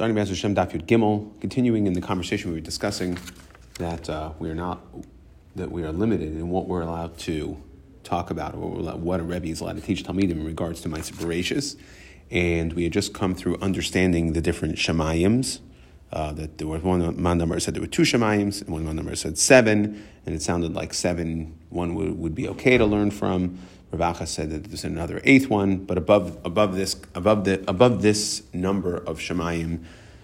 Starting 0.00 0.16
with 0.16 0.28
Hashem 0.28 0.54
Daf 0.54 0.70
Yud 0.72 0.86
Gimel, 0.86 1.38
continuing 1.42 1.86
in 1.86 1.92
the 1.92 2.00
conversation 2.00 2.48
we 2.48 2.56
were 2.56 2.64
discussing 2.64 3.18
that 3.74 4.08
uh, 4.08 4.32
we 4.38 4.48
are 4.48 4.54
not 4.54 4.80
that 5.56 5.70
we 5.70 5.82
are 5.82 5.92
limited 5.92 6.34
in 6.34 6.48
what 6.48 6.66
we're 6.66 6.80
allowed 6.80 7.18
to 7.18 7.62
talk 8.02 8.30
about, 8.30 8.54
or 8.54 8.80
what 8.96 9.20
a 9.20 9.22
Rebbe 9.22 9.48
is 9.48 9.60
allowed 9.60 9.76
to 9.76 9.82
teach 9.82 10.02
Talmidim 10.02 10.30
in 10.30 10.46
regards 10.46 10.80
to 10.80 10.88
my 10.88 11.00
Bereshis. 11.00 11.76
And 12.30 12.72
we 12.72 12.84
had 12.84 12.94
just 12.94 13.12
come 13.12 13.34
through 13.34 13.58
understanding 13.60 14.32
the 14.32 14.40
different 14.40 14.76
Shemayims. 14.76 15.60
Uh, 16.10 16.32
that 16.32 16.56
there 16.56 16.66
was 16.66 16.82
one 16.82 17.22
man 17.22 17.36
number 17.36 17.60
said 17.60 17.74
there 17.74 17.82
were 17.82 17.86
two 17.86 18.04
Shemayims, 18.04 18.62
and 18.62 18.70
one 18.70 18.86
man 18.86 18.96
number 18.96 19.14
said 19.16 19.36
seven, 19.36 20.02
and 20.24 20.34
it 20.34 20.40
sounded 20.40 20.72
like 20.72 20.94
seven 20.94 21.58
one 21.68 21.94
would, 21.94 22.18
would 22.18 22.34
be 22.34 22.48
okay 22.48 22.78
to 22.78 22.86
learn 22.86 23.10
from. 23.10 23.58
Ravacha 23.92 24.26
said 24.26 24.50
that 24.50 24.64
there's 24.64 24.84
another 24.84 25.20
eighth 25.24 25.48
one, 25.48 25.78
but 25.78 25.98
above 25.98 26.38
above 26.44 26.76
this 26.76 26.96
above 27.14 27.44
the 27.44 27.64
above 27.68 28.02
this 28.02 28.42
number 28.52 28.96
of 28.96 29.18
shemayim, 29.18 29.82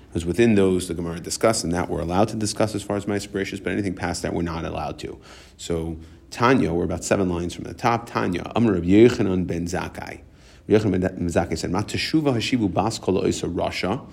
because 0.08 0.24
within 0.24 0.54
those 0.54 0.86
the 0.86 0.94
Gemara 0.94 1.18
discussed, 1.18 1.64
and 1.64 1.72
that 1.72 1.90
we're 1.90 2.00
allowed 2.00 2.28
to 2.28 2.36
discuss 2.36 2.74
as 2.76 2.82
far 2.82 2.96
as 2.96 3.06
Bereshis, 3.06 3.62
but 3.62 3.72
anything 3.72 3.94
past 3.94 4.22
that 4.22 4.32
we're 4.32 4.42
not 4.42 4.64
allowed 4.64 4.98
to. 5.00 5.18
So 5.56 5.98
Tanya, 6.30 6.72
we're 6.72 6.84
about 6.84 7.02
seven 7.02 7.28
lines 7.28 7.54
from 7.54 7.64
the 7.64 7.74
top. 7.74 8.08
Tanya, 8.08 8.52
Amr 8.54 8.76
of 8.76 8.84
Yechanan 8.84 9.46
ben 9.48 9.66
Zakai. 9.66 10.20
Yechanan 10.68 11.00
ben 11.00 11.28
Zakai 11.28 11.58
said, 11.58 11.72
"Matashuva 11.72 12.34
hashivu 12.34 12.70
baskol 12.70 13.22
oisa 13.22 13.52
Rasha." 13.52 14.06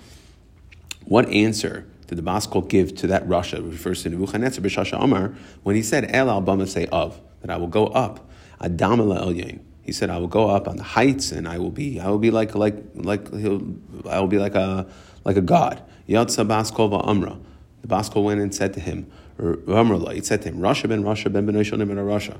What 1.04 1.28
answer 1.28 1.86
did 2.08 2.18
the 2.18 2.22
baskol 2.22 2.68
give 2.68 2.96
to 2.96 3.06
that 3.06 3.28
Rasha? 3.28 3.58
It 3.58 3.62
refers 3.62 4.02
to 4.02 4.10
Nebuchadnezzar 4.10 4.64
b'Shasha 4.64 5.00
Amar 5.00 5.34
when 5.62 5.76
he 5.76 5.82
said, 5.82 6.10
"El 6.10 6.28
al 6.28 6.66
say 6.66 6.86
of 6.86 7.20
that 7.42 7.50
I 7.50 7.56
will 7.56 7.68
go 7.68 7.86
up." 7.86 8.28
Adam 8.64 9.00
Elyon. 9.00 9.60
He 9.82 9.92
said, 9.92 10.10
"I 10.10 10.18
will 10.18 10.28
go 10.28 10.48
up 10.48 10.66
on 10.66 10.76
the 10.76 10.82
heights, 10.82 11.30
and 11.30 11.46
I 11.46 11.58
will 11.58 11.70
be, 11.70 12.00
I 12.00 12.08
will 12.08 12.18
be 12.18 12.30
like, 12.30 12.54
like, 12.54 12.76
like, 12.94 13.32
I 13.32 14.20
will 14.20 14.28
be 14.28 14.38
like 14.38 14.54
a, 14.54 14.86
like 15.24 15.36
a 15.36 15.42
god." 15.42 15.82
Yatsa 16.08 16.46
Baskova 16.46 17.06
Amra. 17.06 17.38
The 17.82 17.88
Baskol 17.88 18.24
went 18.24 18.40
and 18.40 18.54
said 18.54 18.72
to 18.74 18.80
him, 18.80 19.10
Amrullah, 19.38 20.14
he 20.14 20.22
said 20.22 20.42
to 20.42 20.48
him, 20.48 20.58
Rasha 20.58 20.88
ben 20.88 21.02
Rasha 21.02 21.32
ben 21.32 21.46
ben 21.46 21.54
Nimrod 21.54 21.98
Rasha. 21.98 22.38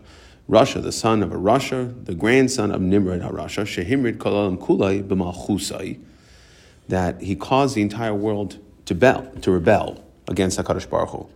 Rasha, 0.48 0.82
the 0.82 0.92
son 0.92 1.22
of 1.22 1.32
a 1.32 1.36
Rasha, 1.36 2.04
the 2.04 2.14
grandson 2.14 2.70
of 2.70 2.80
Nimrod 2.80 3.20
HaRasha, 3.20 3.64
Shehimrid 3.64 4.18
Kolalam 4.18 4.58
Kulai 4.58 5.02
b'malchusai, 5.02 5.98
that 6.88 7.20
he 7.22 7.34
caused 7.34 7.74
the 7.74 7.82
entire 7.82 8.14
world 8.14 8.58
to, 8.84 8.94
bel, 8.94 9.30
to 9.40 9.50
rebel 9.50 10.04
against 10.28 10.58
HaKadosh 10.58 10.88
Baruch 10.88 11.10
Hu. 11.10 11.28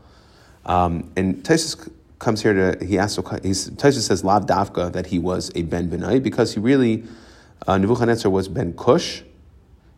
Um, 0.67 1.11
and 1.17 1.37
Taisus 1.43 1.91
comes 2.19 2.43
here 2.43 2.53
to 2.53 2.85
he 2.85 2.99
asks 2.99 3.19
he's 3.43 3.71
Taisha 3.71 4.01
says 4.01 4.25
Lav 4.25 4.47
Davka 4.47 4.93
that 4.93 5.07
he 5.07 5.19
was 5.19 5.51
a 5.55 5.63
Ben 5.63 5.91
Benai 5.91 6.23
because 6.23 6.55
he 6.55 6.61
really 6.61 7.05
uh, 7.67 7.79
Nebuchadnezzar 7.79 8.31
was 8.31 8.49
Ben 8.49 8.73
Kush. 8.75 9.23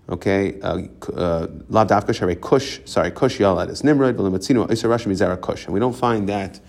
Okay, 0.09 0.61
uh, 0.61 0.83
uh, 1.15 1.47
Lav 1.69 1.87
Davka 1.89 2.15
Shari 2.15 2.37
Kush. 2.37 2.81
Sorry, 2.85 3.11
Kush 3.11 3.39
Yalad 3.39 3.69
is 3.71 3.85
Nimrod. 3.85 4.17
V'lematzinu 4.17 4.67
Isarash 4.69 5.07
Mizara 5.07 5.41
Kush, 5.41 5.67
and 5.67 5.75
we 5.75 5.81
don't 5.81 5.97
find 5.97 6.29
that. 6.29 6.61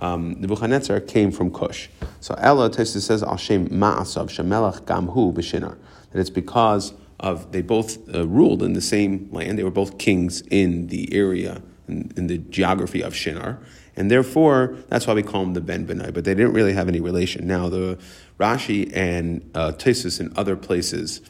Um, 0.00 0.40
Nebuchadnezzar 0.40 1.00
came 1.00 1.32
from 1.32 1.50
Kush. 1.50 1.88
So 2.20 2.34
Ella 2.38 2.70
Taisha 2.70 3.00
says 3.00 3.22
Al 3.22 3.36
Shem 3.36 3.68
Ma'asav 3.68 4.28
Shemelach 4.28 4.82
Gamhu 4.82 5.34
B'Shinar 5.34 5.76
that 6.12 6.20
it's 6.20 6.30
because 6.30 6.92
of 7.20 7.50
they 7.50 7.62
both 7.62 7.98
uh, 8.14 8.26
ruled 8.26 8.62
in 8.62 8.74
the 8.74 8.80
same 8.80 9.28
land. 9.32 9.58
They 9.58 9.64
were 9.64 9.70
both 9.70 9.98
kings 9.98 10.42
in 10.50 10.86
the 10.86 11.12
area 11.12 11.62
in, 11.88 12.12
in 12.16 12.26
the 12.28 12.38
geography 12.38 13.02
of 13.02 13.14
Shinar 13.14 13.58
and 13.98 14.08
therefore, 14.12 14.76
that's 14.86 15.08
why 15.08 15.14
we 15.14 15.24
call 15.24 15.42
him 15.42 15.54
the 15.54 15.60
Ben 15.60 15.84
Benai, 15.84 16.14
but 16.14 16.24
they 16.24 16.32
didn't 16.32 16.52
really 16.52 16.72
have 16.72 16.86
any 16.86 17.00
relation. 17.00 17.48
Now, 17.48 17.68
the 17.68 17.98
Rashi 18.38 18.96
and 18.96 19.50
uh, 19.56 19.72
Tesis 19.72 20.32
other 20.36 20.54
places 20.54 21.20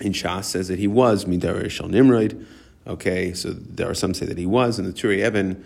in 0.00 0.12
Shas 0.12 0.44
says 0.44 0.68
that 0.68 0.78
he 0.78 0.86
was 0.86 1.24
Midar 1.24 1.68
Shal 1.68 1.88
Nimrod. 1.88 2.46
Okay, 2.86 3.32
so 3.32 3.50
there 3.50 3.90
are 3.90 3.94
some 3.94 4.14
say 4.14 4.26
that 4.26 4.38
he 4.38 4.46
was, 4.46 4.78
and 4.78 4.86
the 4.86 4.92
Turi 4.92 5.22
Eben 5.22 5.64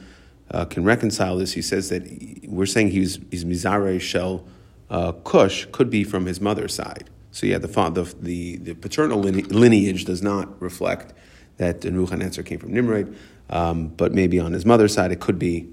uh, 0.50 0.64
can 0.64 0.84
reconcile 0.84 1.37
this. 1.37 1.53
He 1.53 1.61
says 1.61 1.91
that 1.91 2.03
we're 2.48 2.64
saying 2.64 2.92
he's, 2.92 3.19
he's 3.31 3.44
Mizare 3.44 4.00
Shel 4.00 4.43
uh, 4.88 5.12
Kush, 5.12 5.66
could 5.71 5.91
be 5.91 6.03
from 6.03 6.25
his 6.25 6.41
mother's 6.41 6.72
side. 6.72 7.10
So 7.31 7.47
yeah, 7.47 7.59
the, 7.59 7.69
the, 7.69 8.15
the, 8.22 8.56
the 8.56 8.75
paternal 8.75 9.21
lineage 9.21 10.06
does 10.06 10.22
not 10.22 10.62
reflect 10.62 11.12
that 11.59 11.82
the 11.82 11.91
Nebuchadnezzar 11.91 12.43
came 12.43 12.59
from 12.59 12.72
Nimrod, 12.72 13.15
um, 13.50 13.88
but 13.88 14.15
maybe 14.15 14.41
on 14.41 14.55
his 14.55 14.65
mother's 14.65 14.94
side 14.94 15.12
it 15.12 15.21
could 15.21 15.38
be 15.38 15.69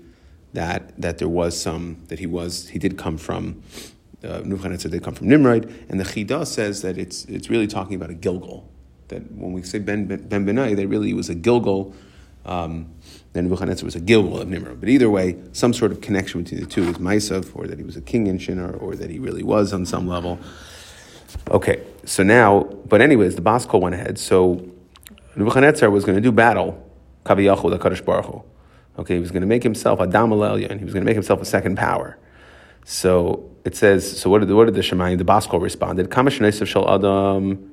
that 0.53 0.99
that 1.01 1.17
there 1.17 1.29
was 1.29 1.59
some 1.59 2.03
that 2.07 2.19
he 2.19 2.25
was 2.25 2.69
he 2.69 2.79
did 2.79 2.97
come 2.97 3.17
from 3.17 3.61
uh, 4.23 4.39
Nebuchadnezzar 4.39 4.89
did 4.89 5.03
come 5.03 5.15
from 5.15 5.27
Nimrod, 5.27 5.71
and 5.89 5.99
the 5.99 6.05
Chida 6.05 6.47
says 6.47 6.81
that 6.81 6.97
it's 6.97 7.25
it's 7.25 7.49
really 7.49 7.67
talking 7.67 7.95
about 7.95 8.09
a 8.09 8.13
Gilgal. 8.13 8.69
That 9.09 9.29
when 9.31 9.51
we 9.51 9.63
say 9.63 9.79
Ben 9.79 10.05
Ben, 10.05 10.27
ben 10.27 10.45
Benai, 10.45 10.75
that 10.75 10.87
really 10.87 11.13
was 11.13 11.29
a 11.29 11.35
Gilgal. 11.35 11.93
Um, 12.45 12.93
then 13.31 13.45
Nebuchadnezzar 13.45 13.85
was 13.85 13.95
a 13.95 13.99
Gilgal 14.01 14.41
of 14.41 14.47
Nimrod. 14.47 14.79
But 14.79 14.89
either 14.89 15.09
way, 15.09 15.37
some 15.53 15.73
sort 15.73 15.91
of 15.91 16.01
connection 16.01 16.43
between 16.43 16.61
the 16.61 16.67
two 16.67 16.83
is 16.83 16.97
Maisav, 16.97 17.55
or 17.55 17.67
that 17.67 17.79
he 17.79 17.83
was 17.83 17.95
a 17.95 18.01
king 18.01 18.27
in 18.27 18.37
Shinar, 18.37 18.75
or 18.75 18.95
that 18.95 19.09
he 19.09 19.17
really 19.17 19.43
was 19.43 19.73
on 19.73 19.85
some 19.85 20.07
level. 20.07 20.39
Okay, 21.49 21.83
so 22.05 22.21
now, 22.21 22.63
but 22.63 23.01
anyways, 23.01 23.35
the 23.35 23.41
Baskol 23.41 23.81
went 23.81 23.95
ahead. 23.95 24.19
So 24.19 24.69
Nebuchadnezzar 25.35 25.89
was 25.89 26.05
going 26.05 26.15
to 26.15 26.21
do 26.21 26.31
battle, 26.31 26.89
Kaviyachu, 27.25 27.71
the 27.71 27.79
Kadosh 27.79 28.05
Baruch 28.05 28.25
Hu. 28.25 28.43
Okay, 28.97 29.15
he 29.15 29.19
was 29.19 29.31
going 29.31 29.41
to 29.41 29.47
make 29.47 29.63
himself 29.63 29.99
a 29.99 30.05
Damalelya, 30.05 30.69
and 30.69 30.79
he 30.79 30.85
was 30.85 30.93
going 30.93 31.03
to 31.03 31.05
make 31.05 31.15
himself 31.15 31.41
a 31.41 31.45
second 31.45 31.77
power. 31.77 32.17
So 32.85 33.49
it 33.65 33.75
says, 33.75 34.19
so 34.19 34.29
what 34.29 34.39
did, 34.39 34.51
what 34.51 34.65
did 34.65 34.75
the 34.75 34.81
Shemayim, 34.81 35.17
the 35.17 35.23
Baskol 35.23 35.61
responded? 35.61 36.09
Kamashnesav 36.09 36.67
shel 36.67 36.87
Adam, 36.87 37.71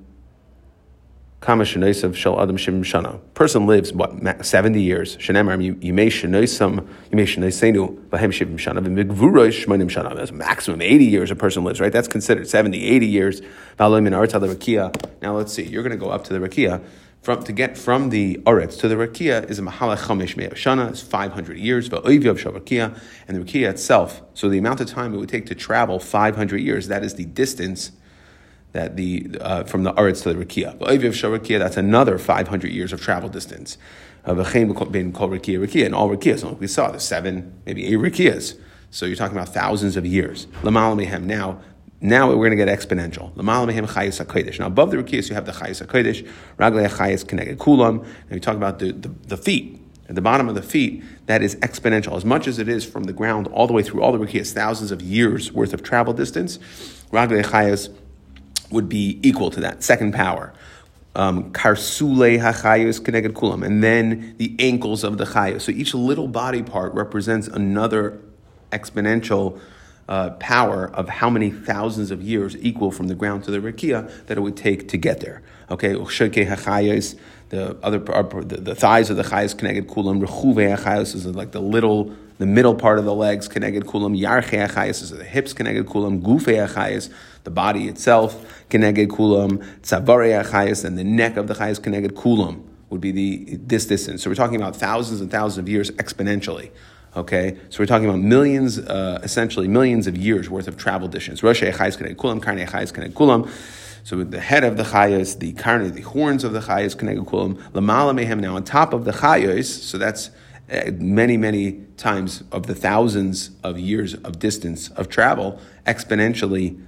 Kamashnesav 1.42 2.14
shel 2.14 2.40
Adam 2.40 2.56
Shim 2.56 2.80
Shana. 2.80 3.20
Person 3.34 3.66
lives, 3.66 3.92
what, 3.92 4.12
70 4.46 4.80
years. 4.80 5.16
Shenemar, 5.18 5.82
you 5.82 5.92
may 5.92 6.06
Shneisam, 6.08 6.86
you 7.10 7.16
may 7.16 7.24
Shneisenu, 7.24 8.08
Bahem 8.08 8.30
Shivim 8.30 8.56
Shana, 8.56 8.80
Vimigvurosh 8.82 9.66
Shmanim 9.66 9.90
Shana. 9.90 10.14
That's 10.16 10.32
maximum 10.32 10.80
80 10.80 11.04
years 11.04 11.30
a 11.30 11.36
person 11.36 11.64
lives, 11.64 11.80
right? 11.80 11.92
That's 11.92 12.08
considered 12.08 12.48
70, 12.48 12.82
80 12.82 13.06
years. 13.06 13.42
Now 13.78 13.88
let's 13.88 15.52
see, 15.52 15.64
you're 15.64 15.82
going 15.82 15.90
to 15.90 15.96
go 15.98 16.10
up 16.10 16.24
to 16.24 16.32
the 16.32 16.38
Rakia 16.38 16.80
from, 17.22 17.42
to 17.44 17.52
get 17.52 17.76
from 17.76 18.08
the 18.08 18.36
Oretz 18.44 18.78
to 18.80 18.88
the 18.88 18.94
Rakia 18.94 19.48
is 19.50 19.58
a 19.58 19.62
Mahala 19.62 19.98
Chomesh 19.98 20.36
Shana, 20.52 20.90
is 20.90 21.02
500 21.02 21.58
years, 21.58 21.88
and 21.88 22.02
the 22.02 23.44
Rakia 23.44 23.68
itself. 23.68 24.22
So 24.34 24.48
the 24.48 24.58
amount 24.58 24.80
of 24.80 24.88
time 24.88 25.14
it 25.14 25.18
would 25.18 25.28
take 25.28 25.46
to 25.46 25.54
travel 25.54 25.98
500 25.98 26.56
years, 26.58 26.88
that 26.88 27.04
is 27.04 27.14
the 27.14 27.26
distance 27.26 27.92
that 28.72 28.96
the 28.96 29.36
uh, 29.40 29.64
from 29.64 29.82
the 29.82 29.92
Oretz 29.94 30.22
to 30.22 30.32
the 30.32 30.44
Rakia. 30.44 30.78
Oiviv 30.78 31.10
Shavakia, 31.10 31.58
that's 31.58 31.76
another 31.76 32.18
500 32.18 32.70
years 32.70 32.92
of 32.92 33.00
travel 33.02 33.28
distance. 33.28 33.76
And 34.24 34.38
all 34.38 34.46
Rakia, 34.46 36.38
so 36.38 36.52
we 36.52 36.66
saw 36.66 36.90
the 36.90 37.00
seven, 37.00 37.60
maybe 37.66 37.86
eight 37.86 37.98
Rakias. 37.98 38.58
So 38.90 39.06
you're 39.06 39.16
talking 39.16 39.36
about 39.36 39.54
thousands 39.54 39.96
of 39.96 40.04
years. 40.04 40.46
Lamalamehem 40.62 41.22
now, 41.22 41.60
now 42.00 42.28
we're 42.28 42.36
going 42.36 42.56
to 42.56 42.56
get 42.56 42.68
exponential. 42.68 43.34
Now 43.36 44.66
above 44.66 44.90
the 44.90 44.96
Rukias, 44.96 45.28
you 45.28 45.34
have 45.34 45.44
the 45.44 45.52
Chayas 45.52 45.84
HaKodesh, 45.84 46.26
Raglei 46.58 46.88
Chayas 46.88 47.24
Keneged 47.24 47.56
Kulam. 47.56 48.04
And 48.04 48.30
we 48.30 48.40
talk 48.40 48.56
about 48.56 48.78
the, 48.78 48.92
the, 48.92 49.08
the, 49.08 49.36
feet. 49.36 49.78
At 50.08 50.14
the 50.14 50.22
bottom 50.22 50.48
of 50.48 50.54
the 50.54 50.62
feet, 50.62 51.04
that 51.26 51.42
is 51.42 51.56
exponential. 51.56 52.16
As 52.16 52.24
much 52.24 52.48
as 52.48 52.58
it 52.58 52.68
is 52.68 52.84
from 52.84 53.04
the 53.04 53.12
ground 53.12 53.48
all 53.48 53.66
the 53.66 53.74
way 53.74 53.82
through 53.82 54.02
all 54.02 54.12
the 54.12 54.18
Rukias, 54.18 54.52
thousands 54.52 54.90
of 54.90 55.02
years 55.02 55.52
worth 55.52 55.74
of 55.74 55.82
travel 55.82 56.14
distance, 56.14 56.58
Raglei 57.12 57.44
Chayas 57.44 57.94
would 58.70 58.88
be 58.88 59.20
equal 59.22 59.50
to 59.50 59.60
that, 59.60 59.82
second 59.82 60.14
power. 60.14 60.54
Um, 61.16 61.52
karsule 61.52 62.38
hachayos 62.40 63.04
connected 63.04 63.34
kulam, 63.34 63.66
and 63.66 63.82
then 63.82 64.36
the 64.38 64.54
ankles 64.60 65.02
of 65.02 65.18
the 65.18 65.24
chayos. 65.24 65.62
So 65.62 65.72
each 65.72 65.92
little 65.92 66.28
body 66.28 66.62
part 66.62 66.94
represents 66.94 67.48
another 67.48 68.20
exponential 68.70 69.60
uh, 70.10 70.30
power 70.40 70.90
of 70.92 71.08
how 71.08 71.30
many 71.30 71.50
thousands 71.50 72.10
of 72.10 72.20
years 72.20 72.56
equal 72.58 72.90
from 72.90 73.06
the 73.06 73.14
ground 73.14 73.44
to 73.44 73.50
the 73.52 73.58
rakia 73.58 74.10
that 74.26 74.36
it 74.36 74.40
would 74.40 74.56
take 74.56 74.88
to 74.88 74.98
get 74.98 75.20
there. 75.20 75.40
Okay, 75.70 75.92
the 75.92 77.76
other 77.82 77.98
the, 77.98 78.56
the 78.60 78.74
thighs 78.74 79.08
of 79.08 79.16
the 79.16 79.22
chayas 79.22 79.56
connected 79.56 79.86
kulam. 79.86 80.24
Rechuve 80.24 81.14
is 81.14 81.26
like 81.26 81.52
the 81.52 81.60
little, 81.60 82.12
the 82.38 82.46
middle 82.46 82.74
part 82.74 82.98
of 82.98 83.04
the 83.04 83.14
legs 83.14 83.46
connected 83.46 83.84
kulam. 83.84 84.20
Yarche 84.20 84.90
is 84.90 85.10
the 85.10 85.24
hips 85.24 85.52
connected 85.52 85.86
kulam. 85.86 86.20
Gufe 86.22 87.10
the 87.44 87.50
body 87.50 87.86
itself 87.86 88.64
connected 88.68 89.10
kulam. 89.10 89.64
Tzavare 89.82 90.84
and 90.84 90.98
the 90.98 91.04
neck 91.04 91.36
of 91.36 91.46
the 91.46 91.54
chayas 91.54 91.80
connected 91.80 92.16
kulam 92.16 92.64
would 92.88 93.00
be 93.00 93.12
the 93.12 93.56
this 93.58 93.86
distance. 93.86 94.24
So 94.24 94.30
we're 94.30 94.34
talking 94.34 94.56
about 94.56 94.74
thousands 94.74 95.20
and 95.20 95.30
thousands 95.30 95.58
of 95.58 95.68
years 95.68 95.92
exponentially. 95.92 96.72
Okay, 97.16 97.58
so 97.70 97.80
we're 97.80 97.86
talking 97.86 98.08
about 98.08 98.20
millions, 98.20 98.78
uh, 98.78 99.18
essentially 99.24 99.66
millions 99.66 100.06
of 100.06 100.16
years 100.16 100.48
worth 100.48 100.68
of 100.68 100.76
travel 100.76 101.08
distance. 101.08 101.42
Rosh 101.42 101.60
Echayis 101.60 101.98
Keneg 101.98 102.14
Kulam, 102.14 102.40
Karne 102.40 102.64
Echayis 102.64 102.92
Keneg 102.92 103.14
Kulam. 103.14 103.50
So 104.04 104.22
the 104.22 104.40
head 104.40 104.64
of 104.64 104.76
the 104.76 104.84
chayas, 104.84 105.38
the 105.38 105.52
karne, 105.54 105.92
the 105.92 106.02
horns 106.02 106.44
of 106.44 106.52
the 106.52 106.60
chayas, 106.60 106.96
keneged 106.96 107.26
kulam, 107.26 107.54
lamala 107.72 108.18
mehem. 108.18 108.40
Now 108.40 108.56
on 108.56 108.64
top 108.64 108.92
of 108.92 109.04
the 109.04 109.10
chayas, 109.10 109.64
so 109.64 109.98
that's 109.98 110.30
uh, 110.72 110.92
many, 110.94 111.36
many 111.36 111.84
times 111.96 112.42
of 112.52 112.66
the 112.66 112.74
thousands 112.74 113.50
of 113.62 113.78
years 113.78 114.14
of 114.14 114.38
distance 114.38 114.88
of 114.90 115.08
travel, 115.08 115.60
exponentially 115.86 116.80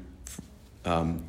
um, 0.84 1.24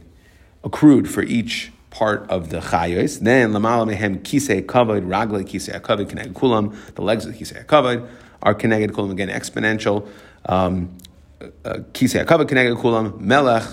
accrued 0.64 1.10
for 1.10 1.24
each 1.24 1.72
part 1.90 2.30
of 2.30 2.50
the 2.50 2.60
chayos. 2.60 3.20
Then 3.20 3.52
lamala 3.52 3.94
mehem 3.94 4.20
kisei 4.22 4.66
kavod 4.66 5.06
ragle 5.08 5.44
kisei 5.44 5.80
kavod 5.82 6.10
keneged 6.10 6.34
kulam. 6.34 6.76
The 6.96 7.02
legs 7.02 7.26
of 7.26 7.34
the 7.34 7.44
kisei 7.44 7.66
kavod 7.66 8.08
are 8.44 8.54
keneged 8.54 8.92
kulam 8.92 9.12
again 9.12 9.30
exponential. 9.30 10.08
Um, 10.46 10.96
uh, 11.42 11.80
kisei 11.94 12.24
kavod 12.26 12.48
keneged 12.48 12.80
kulam 12.80 13.20
melech 13.20 13.64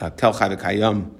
uh, 0.00 0.10
tel 0.10 0.34
chayv 0.34 0.60
kayam. 0.60 1.10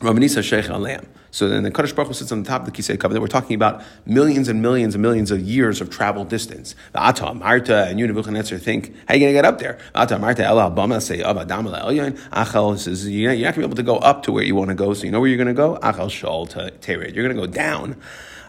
Ramanisa 0.00 0.42
sheikh 0.42 0.68
alam. 0.68 1.06
So 1.36 1.48
then 1.48 1.64
the 1.64 1.70
Kaddish 1.70 1.92
Baruch 1.92 2.08
Hu 2.08 2.14
sits 2.14 2.32
on 2.32 2.42
the 2.42 2.48
top 2.48 2.66
of 2.66 2.72
the 2.72 2.72
Kisei 2.72 2.96
Kavod. 2.96 3.20
We're 3.20 3.26
talking 3.26 3.54
about 3.54 3.82
millions 4.06 4.48
and 4.48 4.62
millions 4.62 4.94
and 4.94 5.02
millions 5.02 5.30
of 5.30 5.42
years 5.42 5.82
of 5.82 5.90
travel 5.90 6.24
distance. 6.24 6.74
The 6.92 6.98
Ata, 6.98 7.34
Marta, 7.34 7.84
and 7.84 7.98
you, 7.98 8.06
Nebuchadnezzar, 8.06 8.58
think, 8.58 8.94
how 9.06 9.12
are 9.12 9.16
you 9.18 9.20
going 9.20 9.34
to 9.34 9.34
get 9.34 9.44
up 9.44 9.58
there? 9.58 9.78
Ata, 9.94 10.18
Marta, 10.18 10.46
El 10.46 10.56
Abama, 10.56 11.02
say, 11.02 11.22
Abba, 11.22 11.44
Damala, 11.44 11.82
Elyon. 11.82 12.18
Achel 12.30 12.78
says, 12.78 13.06
you're 13.06 13.32
not 13.32 13.38
going 13.38 13.52
to 13.52 13.58
be 13.58 13.64
able 13.64 13.76
to 13.76 13.82
go 13.82 13.96
up 13.96 14.22
to 14.22 14.32
where 14.32 14.44
you 14.44 14.54
want 14.54 14.70
to 14.70 14.74
go. 14.74 14.94
So 14.94 15.04
you 15.04 15.10
know 15.10 15.20
where 15.20 15.28
you're 15.28 15.36
going 15.36 15.46
to 15.46 15.52
go? 15.52 15.78
Achel 15.82 16.10
Shal 16.10 16.46
Tered. 16.46 17.14
You're 17.14 17.28
going 17.28 17.36
to 17.36 17.46
go 17.46 17.46
down. 17.46 18.00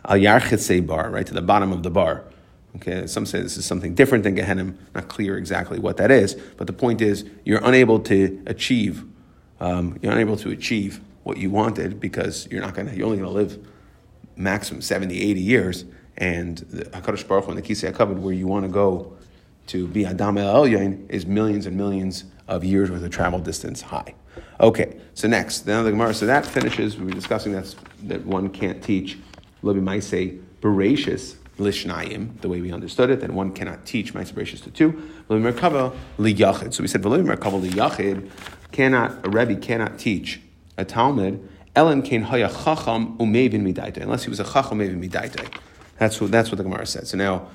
Al 0.05 0.15
Yarchit 0.15 0.87
bar, 0.87 1.09
right, 1.09 1.27
to 1.27 1.33
the 1.33 1.41
bottom 1.41 1.73
of 1.73 1.83
the 1.83 1.89
bar. 1.89 2.23
Okay, 2.75 3.07
some 3.07 3.25
say 3.25 3.41
this 3.41 3.57
is 3.57 3.65
something 3.65 3.95
different 3.95 4.23
than 4.23 4.35
Gehenna. 4.35 4.75
Not 4.93 5.07
clear 5.07 5.37
exactly 5.37 5.79
what 5.79 5.97
that 5.97 6.11
is, 6.11 6.35
but 6.57 6.67
the 6.67 6.73
point 6.73 7.01
is 7.01 7.25
you're 7.43 7.63
unable 7.63 7.99
to 8.01 8.43
achieve. 8.45 9.03
Um, 9.59 9.97
you're 10.01 10.11
unable 10.11 10.37
to 10.37 10.51
achieve 10.51 11.01
what 11.23 11.37
you 11.37 11.49
wanted 11.49 11.99
because 11.99 12.47
you're 12.51 12.61
not 12.61 12.75
going 12.75 12.95
you're 12.95 13.05
only 13.05 13.17
going 13.17 13.29
to 13.29 13.35
live 13.35 13.67
maximum 14.35 14.81
70, 14.81 15.19
80 15.19 15.41
years. 15.41 15.85
And 16.17 16.57
the 16.57 16.85
HaKadosh 16.85 17.27
Baruch 17.27 17.45
Hu 17.45 17.51
and 17.51 17.57
the 17.57 17.61
Kisei 17.61 17.91
HaKavod, 17.91 18.19
where 18.19 18.33
you 18.33 18.47
want 18.47 18.65
to 18.65 18.71
go 18.71 19.15
to 19.67 19.87
be 19.87 20.05
Adam 20.05 20.37
El 20.37 20.63
Elyon, 20.63 21.09
is 21.09 21.25
millions 21.25 21.65
and 21.65 21.75
millions 21.75 22.25
of 22.47 22.63
years 22.63 22.89
worth 22.89 23.03
of 23.03 23.11
travel 23.11 23.39
distance 23.39 23.81
high. 23.81 24.15
Okay, 24.59 24.99
so 25.13 25.27
next, 25.27 25.61
the 25.61 25.83
Gemara, 25.83 26.13
so 26.13 26.25
that 26.25 26.45
finishes, 26.45 26.97
we 26.97 27.05
were 27.05 27.11
discussing 27.11 27.51
that, 27.51 27.75
that 28.03 28.25
one 28.25 28.49
can't 28.49 28.81
teach, 28.81 29.17
Levi 29.61 29.99
say, 29.99 30.37
Bereshis, 30.61 31.35
Lishnayim, 31.57 32.39
the 32.41 32.49
way 32.49 32.61
we 32.61 32.71
understood 32.71 33.09
it, 33.09 33.21
that 33.21 33.31
one 33.31 33.51
cannot 33.51 33.85
teach 33.85 34.13
Maisa 34.13 34.33
Bereshis 34.33 34.63
to 34.63 34.71
two. 34.71 34.93
Merkava 35.29 35.95
liyachid. 36.17 36.73
So 36.73 36.83
we 36.83 36.87
said, 36.87 37.01
Merkava 37.01 37.61
liyachid, 37.61 38.29
cannot, 38.71 39.25
a 39.25 39.29
Rebbe 39.29 39.55
cannot 39.55 39.97
teach 39.97 40.39
a 40.77 40.85
Talmud, 40.85 41.47
Ellen 41.75 42.01
Kain 42.01 42.23
Haya 42.23 42.49
Chacham 42.49 43.17
Umevin 43.17 43.61
Midaita, 43.61 43.97
unless 43.97 44.23
he 44.23 44.29
was 44.29 44.39
a 44.39 44.43
Chacham 44.43 44.79
Umevin 44.79 45.03
Midaita. 45.03 45.51
That's 45.97 46.21
what, 46.21 46.31
that's 46.31 46.51
what 46.51 46.57
the 46.57 46.63
Gemara 46.63 46.85
said. 46.85 47.07
So 47.07 47.17
now, 47.17 47.47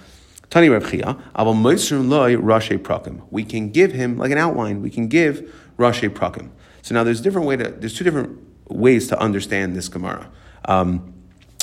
Tani 0.51 0.69
Reb 0.69 0.87
Chia, 0.87 1.17
Moisrun 1.35 2.09
Loi 2.09 2.37
Rashi 2.37 2.79
Prakim. 2.79 3.23
We 3.31 3.45
can 3.45 3.71
give 3.71 3.93
him, 3.93 4.19
like 4.19 4.33
an 4.33 4.39
outline, 4.39 4.83
we 4.83 4.91
can 4.91 5.09
give 5.09 5.51
Rashi 5.79 6.11
Prakim. 6.11 6.51
So 6.83 6.95
now 6.95 7.05
there's 7.05 7.21
different 7.21 7.47
way 7.47 7.57
to, 7.57 7.71
there's 7.71 7.95
two 7.95 8.05
different 8.05 8.39
ways 8.69 9.09
to 9.09 9.19
understand 9.19 9.77
this 9.77 9.89
Gemara. 9.89 10.31
Um, 10.65 11.15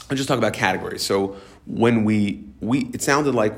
I'll 0.09 0.17
just 0.17 0.27
talk 0.27 0.39
about 0.39 0.53
categories. 0.53 1.03
So 1.03 1.35
when 1.69 2.03
we, 2.03 2.43
we 2.59 2.89
it 2.93 3.01
sounded 3.01 3.35
like 3.35 3.53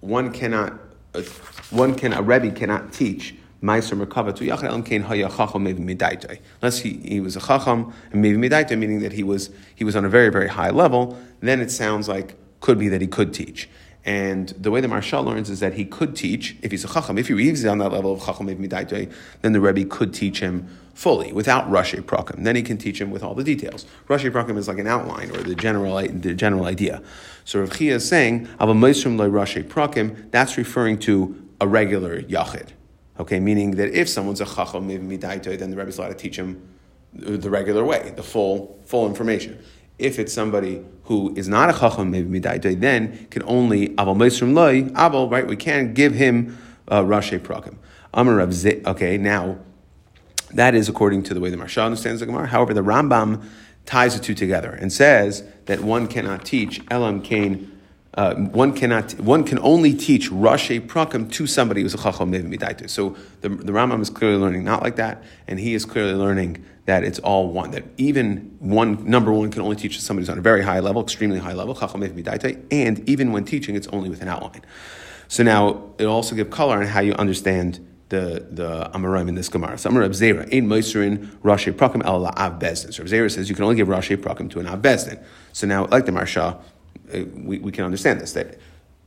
one 0.00 0.32
cannot, 0.32 0.78
uh, 1.14 1.22
one 1.70 1.94
can, 1.94 2.12
a 2.12 2.20
Rebbe 2.20 2.50
cannot 2.50 2.92
teach 2.92 3.34
Meiser 3.62 3.96
Merkava 3.96 4.34
to 4.34 4.44
Chacham 4.44 5.64
Mevi 5.64 5.78
Midaitoi. 5.78 6.40
Unless 6.60 6.80
he, 6.80 6.94
he 7.04 7.20
was 7.20 7.36
a 7.36 7.40
Chacham 7.40 7.92
and 8.10 8.24
Mevi 8.24 8.36
Midaitoi, 8.36 8.76
meaning 8.76 9.00
that 9.00 9.12
he 9.12 9.22
was 9.22 9.50
he 9.74 9.84
was 9.84 9.94
on 9.94 10.04
a 10.04 10.08
very 10.08 10.30
very 10.30 10.48
high 10.48 10.70
level, 10.70 11.16
then 11.40 11.60
it 11.60 11.70
sounds 11.70 12.08
like 12.08 12.36
could 12.60 12.78
be 12.78 12.88
that 12.88 13.00
he 13.00 13.06
could 13.06 13.32
teach. 13.32 13.68
And 14.04 14.48
the 14.50 14.70
way 14.70 14.80
the 14.80 14.88
Maharsha 14.88 15.24
learns 15.24 15.48
is 15.48 15.60
that 15.60 15.74
he 15.74 15.84
could 15.84 16.16
teach 16.16 16.56
if 16.60 16.72
he's 16.72 16.84
a 16.84 16.88
Chacham. 16.88 17.18
If 17.18 17.28
he 17.28 17.48
is 17.48 17.64
on 17.64 17.78
that 17.78 17.92
level 17.92 18.12
of 18.12 18.24
Chacham 18.24 18.48
Mevi 18.48 18.68
Midaitoi, 18.68 19.12
then 19.42 19.52
the 19.52 19.60
Rebbe 19.60 19.84
could 19.88 20.12
teach 20.12 20.40
him 20.40 20.68
fully 20.92 21.32
without 21.32 21.70
Rashi 21.70 22.00
Prakim. 22.02 22.42
Then 22.42 22.56
he 22.56 22.62
can 22.62 22.78
teach 22.78 23.00
him 23.00 23.10
with 23.10 23.22
all 23.22 23.34
the 23.34 23.44
details. 23.44 23.86
Rashi 24.08 24.30
Prakim 24.30 24.58
is 24.58 24.66
like 24.66 24.78
an 24.78 24.88
outline 24.88 25.30
or 25.30 25.42
the 25.42 25.54
general 25.54 25.96
the 26.00 26.34
general 26.34 26.64
idea. 26.64 27.00
So 27.44 27.60
Rav 27.60 27.76
Chia 27.76 27.96
is 27.96 28.08
saying, 28.08 28.48
"Ava 28.60 28.74
Moisrim 28.74 29.16
Rashi 29.30 29.62
Prakim." 29.62 30.30
That's 30.32 30.58
referring 30.58 30.98
to 31.00 31.36
a 31.60 31.68
regular 31.68 32.22
Yachid. 32.22 32.68
Okay, 33.20 33.38
meaning 33.38 33.72
that 33.72 33.90
if 33.90 34.08
someone's 34.08 34.40
a 34.40 34.46
chacham 34.46 34.88
midaito, 34.88 35.56
then 35.56 35.70
the 35.70 35.76
Rebbe 35.76 35.90
is 35.90 35.98
allowed 35.98 36.08
to 36.08 36.14
teach 36.14 36.36
him 36.36 36.60
the 37.14 37.50
regular 37.50 37.84
way, 37.84 38.12
the 38.16 38.22
full 38.22 38.80
full 38.84 39.06
information. 39.06 39.58
If 40.02 40.18
it's 40.18 40.32
somebody 40.32 40.82
who 41.04 41.34
is 41.36 41.48
not 41.48 41.70
a 41.70 41.72
chacham 41.72 42.10
maybe 42.10 42.40
midaito, 42.40 42.78
then 42.78 43.26
can 43.30 43.42
only 43.44 43.90
aval 43.90 44.16
meisrim 44.16 44.52
loy 44.54 44.82
aval 44.90 45.30
right. 45.30 45.46
We 45.46 45.56
can't 45.56 45.94
give 45.94 46.14
him 46.14 46.58
uh, 46.88 47.02
rashi 47.02 47.38
prakim. 47.38 47.76
Amar 48.14 48.36
Rav 48.36 48.66
Okay, 48.86 49.16
now 49.16 49.58
that 50.52 50.74
is 50.74 50.88
according 50.88 51.22
to 51.24 51.34
the 51.34 51.40
way 51.40 51.50
the 51.50 51.56
Maharsha 51.56 51.84
understands 51.84 52.20
the 52.20 52.26
Gemara. 52.26 52.46
However, 52.46 52.74
the 52.74 52.82
Rambam 52.82 53.42
ties 53.86 54.16
the 54.16 54.22
two 54.22 54.34
together 54.34 54.70
and 54.70 54.92
says 54.92 55.44
that 55.66 55.80
one 55.80 56.06
cannot 56.06 56.44
teach 56.44 56.82
elam 56.90 57.22
kain 57.22 57.80
uh, 58.14 58.34
one 58.34 58.74
cannot, 58.74 59.12
one 59.20 59.42
can 59.42 59.58
only 59.60 59.94
teach 59.94 60.30
Rashi 60.30 60.80
Prakim 60.86 61.32
to 61.32 61.46
somebody 61.46 61.82
who's 61.82 61.94
a 61.94 61.98
Chacham 61.98 62.30
Midaita. 62.30 62.90
So 62.90 63.16
the, 63.40 63.48
the 63.48 63.72
Rambam 63.72 64.02
is 64.02 64.10
clearly 64.10 64.36
learning 64.36 64.64
not 64.64 64.82
like 64.82 64.96
that, 64.96 65.22
and 65.48 65.58
he 65.58 65.72
is 65.72 65.86
clearly 65.86 66.14
learning 66.14 66.62
that 66.84 67.04
it's 67.04 67.18
all 67.20 67.48
one. 67.48 67.70
That 67.70 67.84
even 67.96 68.54
one 68.58 69.08
number 69.08 69.32
one 69.32 69.50
can 69.50 69.62
only 69.62 69.76
teach 69.76 69.98
somebody 70.00 70.22
who's 70.22 70.30
on 70.30 70.38
a 70.38 70.42
very 70.42 70.62
high 70.62 70.80
level, 70.80 71.02
extremely 71.02 71.38
high 71.38 71.54
level, 71.54 71.74
Chacham 71.74 72.02
Midaita, 72.02 72.62
and 72.70 73.08
even 73.08 73.32
when 73.32 73.44
teaching, 73.44 73.76
it's 73.76 73.88
only 73.88 74.10
with 74.10 74.20
an 74.20 74.28
outline. 74.28 74.62
So 75.28 75.42
now 75.42 75.94
it 75.98 76.04
also 76.04 76.34
gives 76.34 76.54
color 76.54 76.76
on 76.76 76.86
how 76.86 77.00
you 77.00 77.14
understand 77.14 77.80
the 78.10 78.46
the 78.50 78.90
Amoraim 78.92 79.28
in 79.28 79.34
this 79.34 79.48
Gemara. 79.48 79.78
So 79.78 79.88
Amar 79.88 80.02
Zera, 80.10 80.42
Ein 80.52 80.68
Moiserin 80.68 81.26
Rashi 81.42 81.72
Prakim 81.72 82.04
El 82.04 82.26
Av 82.26 82.58
Bezdin. 82.60 82.92
So 82.92 83.04
Zera 83.04 83.30
says 83.30 83.48
you 83.48 83.54
can 83.54 83.64
only 83.64 83.76
give 83.76 83.88
Rashi 83.88 84.18
Prakim 84.18 84.50
to 84.50 84.60
an 84.60 84.66
Av 84.66 84.82
Bezdin. 84.82 85.18
So 85.54 85.66
now, 85.66 85.86
like 85.86 86.04
the 86.04 86.12
Maharsha, 86.12 86.38
uh, 86.38 86.58
Uh, 87.12 87.24
we, 87.34 87.58
we 87.58 87.72
can 87.72 87.84
understand 87.84 88.20
this 88.20 88.32
that 88.32 88.58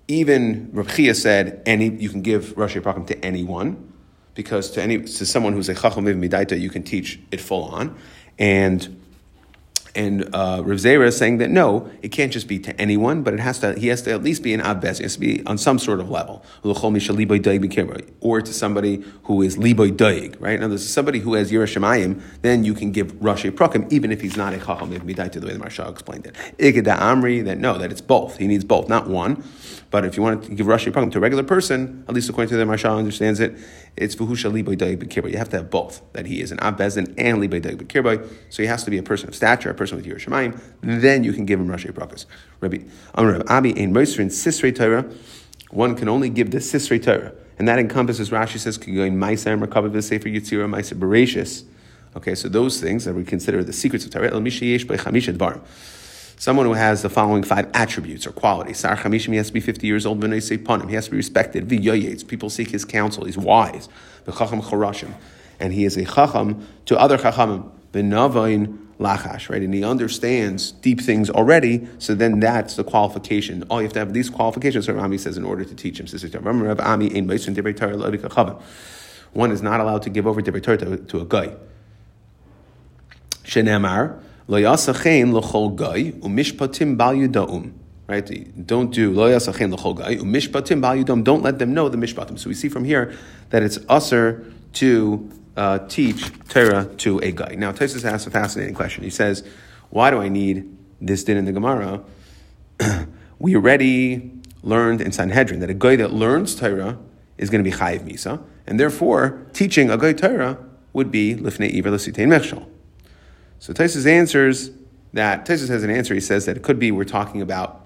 even 0.08 0.70
Rav 0.72 0.94
Chia 0.94 1.16
said 1.16 1.62
any 1.66 1.90
you 1.90 2.10
can 2.10 2.22
give 2.22 2.56
Rashi 2.56 2.82
Prakim 2.82 3.08
to 3.08 3.26
anyone 3.26 3.92
because 4.36 4.72
to 4.72 4.82
any 4.82 5.00
to 5.00 5.26
someone 5.26 5.54
who's 5.54 5.70
a 5.70 5.76
Chacham 5.76 6.06
Midaita 6.06 6.60
you 6.60 6.70
can 6.70 6.84
teach 6.84 7.20
it 7.32 7.42
full 7.42 7.64
on. 7.66 7.98
And 8.38 9.02
and 9.96 10.24
uh, 10.36 10.62
Rav 10.64 10.78
Zera 10.78 11.08
is 11.08 11.18
saying 11.18 11.38
that 11.38 11.50
no, 11.50 11.90
it 12.02 12.10
can't 12.10 12.32
just 12.32 12.48
be 12.48 12.60
to 12.60 12.80
anyone, 12.80 13.24
but 13.24 13.34
it 13.34 13.40
has 13.40 13.60
to. 13.60 13.74
He 13.74 13.88
has 13.88 14.02
to 14.04 14.12
at 14.12 14.24
least 14.24 14.44
be 14.44 14.54
an 14.54 14.62
abbes. 14.62 14.98
He 14.98 15.04
has 15.04 15.14
to 15.14 15.20
be 15.20 15.46
on 15.46 15.58
some 15.58 15.80
sort 15.80 16.00
of 16.00 16.10
level, 16.10 16.44
or 16.64 18.42
to 18.42 18.54
somebody 18.54 19.04
who 19.24 19.42
is 19.42 19.58
liboy 19.58 19.92
doig. 19.92 20.36
Right 20.40 20.60
now, 20.60 20.68
this 20.68 20.82
is 20.82 20.94
somebody 20.94 21.20
who 21.20 21.34
has 21.36 21.52
Yerushalayim. 21.52 22.22
Then 22.42 22.64
you 22.64 22.74
can 22.74 22.92
give 22.92 23.14
Rashi 23.14 23.52
Prakim, 23.52 23.92
even 23.92 24.12
if 24.12 24.22
he's 24.22 24.38
not 24.38 24.54
a 24.54 24.58
chacham 24.58 24.92
midaita, 24.92 25.40
the 25.40 25.48
way 25.48 25.54
the 25.54 25.60
Maharsha 25.60 25.90
explained 25.90 26.28
it. 26.28 26.36
Igeda 26.58 26.98
Amri, 26.98 27.44
that 27.46 27.58
no, 27.58 27.78
that 27.78 27.92
it's 27.92 28.02
both. 28.02 28.38
He 28.38 28.48
needs 28.48 28.64
both, 28.64 28.90
not 28.90 29.08
one. 29.08 29.44
But 29.92 30.04
if 30.04 30.18
you 30.18 30.24
want 30.24 30.44
to 30.44 30.56
give 30.56 30.68
Rashi 30.68 30.92
Prakim 30.92 31.12
to 31.14 31.20
a 31.20 31.22
regular 31.22 31.44
person, 31.44 32.04
at 32.10 32.14
least 32.14 32.30
according 32.30 32.50
to 32.50 32.58
the 32.58 32.66
Maharsha 32.66 32.98
understands 32.98 33.40
it, 33.40 33.56
it's 33.98 34.16
Vahusha 34.16 34.52
Liboy 34.52 34.78
Daig. 34.78 35.30
You 35.32 35.38
have 35.38 35.50
to 35.50 35.58
have 35.58 35.70
both, 35.70 36.02
that 36.14 36.26
he 36.26 36.42
is 36.42 36.52
an 36.52 36.58
Abbezin 36.58 37.14
and 37.18 37.42
Liboy 37.42 37.62
Daig. 37.62 38.30
So 38.50 38.62
he 38.62 38.68
has 38.68 38.84
to 38.84 38.92
be 38.92 38.98
a 38.98 39.04
person 39.04 39.30
of 39.30 39.36
stature, 39.36 39.70
a 39.70 39.74
person 39.74 39.98
with 39.98 40.06
Yerushalayim. 40.06 40.60
Then 40.82 41.24
you 41.24 41.34
can 41.34 41.46
give 41.46 41.60
him 41.60 41.68
Rashi 41.68 41.92
Prakas. 41.92 42.26
Rabbi 42.60 42.80
Amr 43.14 43.44
Abi 43.48 43.72
Ein 43.82 43.94
Moisrin 43.94 44.28
Sisrei 44.28 44.76
Torah. 44.76 45.06
One 45.72 45.96
can 45.96 46.10
only 46.10 46.30
give 46.30 46.52
the 46.52 46.58
Sisrei 46.58 47.02
Torah. 47.02 47.34
And 47.58 47.68
that 47.68 47.80
encompasses, 47.80 48.32
Rashi 48.32 48.60
says, 48.60 48.78
Kigoin 48.78 49.14
Maiser 49.14 49.58
Merkava 49.58 49.90
V'Sefer 49.90 50.34
Yitzira 50.34 50.70
Maiser 50.70 50.98
Bereshis. 51.00 51.64
Okay, 52.18 52.36
so 52.36 52.50
those 52.50 52.82
things 52.82 53.06
that 53.06 53.14
we 53.14 53.24
consider 53.24 53.64
the 53.64 53.74
secrets 53.74 54.06
of 54.06 54.12
Torah, 54.12 54.32
El 54.32 54.42
Mishayesh 54.42 54.86
B'Chamisha 54.86 55.38
Dvarim 55.38 55.62
someone 56.38 56.66
who 56.66 56.74
has 56.74 57.02
the 57.02 57.10
following 57.10 57.44
five 57.44 57.70
attributes 57.74 58.28
or 58.28 58.32
qualities. 58.32 58.80
Sar 58.80 58.98
Chamishim, 58.98 59.32
he 59.32 59.38
has 59.38 59.48
to 59.48 59.54
be 59.54 59.60
50 59.60 59.88
years 59.88 60.06
old, 60.06 60.20
Panim, 60.22 60.90
he 60.90 60.96
has 60.96 61.06
to 61.06 61.12
be 61.12 61.18
respected, 61.18 61.68
V'yoyetz, 61.68 62.28
people 62.28 62.50
seek 62.50 62.72
his 62.72 62.86
counsel, 62.86 63.26
he's 63.26 63.38
wise, 63.38 63.90
V'chacham 64.26 64.62
Chorashim, 64.62 65.14
and 65.60 65.74
he 65.74 65.86
is 65.86 65.98
a 65.98 66.06
chacham 66.06 66.68
to 66.86 66.98
other 67.00 67.18
chachamim, 67.18 67.70
V'navain 67.94 68.80
lachash, 69.00 69.50
right? 69.50 69.62
And 69.62 69.74
he 69.74 69.84
understands 69.84 70.72
deep 70.72 71.02
things 71.02 71.30
already, 71.30 71.88
so 72.00 72.16
then 72.16 72.40
that's 72.40 72.76
the 72.76 72.84
qualification. 72.84 73.64
All 73.70 73.82
you 73.82 73.86
have 73.86 73.94
to 73.94 74.00
have 74.00 74.14
these 74.14 74.30
qualifications, 74.30 74.88
Rav 74.88 74.98
Ami 74.98 75.18
says, 75.18 75.38
in 75.38 75.44
order 75.44 75.66
to 75.66 75.76
teach 75.76 76.00
him. 76.00 76.08
One 79.34 79.52
is 79.52 79.62
not 79.62 79.80
allowed 79.82 80.02
to 80.04 80.10
give 80.10 80.26
over 80.26 80.42
Torah 80.42 80.98
to 80.98 81.20
a 81.20 81.26
guy. 81.26 81.56
Shenemar, 83.44 84.22
Lo 84.48 84.60
yasachein 84.60 85.34
l'chol 85.34 85.76
guy 85.76 86.12
umishpatim 86.20 86.96
bal 86.98 87.16
yudaum. 87.16 87.74
Right? 88.08 88.68
Don't 88.68 88.94
do 88.94 89.12
lo 89.12 89.28
yasachein 89.28 89.74
l'chol 89.74 89.96
guy 89.96 90.18
umishpatim 90.18 90.82
bal 90.82 90.96
yudaum. 90.96 91.24
Don't 91.24 91.42
let 91.42 91.58
them 91.58 91.74
know 91.74 91.90
the 91.90 91.98
mishpatim. 91.98 92.38
So 92.38 92.50
we 92.50 92.54
see 92.54 92.70
from 92.70 92.84
here 92.84 93.18
that 93.50 93.64
it's 93.64 93.80
usher 93.90 94.46
to 94.74 95.32
uh, 95.58 95.80
teach 95.88 96.32
Torah 96.50 96.86
to 96.98 97.20
a 97.20 97.32
guy. 97.32 97.56
Now, 97.58 97.72
Tosis 97.72 98.06
asks 98.06 98.28
a 98.28 98.32
fascinating 98.32 98.76
question. 98.76 99.04
He 99.04 99.10
says, 99.10 99.44
"Why 99.90 100.12
do 100.12 100.22
I 100.22 100.28
need 100.28 100.78
this 101.02 101.24
din 101.24 101.38
in 101.38 101.46
the 101.46 101.52
Gemara? 101.52 102.02
we 103.40 103.56
already 103.56 104.32
learned 104.62 105.02
in 105.02 105.12
Sanhedrin 105.12 105.60
that 105.62 105.70
a 105.70 105.74
guy 105.74 105.96
that 105.96 106.14
learns 106.14 106.56
Torah 106.56 107.00
is 107.38 107.50
going 107.50 107.64
to 107.64 107.70
be 107.70 107.76
chayiv 107.76 108.02
misa, 108.02 108.44
and 108.68 108.80
therefore 108.80 109.42
teaching 109.54 109.90
a 109.90 109.98
guy 109.98 110.14
Torah 110.14 110.58
would 110.94 111.10
be 111.10 111.36
lifnei 111.36 111.74
iver 111.74 111.90
l'sitein 111.90 112.28
mechshol." 112.28 112.68
So 113.60 113.74
Taisus 113.74 114.06
answers 114.06 114.72
that 115.14 115.46
Taisus 115.46 115.70
has 115.70 115.84
an 115.84 115.90
answer. 115.90 116.14
He 116.14 116.20
says 116.20 116.46
that 116.46 116.58
it 116.58 116.64
could 116.64 116.80
be 116.80 116.92
we're 116.92 117.04
talking 117.06 117.42
about 117.42 117.86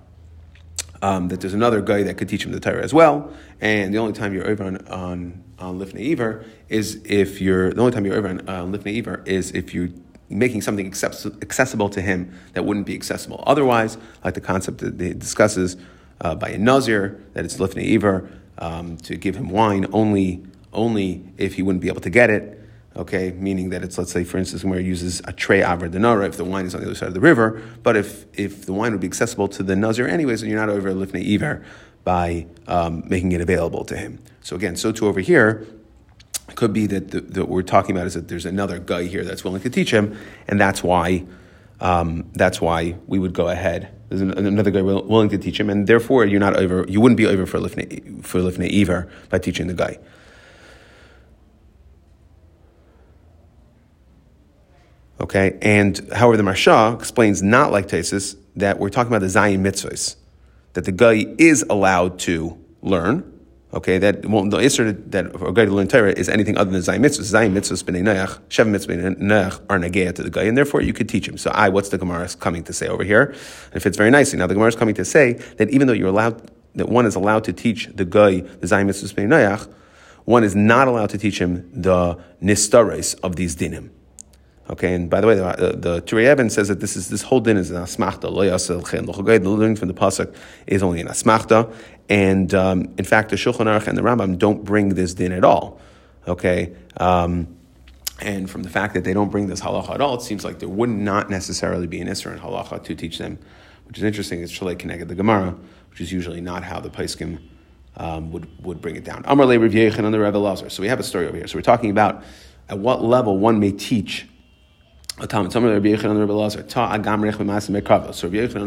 um, 1.01 1.29
that 1.29 1.41
there's 1.41 1.53
another 1.53 1.81
guy 1.81 2.03
that 2.03 2.17
could 2.17 2.27
teach 2.27 2.45
him 2.45 2.51
the 2.51 2.59
Torah 2.59 2.83
as 2.83 2.93
well, 2.93 3.31
and 3.61 3.93
the 3.93 3.97
only 3.97 4.13
time 4.13 4.33
you're 4.33 4.47
over 4.47 4.63
on 4.63 4.85
on, 4.87 5.43
on 5.57 5.79
Lifnei 5.79 6.45
is 6.67 7.01
if 7.05 7.39
you're 7.39 7.71
the 7.71 7.79
only 7.81 7.91
time 7.91 8.05
you're 8.05 8.15
over 8.15 8.27
on 8.27 8.39
uh, 8.41 8.65
Lifnei 8.65 9.27
is 9.27 9.51
if 9.51 9.73
you're 9.73 9.89
making 10.29 10.61
something 10.61 10.87
accessible 10.87 11.89
to 11.89 12.01
him 12.01 12.31
that 12.53 12.63
wouldn't 12.63 12.85
be 12.85 12.93
accessible 12.93 13.43
otherwise, 13.47 13.97
like 14.23 14.35
the 14.35 14.41
concept 14.41 14.79
that 14.79 14.99
he 14.99 15.13
discusses 15.13 15.77
uh, 16.21 16.35
by 16.35 16.49
a 16.49 16.57
Nazir 16.57 17.23
that 17.33 17.45
it's 17.45 17.57
Lifnei 17.57 17.95
Iver 17.95 18.29
um, 18.57 18.97
to 18.97 19.15
give 19.15 19.35
him 19.35 19.49
wine 19.49 19.85
only 19.93 20.43
only 20.73 21.23
if 21.37 21.55
he 21.55 21.63
wouldn't 21.63 21.81
be 21.81 21.87
able 21.87 22.01
to 22.01 22.09
get 22.09 22.29
it 22.29 22.58
okay, 22.95 23.31
meaning 23.31 23.69
that 23.69 23.83
it's, 23.83 23.97
let's 23.97 24.11
say, 24.11 24.23
for 24.23 24.37
instance, 24.37 24.63
where 24.63 24.79
it 24.79 24.85
uses 24.85 25.21
a 25.25 25.33
tray 25.33 25.61
avra 25.61 25.89
denara 25.89 26.27
if 26.27 26.37
the 26.37 26.43
wine 26.43 26.65
is 26.65 26.75
on 26.75 26.81
the 26.81 26.87
other 26.87 26.95
side 26.95 27.07
of 27.07 27.13
the 27.13 27.19
river, 27.19 27.61
but 27.83 27.95
if, 27.95 28.25
if 28.37 28.65
the 28.65 28.73
wine 28.73 28.91
would 28.91 29.01
be 29.01 29.07
accessible 29.07 29.47
to 29.47 29.63
the 29.63 29.75
nazir 29.75 30.07
anyways, 30.07 30.41
and 30.41 30.51
you're 30.51 30.59
not 30.59 30.69
over 30.69 30.91
lifnei 30.91 31.35
iver 31.35 31.63
by 32.03 32.45
um, 32.67 33.03
making 33.07 33.31
it 33.31 33.41
available 33.41 33.85
to 33.85 33.95
him. 33.95 34.19
So 34.41 34.55
again, 34.55 34.75
so 34.75 34.91
too 34.91 35.07
over 35.07 35.19
here, 35.19 35.67
it 36.47 36.55
could 36.55 36.73
be 36.73 36.87
that 36.87 37.11
the, 37.11 37.41
what 37.41 37.49
we're 37.49 37.61
talking 37.61 37.95
about 37.95 38.07
is 38.07 38.15
that 38.15 38.27
there's 38.27 38.45
another 38.45 38.79
guy 38.79 39.03
here 39.03 39.23
that's 39.23 39.43
willing 39.43 39.61
to 39.61 39.69
teach 39.69 39.91
him, 39.91 40.17
and 40.47 40.59
that's 40.59 40.83
why 40.83 41.25
um, 41.81 42.29
that's 42.33 42.59
why 42.59 42.95
we 43.07 43.19
would 43.19 43.33
go 43.33 43.47
ahead. 43.47 43.89
There's 44.09 44.21
another 44.21 44.71
guy 44.71 44.81
willing 44.81 45.29
to 45.29 45.37
teach 45.37 45.59
him, 45.59 45.69
and 45.69 45.85
therefore 45.85 46.25
you're 46.25 46.39
not 46.39 46.55
over. 46.55 46.83
You 46.87 46.99
wouldn't 46.99 47.17
be 47.17 47.27
over 47.27 47.45
for 47.45 47.59
lifnei 47.59 48.25
for 48.25 49.09
by 49.29 49.37
teaching 49.37 49.67
the 49.67 49.73
guy. 49.73 49.99
Okay, 55.21 55.57
and 55.61 55.99
however, 56.13 56.37
the 56.37 56.43
Maharsha 56.43 56.95
explains 56.95 57.43
not 57.43 57.71
like 57.71 57.87
Tesis 57.87 58.37
that 58.55 58.79
we're 58.79 58.89
talking 58.89 59.11
about 59.11 59.19
the 59.19 59.27
Zayin 59.27 59.59
mitzvahs, 59.59 60.15
that 60.73 60.85
the 60.85 60.93
guy 60.93 61.25
is 61.37 61.65
allowed 61.69 62.19
to 62.19 62.57
learn. 62.81 63.25
Okay, 63.73 63.97
that 63.97 64.25
well, 64.25 64.49
the 64.49 64.57
answer 64.57 64.91
that 64.91 65.25
a 65.25 65.51
guy 65.51 65.65
to 65.65 65.71
learn 65.71 65.87
Torah 65.87 66.13
is 66.13 66.29
anything 66.29 66.57
other 66.57 66.71
than 66.71 66.79
Zayin 66.81 67.01
mitzvahs. 67.01 67.33
Zayin 67.33 67.51
mitzvahs 67.51 67.83
b'nei 67.83 68.01
Noach, 68.01 68.39
Sheva 68.47 68.69
mitzvahs 68.69 68.87
b'nei 68.87 69.19
Noach 69.19 69.61
are 69.69 69.77
nageya 69.77 70.15
to 70.15 70.23
the 70.23 70.29
guy, 70.29 70.43
and 70.43 70.57
therefore 70.57 70.81
you 70.81 70.93
could 70.93 71.09
teach 71.09 71.27
him. 71.27 71.37
So, 71.37 71.51
I, 71.51 71.67
what's 71.67 71.89
the 71.89 71.97
Gemara 71.97 72.29
coming 72.39 72.63
to 72.63 72.73
say 72.73 72.87
over 72.87 73.03
here? 73.03 73.23
And 73.23 73.75
it 73.75 73.81
fits 73.81 73.97
very 73.97 74.09
nicely. 74.09 74.39
Now, 74.39 74.47
the 74.47 74.53
Gemara 74.53 74.69
is 74.69 74.75
coming 74.75 74.95
to 74.95 75.05
say 75.05 75.33
that 75.57 75.69
even 75.69 75.87
though 75.87 75.93
you're 75.93 76.07
allowed, 76.07 76.49
that 76.75 76.87
one 76.87 77.05
is 77.05 77.15
allowed 77.15 77.43
to 77.43 77.53
teach 77.53 77.89
the 77.93 78.05
guy 78.05 78.39
the 78.39 78.67
Zayin 78.67 78.87
mitzvahs 78.87 79.13
b'nei 79.13 79.27
Noach, 79.27 79.71
one 80.23 80.43
is 80.45 80.55
not 80.55 80.87
allowed 80.87 81.09
to 81.09 81.17
teach 81.17 81.39
him 81.39 81.69
the 81.73 82.17
nistares 82.41 83.19
of 83.21 83.35
these 83.35 83.55
dinim. 83.55 83.89
Okay, 84.69 84.93
and 84.93 85.09
by 85.09 85.19
the 85.19 85.25
way, 85.25 85.33
the, 85.33 85.75
the, 85.75 86.01
Turei 86.03 86.51
says 86.51 86.67
that 86.67 86.79
this 86.79 86.95
is 86.95 87.09
this 87.09 87.23
whole 87.23 87.39
din 87.39 87.57
is 87.57 87.71
an 87.71 87.81
asmachta. 87.81 88.21
The 88.21 89.49
learning 89.49 89.75
from 89.75 89.87
the 89.87 89.93
pasuk 89.95 90.35
is 90.67 90.83
only 90.83 91.01
an 91.01 91.07
asmachta, 91.07 91.73
and 92.07 92.53
um, 92.53 92.93
in 92.97 93.05
fact, 93.05 93.31
the 93.31 93.35
Shulchan 93.35 93.65
Aruch 93.65 93.87
and 93.87 93.97
the 93.97 94.03
Rambam 94.03 94.37
don't 94.37 94.63
bring 94.63 94.89
this 94.89 95.15
din 95.15 95.31
at 95.31 95.43
all. 95.43 95.81
Okay. 96.27 96.75
Um, 96.97 97.55
and 98.21 98.49
from 98.49 98.63
the 98.63 98.69
fact 98.69 98.93
that 98.95 99.03
they 99.05 99.13
don't 99.13 99.29
bring 99.29 99.47
this 99.47 99.61
halacha 99.61 99.91
at 99.91 100.01
all, 100.01 100.15
it 100.15 100.21
seems 100.21 100.43
like 100.43 100.59
there 100.59 100.69
would 100.69 100.89
not 100.89 101.29
necessarily 101.29 101.87
be 101.87 102.01
an 102.01 102.07
Isra 102.07 102.33
in 102.33 102.39
halacha 102.39 102.83
to 102.83 102.93
teach 102.93 103.17
them, 103.17 103.39
which 103.87 103.97
is 103.97 104.03
interesting. 104.03 104.43
It's 104.43 104.51
Shalei 104.51 104.77
connected 104.77 105.07
the 105.07 105.15
Gemara, 105.15 105.55
which 105.89 106.01
is 106.01 106.11
usually 106.11 106.41
not 106.41 106.63
how 106.63 106.79
the 106.79 106.89
Paiskim 106.89 107.39
um, 107.95 108.31
would, 108.31 108.47
would 108.63 108.81
bring 108.81 108.97
it 108.97 109.05
down. 109.05 109.23
Amar 109.25 109.45
Le 109.45 109.57
Rav 109.57 109.99
on 109.99 110.11
the 110.11 110.19
Rebbe 110.19 110.37
Lazar. 110.37 110.69
So 110.69 110.81
we 110.81 110.89
have 110.89 110.99
a 110.99 111.03
story 111.03 111.27
over 111.27 111.37
here. 111.37 111.47
So 111.47 111.57
we're 111.57 111.63
talking 111.63 111.91
about 111.91 112.23
at 112.67 112.77
what 112.77 113.01
level 113.01 113.37
one 113.37 113.59
may 113.59 113.71
teach 113.71 114.27
So 115.19 115.25
Rabbi 115.25 115.89
Yechon 115.89 116.15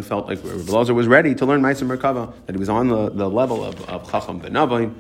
felt 0.05 0.27
like 0.27 0.45
Rabbi 0.45 0.71
Lazar 0.71 0.93
was 0.93 1.07
ready 1.07 1.35
to 1.35 1.47
learn 1.47 1.63
ma'asim 1.63 1.97
merkava. 1.97 2.35
That 2.45 2.55
he 2.55 2.59
was 2.59 2.69
on 2.69 2.89
the, 2.89 3.09
the 3.09 3.31
level 3.31 3.65
of, 3.65 3.81
of 3.89 4.11
chacham 4.11 4.39
benavim. 4.39 4.95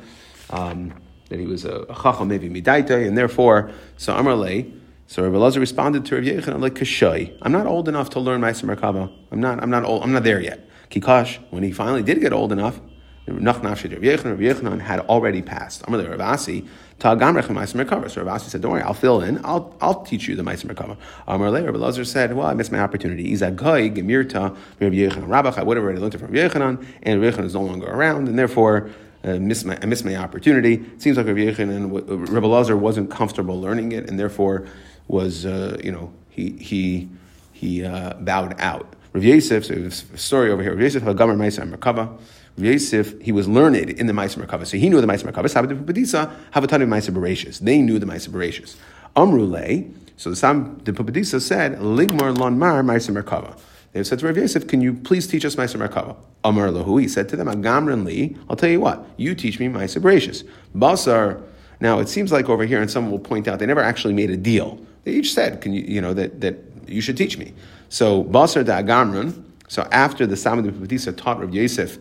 Um, 0.49 0.94
that 1.28 1.38
he 1.38 1.44
was 1.44 1.66
a, 1.66 1.85
a 1.90 1.94
chacham 1.94 2.28
maybe 2.28 2.49
midaita, 2.49 3.06
and 3.06 3.18
therefore, 3.18 3.71
so 3.99 4.16
Amar 4.16 4.35
lei. 4.35 4.73
So 5.06 5.23
Rabbi 5.23 5.37
Lazar 5.37 5.61
responded 5.61 6.06
to 6.06 6.14
Rabbi 6.14 6.28
Yechon 6.28 6.59
like 6.59 6.73
kashay. 6.73 7.37
I'm 7.42 7.52
not 7.52 7.66
old 7.66 7.87
enough 7.87 8.09
to 8.11 8.21
learn 8.21 8.40
ma'asim 8.40 8.75
merkava. 8.75 9.12
I'm 9.30 9.40
not. 9.40 9.62
I'm 9.62 9.68
not 9.68 9.85
old. 9.85 10.04
I'm 10.04 10.12
not 10.12 10.25
there 10.25 10.40
yet. 10.40 10.66
Kikash, 10.90 11.38
when 11.50 11.62
he 11.62 11.71
finally 11.71 12.02
did 12.02 12.18
get 12.23 12.32
old 12.32 12.52
enough, 12.52 12.80
Nach 13.26 13.60
Nafshid 13.60 13.92
Rabbi 13.92 14.42
Yechanan 14.42 14.80
had 14.80 14.98
already 15.00 15.42
passed. 15.42 15.84
Amar 15.86 16.02
Rav 16.02 16.20
Asi, 16.20 16.66
Ta'agam 16.98 17.40
Rechem 17.40 17.54
Meisim 17.54 17.84
Merkava. 17.84 18.10
So 18.10 18.22
Rav 18.22 18.34
Asi 18.34 18.50
said, 18.50 18.62
don't 18.62 18.72
worry, 18.72 18.82
I'll 18.82 18.94
fill 18.94 19.20
in, 19.20 19.40
I'll, 19.44 19.76
I'll 19.80 20.02
teach 20.02 20.26
you 20.26 20.34
the 20.34 20.42
Meisim. 20.42 20.96
Amar 21.28 21.50
Le, 21.50 21.62
Rabbi 21.62 21.78
Lazar 21.78 22.04
said, 22.04 22.34
well, 22.34 22.48
I 22.48 22.54
missed 22.54 22.72
my 22.72 22.80
opportunity. 22.80 23.32
Izagai, 23.32 23.94
Gemirta, 23.96 24.56
Rabbi 24.80 24.96
Yechanan 24.96 25.28
Rabach, 25.28 25.56
I 25.56 25.62
would 25.62 25.76
have 25.76 25.84
already 25.84 26.00
learned 26.00 26.16
it 26.16 26.18
from 26.18 26.32
Yechanan, 26.32 26.84
and 27.04 27.22
Yechanan 27.22 27.44
is 27.44 27.54
no 27.54 27.62
longer 27.62 27.86
around, 27.86 28.26
and 28.26 28.36
therefore, 28.36 28.90
uh, 29.22 29.38
my, 29.38 29.78
I 29.80 29.86
missed 29.86 30.04
my 30.04 30.16
opportunity. 30.16 30.74
It 30.74 31.00
seems 31.00 31.16
like 31.16 31.26
Rabbi 31.26 31.40
Yechanan, 31.40 32.28
Rabbi 32.28 32.46
Lazar 32.46 32.76
wasn't 32.76 33.08
comfortable 33.08 33.60
learning 33.60 33.92
it, 33.92 34.10
and 34.10 34.18
therefore 34.18 34.66
was, 35.06 35.46
uh, 35.46 35.78
you 35.82 35.92
know, 35.92 36.12
he, 36.28 36.50
he, 36.50 37.08
he 37.52 37.84
uh, 37.84 38.14
bowed 38.14 38.60
out. 38.60 38.96
Rav 39.12 39.22
Yosef, 39.22 39.66
so 39.66 39.88
story 40.16 40.50
over 40.50 40.62
here. 40.62 40.72
Rav 40.72 40.80
Yosef 40.80 41.02
Hagamer 41.04 41.36
Meisim 41.36 41.72
Merkava. 41.72 42.18
Yosef, 42.56 43.21
he 43.21 43.32
was 43.32 43.49
learned 43.49 43.76
in 43.76 44.06
the 44.06 44.12
Ma'aser 44.12 44.44
Merkava, 44.44 44.66
so 44.66 44.76
he 44.76 44.88
knew 44.88 45.00
the 45.00 45.06
Ma'aser 45.06 45.30
Merkava. 45.30 45.49
Sabbath 45.49 45.71
Pumbedisa 45.71 46.30
have 46.50 46.64
a 46.64 46.66
ton 46.66 46.82
of 46.82 46.88
Ma'aser 46.88 47.11
Bereshis. 47.11 47.59
They 47.61 47.78
knew 47.80 47.99
the 47.99 48.06
Ma'aser 48.06 48.28
Bereshis. 48.28 48.76
Amrule, 49.16 49.92
so 50.16 50.30
the 50.30 50.37
Sam 50.37 50.78
the 50.85 50.92
Pumbedisa 50.92 51.40
said, 51.40 51.78
Ligmar 51.78 52.37
Lon 52.37 52.59
Mar 52.59 52.82
Merkava. 52.82 53.59
They 53.92 54.02
said 54.04 54.21
to 54.21 54.26
Rav 54.26 54.37
Yosef, 54.38 54.66
"Can 54.66 54.80
you 54.80 54.94
please 54.94 55.26
teach 55.26 55.44
us 55.44 55.56
Ma'aser 55.56 55.87
Merkava?" 55.87 56.16
Amar 56.44 56.68
Lahu, 56.68 57.00
he 57.00 57.09
said 57.09 57.28
to 57.30 57.37
them, 57.37 57.47
"Agamran 57.47 58.04
li, 58.04 58.37
I'll 58.49 58.56
tell 58.56 58.71
you 58.71 58.80
what, 58.80 59.06
you 59.16 59.35
teach 59.35 59.59
me 59.59 59.68
Ma'aser 59.68 60.00
Bereshis. 60.00 60.44
Basar." 60.75 61.40
Now 61.80 61.99
it 61.99 62.09
seems 62.09 62.32
like 62.32 62.49
over 62.49 62.64
here, 62.64 62.80
and 62.80 62.90
someone 62.90 63.11
will 63.11 63.18
point 63.18 63.49
out, 63.49 63.59
they 63.59 63.66
never 63.66 63.82
actually 63.82 64.14
made 64.14 64.30
a 64.30 64.37
deal. 64.37 64.78
They 65.04 65.12
each 65.12 65.35
said, 65.35 65.61
"Can 65.61 65.73
you, 65.73 65.82
you 65.82 66.00
know, 66.00 66.14
that 66.14 66.40
that 66.40 66.59
you 66.87 67.00
should 67.00 67.16
teach 67.16 67.37
me." 67.38 67.52
So 67.88 68.25
Basar 68.25 68.64
da 68.64 68.80
Agamran. 68.80 69.42
So 69.68 69.87
after 69.90 70.26
the 70.26 70.37
Samad 70.37 70.71
Pumbedisa 70.71 71.16
taught 71.16 71.40
Rav 71.40 71.54
Yosef 71.54 71.99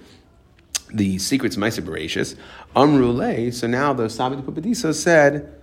the 0.94 1.18
secrets 1.18 1.56
of 1.56 1.64
Maisa 1.64 1.82
Bereshis, 1.84 2.36
Amrule, 2.76 3.54
so 3.54 3.68
now 3.68 3.94
the 3.94 4.10
Sabbath 4.10 4.40
Pumbedisa 4.46 4.94
said, 4.94 5.54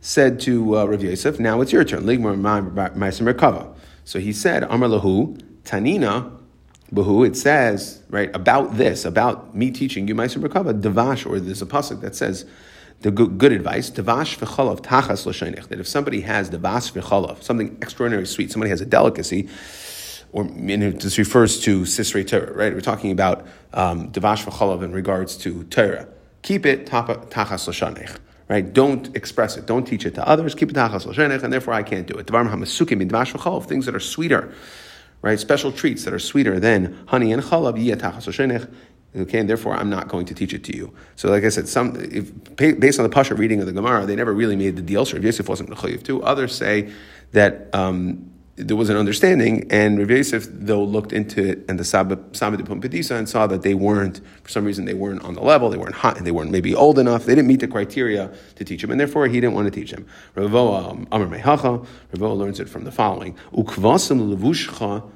said 0.00 0.38
to 0.40 0.78
uh, 0.78 0.84
Rav 0.84 1.02
Yosef, 1.02 1.40
now 1.40 1.60
it's 1.60 1.72
your 1.72 1.84
turn. 1.84 2.02
Ligmar 2.02 2.36
Maisa 2.36 3.32
Merkava. 3.32 3.74
So 4.04 4.18
he 4.20 4.32
said, 4.32 4.64
Amr 4.64 4.88
Lahu, 4.88 5.40
Tanina, 5.64 6.32
Bahu, 6.92 7.26
it 7.26 7.36
says, 7.36 8.02
right, 8.10 8.30
about 8.34 8.76
this, 8.76 9.04
about 9.04 9.54
me 9.56 9.70
teaching 9.70 10.06
you 10.06 10.14
Maisa 10.14 10.40
Merkava, 10.40 10.80
Devash, 10.80 11.28
or 11.28 11.40
there's 11.40 11.62
a 11.62 11.66
pasuk 11.66 12.00
that 12.02 12.14
says, 12.14 12.46
the 13.00 13.10
good, 13.10 13.38
good 13.38 13.52
advice, 13.52 13.90
Devash 13.90 14.38
v'chalav 14.38 14.80
tachas 14.80 15.26
l'shaynich, 15.26 15.68
that 15.68 15.80
if 15.80 15.86
somebody 15.86 16.22
has 16.22 16.50
Devash 16.50 16.92
v'chalav, 16.92 17.42
something 17.42 17.76
extraordinary 17.82 18.26
sweet, 18.26 18.50
somebody 18.50 18.70
has 18.70 18.80
a 18.80 18.86
delicacy, 18.86 19.48
or 20.32 20.44
this 20.44 21.18
refers 21.18 21.60
to 21.60 21.82
Sisrei 21.82 22.26
Torah, 22.26 22.52
right? 22.52 22.72
We're 22.72 22.80
talking 22.80 23.10
about 23.10 23.46
um, 23.72 24.10
Devash 24.10 24.44
v'chalav 24.44 24.82
in 24.82 24.92
regards 24.92 25.36
to 25.38 25.64
Torah. 25.64 26.08
Keep 26.42 26.66
it 26.66 26.86
tachas 26.86 27.66
l'shanech, 27.66 28.18
right? 28.48 28.72
Don't 28.72 29.14
express 29.16 29.56
it. 29.56 29.66
Don't 29.66 29.84
teach 29.84 30.04
it 30.04 30.14
to 30.14 30.28
others. 30.28 30.54
Keep 30.54 30.70
it 30.70 30.76
tachas 30.76 31.06
l'shanech, 31.06 31.42
and 31.42 31.52
therefore 31.52 31.74
I 31.74 31.82
can't 31.82 32.06
do 32.06 32.14
it. 32.14 32.26
Devar 32.26 32.44
hamasukim 32.44 33.00
in 33.00 33.08
Devash 33.08 33.64
things 33.64 33.86
that 33.86 33.94
are 33.94 34.00
sweeter, 34.00 34.52
right? 35.22 35.38
Special 35.38 35.72
treats 35.72 36.04
that 36.04 36.12
are 36.12 36.18
sweeter 36.18 36.60
than 36.60 36.98
honey 37.08 37.32
and 37.32 37.42
chalav, 37.42 37.82
yeh 37.82 37.94
tachas 37.94 38.26
l'shanech. 38.26 38.72
Okay, 39.16 39.38
and 39.38 39.48
therefore 39.48 39.74
I'm 39.74 39.88
not 39.88 40.08
going 40.08 40.26
to 40.26 40.34
teach 40.34 40.52
it 40.52 40.62
to 40.64 40.76
you. 40.76 40.92
So, 41.14 41.30
like 41.30 41.42
I 41.42 41.48
said, 41.48 41.68
some 41.68 41.96
if, 41.96 42.30
based 42.56 42.98
on 42.98 43.04
the 43.04 43.08
Pasha 43.08 43.34
reading 43.34 43.60
of 43.60 43.66
the 43.66 43.72
Gemara, 43.72 44.04
they 44.04 44.14
never 44.14 44.34
really 44.34 44.56
made 44.56 44.76
the 44.76 44.82
deal. 44.82 45.02
If 45.02 45.22
Yosef 45.22 45.48
wasn't 45.48 45.70
chayiv 45.70 46.02
too. 46.02 46.22
Others 46.22 46.54
say 46.54 46.92
that 47.32 47.74
um, 47.74 48.30
there 48.56 48.76
was 48.76 48.88
an 48.88 48.96
understanding, 48.96 49.66
and 49.70 49.98
Rav 49.98 50.10
Yosef, 50.10 50.46
though, 50.50 50.82
looked 50.82 51.12
into 51.12 51.46
it 51.46 51.64
and 51.68 51.78
the 51.78 51.84
Sabbath 51.84 52.18
de 52.32 52.62
Pumbedisa 52.62 53.14
and 53.16 53.28
saw 53.28 53.46
that 53.46 53.60
they 53.60 53.74
weren't, 53.74 54.22
for 54.42 54.48
some 54.48 54.64
reason, 54.64 54.86
they 54.86 54.94
weren't 54.94 55.22
on 55.24 55.34
the 55.34 55.42
level, 55.42 55.68
they 55.68 55.76
weren't 55.76 55.94
hot, 55.94 56.16
and 56.16 56.26
they 56.26 56.30
weren't 56.30 56.50
maybe 56.50 56.74
old 56.74 56.98
enough, 56.98 57.26
they 57.26 57.34
didn't 57.34 57.48
meet 57.48 57.60
the 57.60 57.68
criteria 57.68 58.32
to 58.54 58.64
teach 58.64 58.82
him, 58.82 58.90
and 58.90 58.98
therefore 58.98 59.28
he 59.28 59.40
didn't 59.40 59.52
want 59.54 59.66
to 59.66 59.70
teach 59.70 59.90
him. 59.90 60.06
Ravoa 60.34 60.90
um, 60.90 61.06
Amr 61.12 61.38
Mehacha, 61.38 61.86
Ravoa 62.14 62.36
learns 62.36 62.58
it 62.58 62.68
from 62.68 62.84
the 62.84 62.92
following: 62.92 63.36
Ukvasim 63.52 64.34
levushcha. 64.34 65.06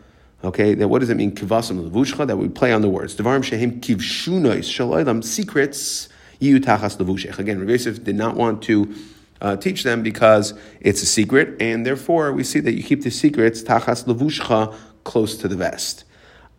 Okay, 0.44 0.74
that 0.74 0.88
what 0.88 0.98
does 1.00 1.08
it 1.08 1.16
mean? 1.16 1.34
Kivasim 1.34 1.90
levushcha. 1.90 2.26
That 2.26 2.36
we 2.36 2.48
play 2.48 2.72
on 2.72 2.82
the 2.82 2.88
words. 2.88 3.16
Devarim 3.16 3.42
shehim 3.42 3.80
kivshunois 3.80 4.60
shaloilam 4.60 5.24
secrets. 5.24 6.08
Yutachas 6.40 6.98
levushech. 6.98 7.38
Again, 7.38 7.58
Rav 7.58 7.68
Yosef 7.70 8.04
did 8.04 8.16
not 8.16 8.36
want 8.36 8.62
to 8.64 8.94
uh, 9.40 9.56
teach 9.56 9.82
them 9.82 10.02
because 10.02 10.54
it's 10.80 11.02
a 11.02 11.06
secret, 11.06 11.60
and 11.60 11.84
therefore 11.86 12.32
we 12.32 12.44
see 12.44 12.60
that 12.60 12.74
you 12.74 12.82
keep 12.82 13.02
the 13.02 13.10
secrets 13.10 13.62
tachas 13.62 14.04
levushcha 14.04 14.74
close 15.04 15.36
to 15.36 15.48
the 15.48 15.56
vest. 15.56 16.04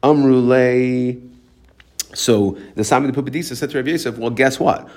Amrule. 0.04 1.30
So 2.14 2.58
the 2.76 2.84
Sami 2.84 3.10
the 3.10 3.22
Pumbedisa 3.22 3.56
said 3.56 3.70
to 3.70 3.78
Rav 3.78 3.88
Yosef, 3.88 4.18
"Well, 4.18 4.32
guess 4.32 4.60
what? 4.60 4.90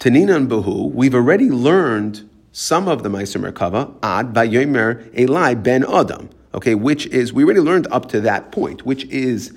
Tanina 0.00 0.36
and 0.36 0.50
Bahu, 0.50 0.92
we've 0.92 1.14
already 1.14 1.50
learned 1.50 2.28
some 2.52 2.88
of 2.88 3.02
the 3.02 3.08
Meiser 3.08 3.40
Merkava 3.40 3.94
ad 4.02 4.32
Vayomer 4.32 5.16
Eli 5.18 5.54
ben 5.54 5.84
Adam." 5.84 6.28
okay, 6.54 6.74
which 6.74 7.06
is, 7.06 7.32
we 7.32 7.44
already 7.44 7.60
learned 7.60 7.86
up 7.90 8.08
to 8.10 8.20
that 8.20 8.52
point, 8.52 8.84
which 8.84 9.04
is 9.06 9.52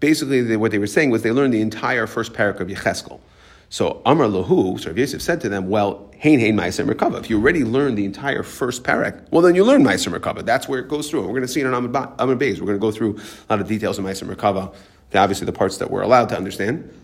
basically 0.00 0.56
what 0.56 0.70
they 0.70 0.78
were 0.78 0.86
saying 0.86 1.10
was 1.10 1.22
they 1.22 1.30
learned 1.30 1.54
the 1.54 1.60
entire 1.60 2.06
first 2.06 2.32
parak 2.32 2.60
of 2.60 2.68
Yecheskel. 2.68 3.20
So 3.68 4.02
Amar 4.04 4.26
Lahu, 4.26 4.78
so 4.80 4.90
Rav 4.90 4.98
Yosef 4.98 5.22
said 5.22 5.40
to 5.42 5.48
them, 5.48 5.68
well, 5.68 6.11
Hain 6.22 6.38
Hain 6.38 6.56
Ma'aser 6.56 6.88
Merkava. 6.88 7.18
If 7.18 7.28
you 7.28 7.36
already 7.36 7.64
learned 7.64 7.98
the 7.98 8.04
entire 8.04 8.44
first 8.44 8.84
parak, 8.84 9.26
well, 9.32 9.42
then 9.42 9.56
you 9.56 9.64
learn 9.64 9.82
Ma'aser 9.82 10.16
Merkava. 10.16 10.44
That's 10.44 10.68
where 10.68 10.78
it 10.78 10.86
goes 10.86 11.10
through. 11.10 11.22
We're 11.22 11.30
going 11.30 11.42
to 11.42 11.48
see 11.48 11.60
it 11.60 11.66
on 11.66 11.74
Amid 11.74 12.38
Beis. 12.38 12.60
We're 12.60 12.66
going 12.66 12.78
to 12.78 12.78
go 12.78 12.92
through 12.92 13.16
a 13.16 13.46
lot 13.50 13.60
of 13.60 13.66
details 13.66 13.98
of 13.98 14.04
Ma'aser 14.04 14.32
Merkava, 14.32 14.72
obviously 15.12 15.46
the 15.46 15.52
parts 15.52 15.78
that 15.78 15.90
we're 15.90 16.02
allowed 16.02 16.28
to 16.28 16.36
understand. 16.36 16.94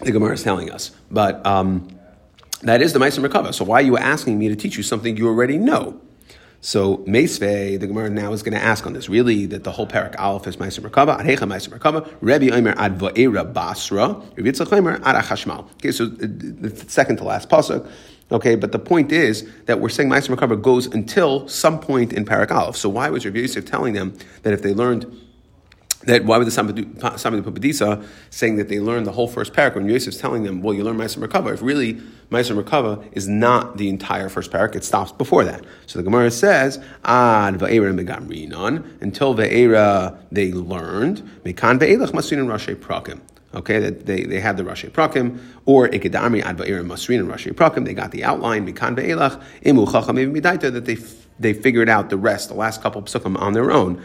The 0.00 0.10
Gemara 0.10 0.32
is 0.32 0.42
telling 0.42 0.68
us. 0.72 0.90
But 1.12 1.46
um, 1.46 1.88
that 2.62 2.82
is 2.82 2.92
the 2.92 2.98
Ma'aser 2.98 3.24
Merkava. 3.24 3.54
So 3.54 3.64
why 3.64 3.78
are 3.78 3.84
you 3.84 3.96
asking 3.96 4.36
me 4.36 4.48
to 4.48 4.56
teach 4.56 4.76
you 4.76 4.82
something 4.82 5.16
you 5.16 5.28
already 5.28 5.58
know? 5.58 6.00
So 6.60 6.98
Meisve, 6.98 7.78
the 7.78 7.86
Gemara 7.86 8.10
now 8.10 8.32
is 8.32 8.42
going 8.42 8.58
to 8.58 8.62
ask 8.62 8.84
on 8.84 8.92
this. 8.92 9.08
Really, 9.08 9.46
that 9.46 9.62
the 9.62 9.70
whole 9.70 9.86
parak 9.86 10.18
Aleph 10.18 10.46
is 10.48 10.56
Meiser 10.56 10.80
Merkava, 10.80 11.20
Arecha 11.20 11.46
Meiser 11.46 11.68
Merkava, 11.68 12.12
Rebbe 12.20 12.52
Omer 12.52 12.74
Ad 12.76 12.98
Va'era 12.98 13.52
Basra, 13.52 14.20
Rebbe 14.34 14.50
Yitzchak 14.50 14.72
Omer 14.72 15.00
Ad 15.04 15.24
Achashmal. 15.24 15.70
Okay, 15.74 15.92
so 15.92 16.06
uh, 16.06 16.08
the 16.18 16.84
second 16.88 17.18
to 17.18 17.24
last 17.24 17.48
pasuk. 17.48 17.88
Okay, 18.30 18.56
but 18.56 18.72
the 18.72 18.78
point 18.78 19.12
is 19.12 19.48
that 19.66 19.80
we're 19.80 19.88
saying 19.88 20.10
Meiser 20.10 20.34
Merkava 20.34 20.60
goes 20.60 20.86
until 20.86 21.46
some 21.48 21.78
point 21.78 22.12
in 22.12 22.24
parak 22.24 22.50
Aleph. 22.50 22.76
So 22.76 22.88
why 22.88 23.08
was 23.08 23.24
Rebbe 23.24 23.38
Yosef 23.38 23.64
telling 23.64 23.94
them 23.94 24.18
that 24.42 24.52
if 24.52 24.62
they 24.62 24.74
learned 24.74 25.06
that 26.08 26.24
why 26.24 26.38
would 26.38 26.46
the 26.46 26.50
Sami 26.50 26.72
Pumbedisa 26.72 28.04
saying 28.30 28.56
that 28.56 28.68
they 28.68 28.80
learned 28.80 29.06
the 29.06 29.12
whole 29.12 29.28
first 29.28 29.52
parak 29.52 29.74
when 29.74 29.86
Yosef's 29.86 30.16
telling 30.16 30.42
them, 30.42 30.62
well, 30.62 30.74
you 30.74 30.82
learn 30.82 30.96
Ma'aser 30.96 31.24
Merkava, 31.24 31.52
if 31.52 31.60
really 31.60 31.94
Ma'aser 32.30 32.60
Merkava 32.60 33.04
is 33.12 33.28
not 33.28 33.76
the 33.76 33.90
entire 33.90 34.30
first 34.30 34.50
parak, 34.50 34.74
it 34.74 34.84
stops 34.84 35.12
before 35.12 35.44
that. 35.44 35.62
So 35.86 35.98
the 35.98 36.02
Gemara 36.02 36.30
says, 36.30 36.78
Ad 37.04 37.54
Va'era 37.56 37.94
Megamrinon, 37.94 39.02
until 39.02 39.34
Va'era 39.34 40.18
they 40.32 40.50
learned, 40.52 41.18
Mekan 41.44 41.78
Ve'elach 41.78 42.32
and 42.32 42.48
Rashi 42.48 42.74
Prakim. 42.74 43.20
Okay, 43.54 43.78
that 43.78 44.06
they, 44.06 44.24
they 44.24 44.40
had 44.40 44.56
the 44.56 44.62
Rashi 44.62 44.90
Prakim, 44.90 45.38
or 45.66 45.86
Ad 45.86 45.92
Va'era 45.92 46.86
Masrin 46.86 47.20
and 47.20 47.28
Rashi 47.28 47.52
Prakim, 47.52 47.84
they 47.84 47.92
got 47.92 48.12
the 48.12 48.24
outline, 48.24 48.66
Mekan 48.66 48.96
Ve'elach, 48.96 49.42
Imu 49.62 49.90
Chacham 49.92 50.16
that 50.72 50.84
they, 50.86 50.96
they 51.38 51.52
figured 51.52 51.90
out 51.90 52.08
the 52.08 52.16
rest, 52.16 52.48
the 52.48 52.54
last 52.54 52.80
couple 52.80 53.02
of 53.02 53.08
psukim 53.08 53.38
on 53.38 53.52
their 53.52 53.70
own. 53.70 54.02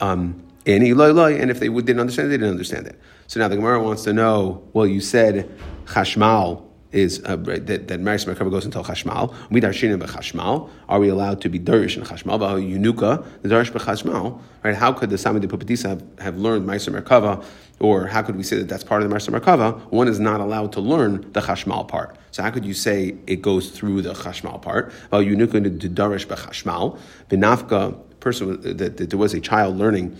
Um, 0.00 0.49
and 0.66 0.82
and 0.82 1.50
if 1.50 1.60
they 1.60 1.68
didn't 1.68 2.00
understand 2.00 2.26
it, 2.26 2.30
they 2.30 2.36
didn't 2.36 2.50
understand 2.50 2.86
it. 2.86 3.00
So 3.26 3.40
now 3.40 3.48
the 3.48 3.56
Gemara 3.56 3.82
wants 3.82 4.04
to 4.04 4.12
know. 4.12 4.68
Well, 4.72 4.86
you 4.86 5.00
said 5.00 5.50
chashmal 5.86 6.66
is 6.92 7.22
uh, 7.24 7.36
that 7.36 7.88
that 7.88 8.00
Maris 8.00 8.24
Merkava 8.24 8.50
goes 8.50 8.64
until 8.64 8.84
chashmal. 8.84 9.34
We 9.50 9.60
darshin 9.60 9.96
b'chashmal. 9.98 10.68
Are 10.88 10.98
we 10.98 11.08
allowed 11.08 11.40
to 11.42 11.48
be 11.48 11.58
darish 11.58 11.96
in 11.96 12.02
chashmal? 12.02 12.38
But 12.38 12.56
yunuka 12.58 13.24
the 13.42 13.48
darish 13.48 13.70
b'chashmal. 13.70 14.40
Right? 14.62 14.74
How 14.74 14.92
could 14.92 15.08
the 15.10 15.16
Sami 15.16 15.40
de 15.40 15.46
Pumbedisa 15.46 15.88
have, 15.88 16.04
have 16.18 16.36
learned 16.36 16.66
Maris 16.66 16.86
Merkava, 16.88 17.42
or 17.78 18.06
how 18.06 18.22
could 18.22 18.36
we 18.36 18.42
say 18.42 18.56
that 18.56 18.68
that's 18.68 18.84
part 18.84 19.02
of 19.02 19.08
the 19.08 19.10
Maris 19.10 19.28
Merkava? 19.28 19.80
One 19.90 20.08
is 20.08 20.20
not 20.20 20.40
allowed 20.40 20.72
to 20.72 20.80
learn 20.80 21.30
the 21.32 21.40
chashmal 21.40 21.88
part. 21.88 22.16
So 22.32 22.42
how 22.42 22.50
could 22.50 22.66
you 22.66 22.74
say 22.74 23.16
it 23.26 23.40
goes 23.40 23.70
through 23.70 24.02
the 24.02 24.12
chashmal 24.12 24.60
part? 24.60 24.92
Well, 25.10 25.22
yunuka 25.22 25.62
the 25.80 25.88
darish 25.88 26.26
b'chashmal. 26.26 26.98
Benafka 27.30 27.98
person 28.20 28.60
that, 28.60 28.96
that 28.98 29.10
there 29.10 29.18
was 29.18 29.34
a 29.34 29.40
child 29.40 29.76
learning 29.76 30.16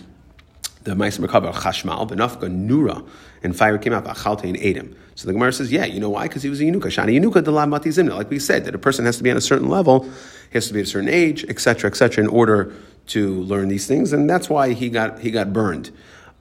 the 0.83 0.91
Ma'aser 0.91 1.25
Merkava 1.25 1.53
Chashmal, 1.53 2.09
Benafka 2.09 2.49
Nura, 2.49 3.07
and 3.43 3.55
fire 3.55 3.77
came 3.77 3.93
out, 3.93 4.05
Achalte 4.05 4.43
and 4.43 4.57
ate 4.57 4.75
him. 4.75 4.95
So 5.15 5.27
the 5.27 5.33
Gemara 5.33 5.53
says, 5.53 5.71
yeah, 5.71 5.85
you 5.85 5.99
know 5.99 6.09
why? 6.09 6.27
Because 6.27 6.43
he 6.43 6.49
was 6.49 6.59
a 6.61 6.63
Yunuka. 6.63 6.85
Shani 6.85 7.19
Yunuka 7.19 7.43
Delam 7.43 7.69
Mati 7.69 7.89
Zimna. 7.89 8.15
Like 8.15 8.29
we 8.29 8.39
said, 8.39 8.65
that 8.65 8.73
a 8.73 8.79
person 8.79 9.05
has 9.05 9.17
to 9.17 9.23
be 9.23 9.29
at 9.29 9.37
a 9.37 9.41
certain 9.41 9.69
level, 9.69 10.03
he 10.03 10.53
has 10.53 10.67
to 10.67 10.73
be 10.73 10.79
at 10.79 10.87
a 10.87 10.89
certain 10.89 11.09
age, 11.09 11.45
etc., 11.45 11.89
etc., 11.89 12.23
in 12.23 12.29
order 12.29 12.73
to 13.07 13.41
learn 13.43 13.67
these 13.67 13.87
things, 13.87 14.13
and 14.13 14.29
that's 14.29 14.49
why 14.49 14.73
he 14.73 14.89
got 14.89 15.19
he 15.19 15.31
got 15.31 15.51
burned. 15.51 15.91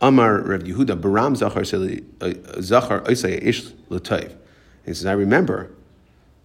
Amar 0.00 0.40
Rav 0.40 0.62
Yehuda 0.62 1.00
Baram 1.00 1.37
Zachar 1.37 1.61
uh, 2.20 2.61
Zachar 2.62 3.02
Ish 3.11 3.62
Latayv. 3.91 4.34
He 4.84 4.95
says, 4.95 5.06
I 5.06 5.12
remember, 5.12 5.71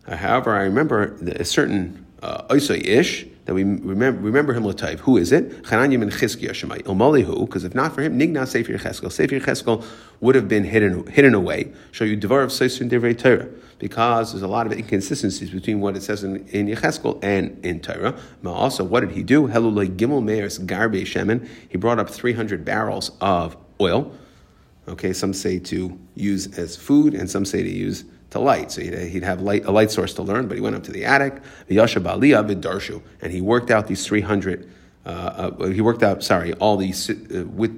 however, 0.08 0.56
I 0.56 0.64
remember 0.64 1.16
a 1.28 1.46
certain 1.46 2.06
uh, 2.22 2.46
Ish 2.50 3.26
that 3.46 3.54
we 3.54 3.64
remember, 3.64 4.22
remember 4.22 4.54
him 4.54 4.64
Latayv. 4.64 5.00
Who 5.00 5.18
is 5.18 5.32
it? 5.32 5.64
Chananya 5.64 6.00
ben 6.00 6.10
Chizkiya 6.10 6.50
Shemai. 6.50 6.82
Ilmalihu, 6.84 7.46
because 7.46 7.64
if 7.64 7.76
not 7.76 7.94
for 7.94 8.02
him, 8.02 8.20
Nigna 8.20 8.48
Sefer 8.48 8.74
Cheskel. 8.74 9.12
Sefer 9.12 9.40
Cheskel 9.40 9.86
would 10.20 10.34
have 10.34 10.48
been 10.48 10.64
hidden, 10.64 11.06
hidden 11.08 11.36
away. 11.36 11.72
Show 11.92 12.06
you 12.06 12.16
Devar 12.16 12.42
of 12.42 12.50
Seisun 12.50 12.90
Devrei 12.90 13.18
Torah. 13.18 13.48
Because 13.78 14.32
there's 14.32 14.42
a 14.42 14.48
lot 14.48 14.66
of 14.66 14.74
inconsistencies 14.74 15.52
between 15.52 15.80
what 15.80 15.96
it 15.96 16.02
says 16.02 16.24
in, 16.24 16.48
in 16.48 16.68
Yecheskel 16.68 17.20
and 17.24 17.64
in 17.64 17.82
Torah. 17.82 18.18
But 18.42 18.54
also, 18.54 18.84
what 18.84 19.02
did 19.02 19.12
he 19.12 19.22
do? 19.22 19.48
Helulay 19.48 19.96
Gimel 19.96 20.24
Meir's 20.24 20.58
Garbe 20.58 21.02
Shemen. 21.02 21.48
He 21.70 21.78
brought 21.78 22.00
up 22.00 22.10
300 22.10 22.66
barrels 22.66 23.12
of 23.22 23.58
oil. 23.80 24.12
Okay, 24.88 25.14
some 25.14 25.34
say 25.34 25.60
to 25.60 26.00
use 26.16 26.58
as 26.58 26.76
food, 26.76 27.14
and 27.14 27.30
some 27.30 27.44
say 27.44 27.64
to 27.64 27.70
use 27.70 28.06
to 28.32 28.40
light. 28.40 28.72
So 28.72 28.82
he'd, 28.82 28.94
he'd 28.94 29.24
have 29.24 29.42
light, 29.42 29.66
a 29.66 29.72
light 29.72 29.92
source 29.92 30.14
to 30.16 30.22
learn, 30.22 30.48
but 30.48 30.56
he 30.56 30.62
went 30.62 30.76
up 30.76 30.84
to 30.84 30.92
the 30.92 31.06
attic, 31.06 31.42
Darshu, 31.70 33.02
and 33.22 33.32
he 33.32 33.42
worked 33.42 33.72
out 33.72 33.88
these 33.88 34.06
300. 34.06 34.72
Uh, 35.06 35.10
uh, 35.60 35.66
he 35.68 35.82
worked 35.82 36.02
out, 36.02 36.24
sorry, 36.24 36.54
all 36.54 36.78
these 36.78 37.12
uh, 37.12 37.46
with, 37.46 37.72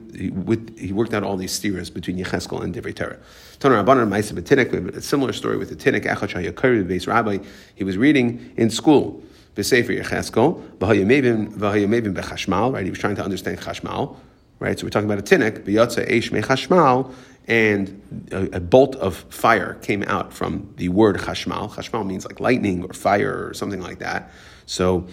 with 0.46 0.80
he 0.80 0.94
worked 0.94 1.14
out 1.14 1.24
all 1.24 1.36
these 1.36 1.52
steers 1.52 1.90
between 1.90 2.18
Yecheskel 2.18 2.64
and 2.64 2.74
Divrei 2.74 2.96
Torah. 2.96 3.18
Toner 3.60 3.84
Rabbanan 3.84 4.08
Ma'aseh 4.08 4.40
B'Tinnik, 4.40 4.96
a 4.96 5.02
similar 5.02 5.34
story 5.34 5.58
with 5.58 5.70
the 5.70 5.76
Tinnik 5.76 6.06
Echad 6.06 6.30
Shayakari, 6.30 6.88
the 6.88 7.12
rabbi. 7.12 7.40
He 7.76 7.84
was 7.84 7.98
reading 7.98 8.54
in 8.56 8.70
school. 8.70 9.22
B'Sefer 9.56 10.02
Yecheskel, 10.02 10.64
V'Hayamevim 10.78 12.14
B'Chashmal, 12.14 12.74
right? 12.74 12.86
He 12.86 12.92
was 12.92 13.00
trying 13.00 13.16
to 13.16 13.24
understand 13.24 13.60
Chashmal, 13.60 14.16
right? 14.60 14.80
So 14.80 14.86
we're 14.86 14.92
talking 14.92 15.10
about 15.12 15.20
a 15.20 15.36
Tinnik, 15.36 15.66
B'Yatza 15.66 16.10
Eish 16.10 16.30
Mechashmal, 16.32 17.14
and 17.48 18.28
a, 18.32 18.58
a, 18.58 18.60
bolt 18.60 18.96
of 18.98 19.16
fire 19.30 19.76
came 19.76 20.04
out 20.04 20.34
from 20.34 20.74
the 20.76 20.90
word 20.90 21.16
chashmal. 21.18 21.72
Chashmal 21.72 22.06
means 22.06 22.26
like 22.26 22.42
lightning 22.42 22.84
or 22.84 22.94
fire 22.94 23.48
or 23.48 23.54
something 23.54 23.82
like 23.82 24.00
that. 24.00 24.32
So, 24.66 25.08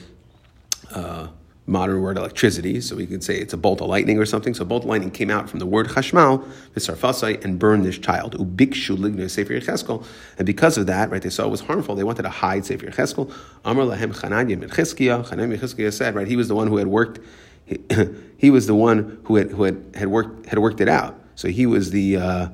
uh, 0.91 1.29
modern 1.67 2.03
word 2.03 2.19
electricity. 2.19 2.81
So 2.81 2.97
we 2.97 3.07
could 3.07 3.23
say 3.23 3.37
it's 3.37 3.55
a 3.55 3.57
bolt 3.57 3.81
of 3.81 3.89
lightning 3.89 4.19
or 4.19 4.27
something. 4.27 4.53
So, 4.53 4.65
bolt 4.65 4.83
of 4.83 4.89
lightning 4.89 5.13
came 5.13 5.31
out 5.31 5.49
from 5.49 5.61
the 5.61 5.67
word 5.67 5.87
chashmal, 5.87 6.45
visarfasai, 6.75 7.45
and 7.45 7.57
burned 7.57 7.85
this 7.85 7.99
child. 7.99 8.37
Ubikshu 8.37 8.97
lignu 8.97 9.31
sefer. 9.31 10.05
And 10.37 10.45
because 10.45 10.77
of 10.77 10.87
that, 10.87 11.11
right, 11.11 11.23
they 11.23 11.31
saw 11.31 11.45
it 11.45 11.51
was 11.51 11.61
harmful. 11.61 11.95
They 11.95 12.05
wanted 12.05 12.23
to 12.23 12.31
hide 12.31 12.67
sefer 12.67 12.87
cheskel. 12.87 13.33
Amar 13.65 13.85
lahem 13.85 14.13
chananya 14.13 14.59
ben. 14.59 14.71
Chananya 14.71 15.77
ben 15.77 15.93
said, 15.93 16.15
right, 16.17 16.27
he 16.27 16.35
was 16.35 16.49
the 16.49 16.57
one 16.57 16.67
who 16.67 16.79
had 16.79 16.89
worked. 16.89 17.21
He, 17.65 17.79
he 18.39 18.51
was 18.51 18.67
the 18.67 18.75
one 18.75 19.21
who 19.25 19.37
had, 19.37 19.53
who 19.53 19.63
had, 19.63 19.85
had 19.95 20.09
worked 20.09 20.47
had 20.47 20.59
worked 20.59 20.81
it 20.81 20.89
out. 20.89 21.21
So 21.35 21.49
he 21.49 21.67
was 21.67 21.91
the 21.91 22.17
uh, 22.17 22.49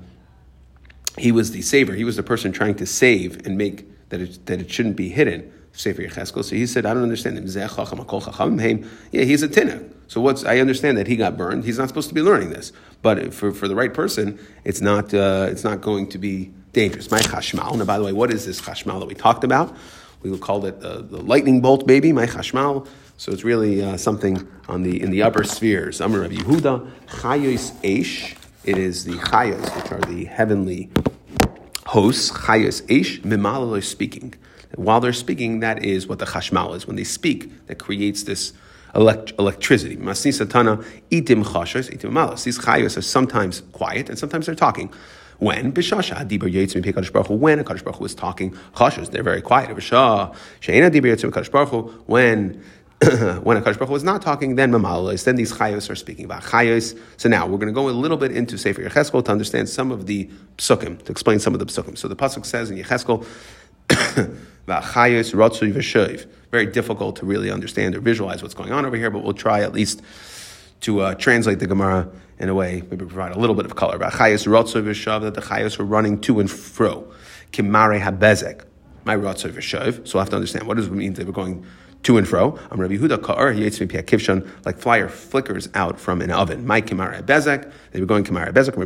he 1.19 1.33
was 1.33 1.53
the 1.53 1.63
saver. 1.63 1.95
He 1.95 2.05
was 2.05 2.17
the 2.17 2.23
person 2.23 2.53
trying 2.53 2.77
to 2.77 2.87
save 2.87 3.47
and 3.47 3.59
make 3.59 3.87
that 4.11 4.21
it, 4.21 4.47
that 4.47 4.61
it 4.61 4.71
shouldn't 4.71 4.97
be 4.97 5.09
hidden. 5.09 5.53
Sefer 5.73 6.03
Yecheskel. 6.03 6.45
So 6.45 6.57
he 6.57 6.67
said, 6.67 6.85
I 6.85 6.95
don't 6.95 7.05
understand 7.05 7.39
him. 7.39 7.45
Yeah, 7.45 9.23
he's 9.23 9.43
a 9.43 9.49
tinnik. 9.49 9.93
So 10.09 10.21
what's 10.21 10.45
I 10.45 10.59
understand 10.59 10.99
that 10.99 11.07
he 11.07 11.17
got 11.17 11.37
burned. 11.37 11.65
He's 11.65 11.79
not 11.79 11.87
supposed 11.87 12.09
to 12.09 12.15
be 12.15 12.23
learning 12.23 12.51
this. 12.51 12.73
But 13.03 13.33
for, 13.33 13.53
for 13.53 13.69
the 13.69 13.77
right 13.77 13.95
person, 13.95 14.39
it's 14.65 14.81
not 14.81 15.15
uh, 15.15 15.47
it's 15.49 15.63
not 15.63 15.81
going 15.81 16.09
to 16.09 16.19
be 16.19 16.51
dangerous. 16.73 17.11
My 17.11 17.21
chashmal. 17.21 17.77
Now, 17.79 17.85
by 17.85 17.99
the 17.99 18.05
way, 18.05 18.13
what 18.13 18.33
is 18.33 18.45
this 18.45 18.61
chashmal 18.61 18.99
that 18.99 19.07
we 19.07 19.15
talked 19.15 19.45
about? 19.45 19.75
We 20.23 20.37
called 20.39 20.65
it 20.65 20.83
uh, 20.83 21.03
the 21.03 21.23
lightning 21.23 21.61
bolt 21.61 21.87
baby. 21.87 22.13
My 22.13 22.27
chashmal. 22.27 22.89
So 23.17 23.31
it's 23.31 23.45
really 23.45 23.83
uh, 23.85 23.97
something 23.97 24.49
on 24.69 24.83
the 24.83 25.01
in 25.01 25.11
the 25.11 25.23
upper 25.23 25.45
spheres. 25.45 26.01
Amar 26.01 26.21
Rabbi 26.23 26.35
Yehuda 26.35 26.91
chayos 27.07 27.73
eish. 27.83 28.35
It 28.63 28.77
is 28.77 29.05
the 29.05 29.13
chayas, 29.13 29.75
which 29.75 29.91
are 29.91 30.01
the 30.13 30.27
heavenly 30.27 30.91
hosts, 31.87 32.31
chayas 32.31 32.89
ish, 32.91 33.21
mimalalo 33.23 33.83
speaking. 33.83 34.35
While 34.75 35.01
they're 35.01 35.15
speaking, 35.15 35.61
that 35.61 35.83
is 35.85 36.07
what 36.07 36.19
the 36.19 36.27
chashmal 36.27 36.77
is. 36.77 36.87
When 36.87 36.97
they 36.97 37.05
speak, 37.05 37.67
that 37.69 37.79
creates 37.79 38.25
this 38.25 38.53
elect- 38.95 39.33
electricity. 39.39 39.97
Masni 39.97 40.31
satana 40.31 40.85
itim 41.11 41.45
chashas, 41.45 41.91
itim 41.91 42.11
malas. 42.11 42.45
These 42.45 42.59
chayas 42.59 42.99
are 42.99 43.03
sometimes 43.03 43.63
quiet 43.73 44.11
and 44.11 44.19
sometimes 44.19 44.47
they're 44.47 44.55
talking. 44.55 44.93
When 45.39 45.73
bishasha 45.73 46.17
adibar 46.19 46.53
yitzim 46.53 46.85
pekadosh 46.85 47.11
baruch 47.11 47.31
when 47.31 47.61
a 47.61 47.65
kadosh 47.65 47.83
baruch 47.83 48.03
is 48.03 48.15
talking 48.15 48.55
chashas, 48.75 49.11
they're 49.11 49.23
very 49.23 49.41
quiet. 49.41 49.71
Bishah 49.71 50.35
she'ena 50.61 50.91
adibar 50.91 51.17
yitzim 51.17 51.31
kadosh 51.31 51.51
baruch 51.51 51.91
when 52.07 52.63
when 53.43 53.57
a 53.57 53.63
Baruch 53.63 53.89
was 53.89 54.05
not 54.05 54.21
talking, 54.21 54.57
then 54.57 54.71
Mamalis, 54.73 55.25
then 55.25 55.37
these 55.37 55.55
Chayos 55.55 55.89
are 55.89 55.95
speaking 55.95 56.27
about 56.27 56.43
Chayos. 56.43 56.99
So 57.17 57.31
now 57.31 57.47
we're 57.47 57.57
going 57.57 57.69
to 57.69 57.73
go 57.73 57.89
a 57.89 57.91
little 57.91 58.19
bit 58.19 58.31
into 58.31 58.59
Sefer 58.59 58.83
Yecheskel 58.83 59.25
to 59.25 59.33
understand 59.33 59.71
some 59.71 59.91
of 59.91 60.05
the 60.05 60.29
psukim, 60.59 61.03
to 61.05 61.11
explain 61.11 61.39
some 61.39 61.55
of 61.55 61.61
the 61.61 61.67
psukim. 61.67 61.97
So 61.97 62.09
the 62.09 62.17
pasuk 62.17 62.45
says 62.45 62.71
in 62.71 62.77
Yecheskel, 62.77 63.27
Chayos 63.89 65.33
Ratzui 65.35 65.73
V'Shoiv. 65.73 66.27
Very 66.51 66.67
difficult 66.67 67.17
to 67.17 67.27
really 67.27 67.51
understand 67.51 67.95
or 67.95 68.01
visualize 68.01 68.43
what's 68.43 68.55
going 68.55 68.73
on 68.73 68.85
over 68.85 68.97
here, 68.97 69.11
but 69.11 69.23
we'll 69.23 69.33
try 69.33 69.63
at 69.63 69.73
least 69.73 70.03
to 70.81 71.01
uh, 71.01 71.15
translate 71.15 71.59
the 71.59 71.67
Gemara 71.67 72.07
in 72.39 72.51
a 72.51 72.55
way, 72.55 72.83
maybe 72.83 73.07
provide 73.07 73.33
a 73.33 73.39
little 73.39 73.57
bit 73.57 73.65
of 73.65 73.77
color. 73.77 73.97
About 73.97 74.13
Chayos 74.13 74.47
Ratzui 74.47 74.83
V'Shoiv, 74.83 75.23
that 75.23 75.35
the 75.35 75.41
Chayos 75.41 75.79
were 75.79 75.87
running 75.87 76.21
to 76.21 76.39
and 76.39 76.51
fro. 76.51 77.11
Kimare 77.53 77.99
Habezek. 77.99 78.65
My 79.05 79.17
Ratzui 79.17 79.53
V'Shoiv. 79.53 80.07
So 80.07 80.19
we'll 80.19 80.25
have 80.25 80.31
to 80.31 80.37
understand 80.37 80.67
what 80.67 80.77
does 80.77 80.89
it 80.89 80.93
mean 80.93 81.15
they 81.15 81.25
were 81.25 81.33
going 81.33 81.65
to 82.03 82.17
and 82.17 82.27
fro. 82.27 82.59
Like 84.65 84.79
fire 84.79 85.09
flickers 85.09 85.69
out 85.75 86.01
from 86.01 86.23
an 86.23 86.31
oven. 86.31 86.67
My 86.67 86.81
Kimara 86.81 87.23
Bezek, 87.23 87.71
they 87.93 88.01
were 88.01 88.07
going 88.07 88.25
Kimara 88.25 88.53
Bezek, 88.53 88.77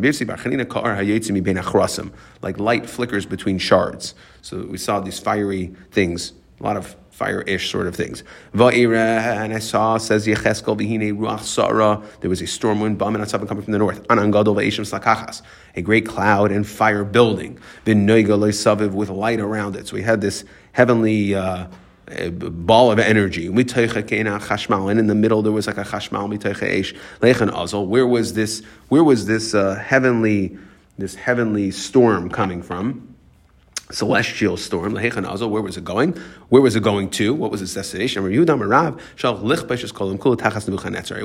like 2.42 2.58
light 2.58 2.90
flickers 2.90 3.26
between 3.26 3.58
shards. 3.58 4.14
So 4.42 4.66
we 4.66 4.78
saw 4.78 5.00
these 5.00 5.18
fiery 5.18 5.74
things, 5.90 6.32
a 6.60 6.62
lot 6.62 6.76
of 6.76 6.96
fire-ish 7.14 7.70
sort 7.70 7.86
of 7.86 7.94
things. 7.94 8.24
And 8.52 9.54
I 9.54 9.60
saw, 9.60 9.98
says 9.98 10.26
Yecheskel, 10.26 10.76
there 12.20 12.28
was 12.28 12.42
a 12.42 12.46
storm 12.46 12.80
wind, 12.80 12.98
Bam 12.98 13.14
and 13.14 13.30
coming 13.30 13.62
from 13.62 13.72
the 13.72 13.78
north. 13.78 14.04
A 15.76 15.82
great 15.82 16.06
cloud 16.06 16.50
and 16.50 16.66
fire 16.66 17.04
building. 17.04 17.60
With 17.86 19.08
light 19.10 19.40
around 19.40 19.76
it. 19.76 19.86
So 19.86 19.94
we 19.94 20.02
had 20.02 20.20
this 20.20 20.44
heavenly, 20.72 21.36
uh, 21.36 21.68
ball 22.30 22.90
of 22.90 22.98
energy. 22.98 23.48
And 24.90 24.98
in 24.98 25.06
the 25.06 25.14
middle 25.14 25.42
there 25.42 25.52
was 25.52 25.66
like 25.66 25.78
a 25.78 25.84
chashmal 25.84 26.28
Where 27.86 28.06
was 28.06 28.34
this? 28.34 28.62
Where 28.88 29.04
was 29.04 29.26
this 29.26 29.54
uh, 29.54 29.76
heavenly, 29.76 30.56
this 30.98 31.14
heavenly 31.14 31.70
storm 31.70 32.28
coming 32.28 32.62
from? 32.62 33.13
Celestial 33.90 34.56
storm. 34.56 34.94
Where 34.94 35.62
was 35.62 35.76
it 35.76 35.84
going? 35.84 36.12
Where 36.48 36.62
was 36.62 36.74
it 36.76 36.82
going 36.82 37.10
to? 37.10 37.34
What 37.34 37.50
was 37.50 37.60
its 37.60 37.74
destination? 37.74 38.24
It 38.24 38.48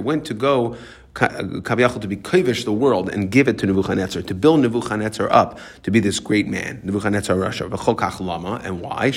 went 0.04 0.26
to 0.26 0.34
go 0.34 0.76
uh, 1.19 1.28
to 1.30 2.08
be 2.08 2.17
kavish 2.17 2.65
the 2.65 2.72
world 2.72 3.10
and 3.10 3.32
give 3.32 3.48
it 3.48 3.58
to 3.60 3.65
Nebuchadnezzar, 3.65 4.22
to 4.22 4.36
build 4.36 4.60
Nebuchadnezzar 4.62 5.32
up 5.32 5.60
to 5.84 5.91
be 5.91 6.00
this 6.00 6.19
great 6.19 6.48
man, 6.48 6.82
Nebuchadnezzar 6.84 7.36
Russia. 7.38 7.65
And 7.65 7.74
why? 8.82 9.10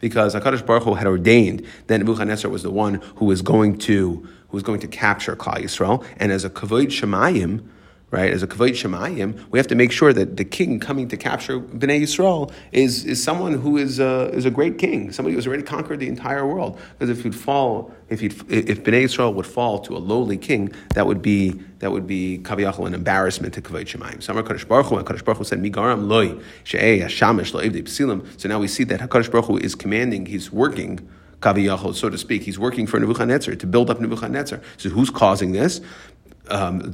Because 0.00 0.34
HaKadosh 0.34 0.66
Baruch 0.66 0.82
Hu 0.82 0.94
had 0.94 1.06
ordained 1.06 1.66
that 1.86 1.98
Nebuchadnezzar 1.98 2.50
was 2.50 2.62
the 2.62 2.70
one 2.70 2.94
who 3.16 3.24
was 3.24 3.42
going 3.42 3.78
to 3.78 4.28
who 4.48 4.56
was 4.56 4.62
going 4.62 4.80
to 4.80 4.86
capture 4.86 5.34
Klal 5.34 5.58
Yisrael, 5.58 6.04
and 6.18 6.30
as 6.30 6.44
a 6.44 6.50
kavod 6.50 6.86
shemayim, 6.86 7.66
right? 8.14 8.32
As 8.32 8.44
a 8.44 8.46
kavod 8.46 8.70
shemayim, 8.70 9.44
we 9.50 9.58
have 9.58 9.66
to 9.66 9.74
make 9.74 9.90
sure 9.90 10.12
that 10.12 10.36
the 10.36 10.44
king 10.44 10.78
coming 10.78 11.08
to 11.08 11.16
capture 11.16 11.58
Bnei 11.58 12.02
Yisrael 12.02 12.52
is, 12.70 13.04
is 13.04 13.20
someone 13.22 13.54
who 13.54 13.76
is 13.76 13.98
a, 13.98 14.30
is 14.32 14.44
a 14.44 14.52
great 14.52 14.78
king, 14.78 15.10
somebody 15.10 15.34
who's 15.34 15.48
already 15.48 15.64
conquered 15.64 15.98
the 15.98 16.06
entire 16.06 16.46
world. 16.46 16.78
Because 16.92 17.10
if 17.10 17.24
he'd 17.24 17.34
fall, 17.34 17.92
if 18.08 18.20
he'd, 18.20 18.32
if 18.48 18.84
Bnei 18.84 19.04
Yisrael 19.06 19.34
would 19.34 19.46
fall 19.46 19.80
to 19.80 19.96
a 19.96 19.98
lowly 19.98 20.36
king, 20.36 20.72
that 20.94 21.08
would 21.08 21.22
be 21.22 21.60
that 21.80 21.90
would 21.90 22.06
be 22.06 22.38
kaviyachol 22.38 22.86
an 22.86 22.94
embarrassment 22.94 23.52
to 23.54 23.60
kavod 23.60 23.86
shemayim. 23.86 24.22
So 24.22 24.32
Hakadosh 24.32 24.66
Baruch 24.68 24.86
Hu, 24.86 24.96
Hakadosh 24.96 25.24
Baruch 25.24 25.38
Hu 25.38 25.44
said, 25.44 25.60
"Migaram 25.60 26.06
loy 26.08 26.40
she'ei 26.62 27.00
hashamish 27.00 27.52
lo 27.52 27.62
psilim." 27.62 28.40
So 28.40 28.48
now 28.48 28.60
we 28.60 28.68
see 28.68 28.84
that 28.84 29.00
Hakadosh 29.00 29.30
Baruch 29.30 29.46
Hu 29.46 29.56
is 29.58 29.74
commanding, 29.74 30.26
he's 30.26 30.52
working 30.52 31.08
kaviyachol, 31.44 31.94
so 31.94 32.08
to 32.08 32.16
speak. 32.16 32.42
He's 32.42 32.58
working 32.58 32.86
for 32.86 32.98
Nebuchadnezzar 32.98 33.54
to 33.56 33.66
build 33.66 33.90
up 33.90 34.00
Nebuchadnezzar. 34.00 34.60
So 34.78 34.88
who's 34.88 35.10
causing 35.10 35.52
this? 35.52 35.80
Um, 36.50 36.80
uh, 36.80 36.90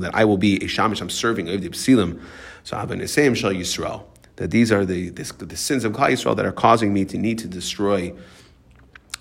that 0.00 0.10
I 0.14 0.24
will 0.24 0.38
be 0.38 0.56
a 0.56 0.66
shamish, 0.66 1.00
I'm 1.00 1.10
serving 1.10 1.46
Psilim. 1.46 2.22
So 2.64 2.76
Avanisayim 2.76 3.36
Shal 3.36 3.52
Yisrael. 3.52 4.04
That 4.36 4.50
these 4.50 4.72
are 4.72 4.86
the, 4.86 5.10
the 5.10 5.56
sins 5.56 5.84
of 5.84 5.92
Klal 5.92 6.12
Yisrael 6.12 6.34
that 6.36 6.46
are 6.46 6.52
causing 6.52 6.94
me 6.94 7.04
to 7.06 7.18
need 7.18 7.38
to 7.40 7.48
destroy 7.48 8.14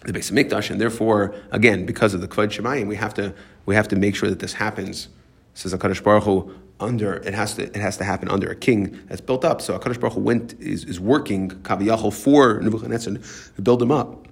the 0.05 0.13
base 0.13 0.29
of 0.29 0.35
Mikdash, 0.37 0.71
and 0.71 0.79
therefore, 0.79 1.35
again, 1.51 1.85
because 1.85 2.13
of 2.13 2.21
the 2.21 2.27
Kvod 2.27 2.47
Shemayim, 2.47 2.87
we 2.87 2.95
have 2.95 3.13
to 3.15 3.33
we 3.65 3.75
have 3.75 3.89
to 3.89 3.97
make 3.97 4.15
sure 4.15 4.29
that 4.29 4.39
this 4.39 4.53
happens. 4.53 5.09
Says 5.55 5.73
Hakadosh 5.73 6.01
Baruch 6.01 6.23
Hu, 6.23 6.55
under 6.79 7.15
it 7.15 7.33
has 7.33 7.55
to 7.55 7.63
it 7.63 7.75
has 7.75 7.97
to 7.97 8.05
happen 8.05 8.29
under 8.29 8.49
a 8.49 8.55
king 8.55 8.97
that's 9.07 9.19
built 9.19 9.43
up. 9.43 9.61
So 9.61 9.77
Hakadosh 9.77 9.99
Baruch 9.99 10.13
Hu 10.13 10.21
went 10.21 10.53
is, 10.61 10.85
is 10.85 11.01
working 11.01 11.49
Kaviyachol 11.49 12.13
for 12.13 12.61
Nebuchadnezzar 12.61 13.15
to 13.15 13.61
build 13.61 13.81
him 13.81 13.91
up 13.91 14.28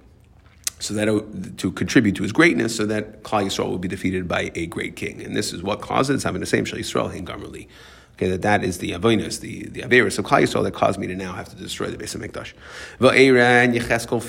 so 0.80 0.94
that 0.94 1.58
to 1.58 1.72
contribute 1.72 2.16
to 2.16 2.22
his 2.22 2.32
greatness, 2.32 2.76
so 2.76 2.86
that 2.86 3.22
Klal 3.22 3.44
Yisrael 3.46 3.68
will 3.68 3.78
be 3.78 3.88
defeated 3.88 4.28
by 4.28 4.50
a 4.54 4.66
great 4.66 4.96
king, 4.96 5.22
and 5.22 5.36
this 5.36 5.52
is 5.52 5.62
what 5.62 5.80
causes 5.80 6.22
having 6.22 6.40
the 6.40 6.46
same 6.46 6.64
Shal 6.64 6.78
Yisrael 6.78 7.12
Hingamerli. 7.12 7.66
Okay, 8.14 8.28
that 8.30 8.42
that 8.42 8.64
is 8.64 8.78
the 8.78 8.92
avoinus, 8.92 9.40
the 9.40 9.66
the 9.68 9.82
averus 9.82 10.18
of 10.18 10.24
Klal 10.24 10.42
Yisrael 10.42 10.64
that 10.64 10.74
caused 10.74 10.98
me 10.98 11.06
to 11.06 11.14
now 11.14 11.32
have 11.32 11.48
to 11.48 11.56
destroy 11.56 11.88
the 11.88 11.96
base 11.96 12.14
of 12.14 12.20
Mikdash. 12.20 12.52
Va'era 13.00 13.64
and 13.64 13.74
Yecheskel 13.74 14.20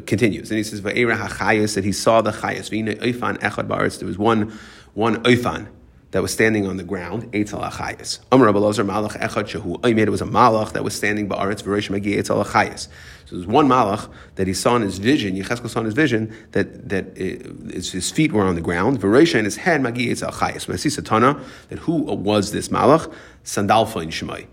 uh, 0.00 0.04
continues, 0.06 0.50
and 0.50 0.58
he 0.58 0.64
says 0.64 0.80
Va'era 0.80 1.16
hachayis 1.16 1.74
that 1.74 1.84
he 1.84 1.92
saw 1.92 2.20
the 2.20 2.32
chayis. 2.32 2.70
V'ina 2.70 3.00
oifan 3.00 3.38
echad. 3.38 3.98
There 3.98 4.08
was 4.08 4.18
one 4.18 4.58
one 4.94 5.22
oifan 5.24 5.68
that 6.12 6.22
was 6.22 6.32
standing 6.32 6.66
on 6.66 6.76
the 6.76 6.84
ground, 6.84 7.32
Eitzel 7.32 7.68
Achayas. 7.68 8.20
Amar 8.30 8.48
Abelazar 8.48 8.86
Malach 8.86 9.18
Echad 9.18 9.48
Shehu 9.48 9.80
Oimed, 9.80 9.98
it 9.98 10.10
was 10.10 10.20
a 10.20 10.26
Malach 10.26 10.72
that 10.72 10.84
was 10.84 10.94
standing 10.94 11.26
Ba'aretz 11.26 11.62
V'Rosh 11.62 11.88
Magi 11.88 12.10
Eitzel 12.10 12.44
Achayas. 12.44 12.88
So 13.24 13.36
there's 13.36 13.46
one 13.46 13.66
Malach 13.66 14.10
that 14.34 14.46
he 14.46 14.52
saw 14.52 14.76
in 14.76 14.82
his 14.82 14.98
vision, 14.98 15.34
Yecheskel 15.34 15.70
saw 15.70 15.80
in 15.80 15.86
his 15.86 15.94
vision, 15.94 16.34
that, 16.52 16.90
that 16.90 17.16
it, 17.16 17.46
his 17.72 18.10
feet 18.10 18.30
were 18.30 18.44
on 18.44 18.56
the 18.56 18.60
ground, 18.60 19.00
V'Rosh 19.00 19.34
and 19.34 19.46
his 19.46 19.56
head 19.56 19.80
Magi 19.80 20.02
Eitzel 20.02 20.30
Achayas. 20.30 20.68
When 20.68 20.74
I 20.74 20.78
see 20.78 20.90
Satana, 20.90 21.42
that 21.70 21.78
who 21.80 21.94
was 21.94 22.52
this 22.52 22.68
Malach? 22.68 23.12
Sandalfa 23.44 24.02
in 24.02 24.10
Shemai. 24.10 24.46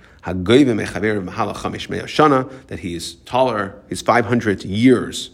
That 2.68 2.80
he 2.80 2.96
is 2.96 3.16
taller, 3.16 3.82
he's 3.90 4.02
500 4.02 4.64
years 4.64 5.32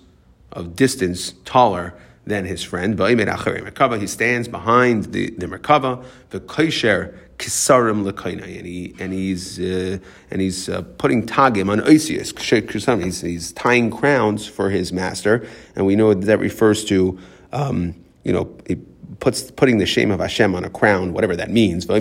of 0.52 0.76
distance 0.76 1.34
taller 1.44 1.94
than 2.26 2.46
his 2.46 2.64
friend. 2.64 3.00
He 3.00 4.08
stands 4.08 4.48
behind 4.48 5.06
the, 5.06 5.30
the 5.32 5.46
Merkava, 5.48 6.04
the 6.32 6.40
Kaisher 6.40 7.18
Kisarim 7.38 8.10
Lekaina, 8.10 8.44
and 8.44 8.66
he 8.66 8.96
and 9.00 9.12
he's 9.12 9.60
uh, 9.60 9.98
and 10.32 10.42
he's 10.42 10.70
uh, 10.70 10.82
putting 10.98 11.26
tagim 11.26 11.70
on 11.70 11.80
Oisius. 11.82 13.04
He's, 13.04 13.22
he's 13.22 13.52
tying 13.52 13.92
crowns 13.92 14.48
for 14.48 14.70
his 14.70 14.94
master, 14.94 15.46
and 15.76 15.86
we 15.86 15.96
know 15.96 16.14
that, 16.14 16.40
refers 16.40 16.86
to 16.86 17.20
um, 17.52 17.94
you 18.24 18.32
know 18.32 18.56
he 18.68 18.76
puts 19.20 19.52
putting 19.52 19.80
the 19.80 19.86
shame 19.86 20.12
of 20.12 20.20
Hashem 20.20 20.56
on 20.56 20.64
a 20.64 20.70
crown, 20.70 21.14
whatever 21.14 21.36
that 21.36 21.50
means. 21.50 21.90
Uh, 21.90 21.98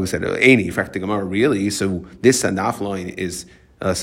we 0.00 0.06
said, 0.06 0.22
Aini, 0.22 1.00
Gemara, 1.00 1.24
really? 1.24 1.70
So 1.70 2.04
this 2.22 2.40
sandalphon 2.40 3.10
is 3.10 3.46
uh, 3.82 3.94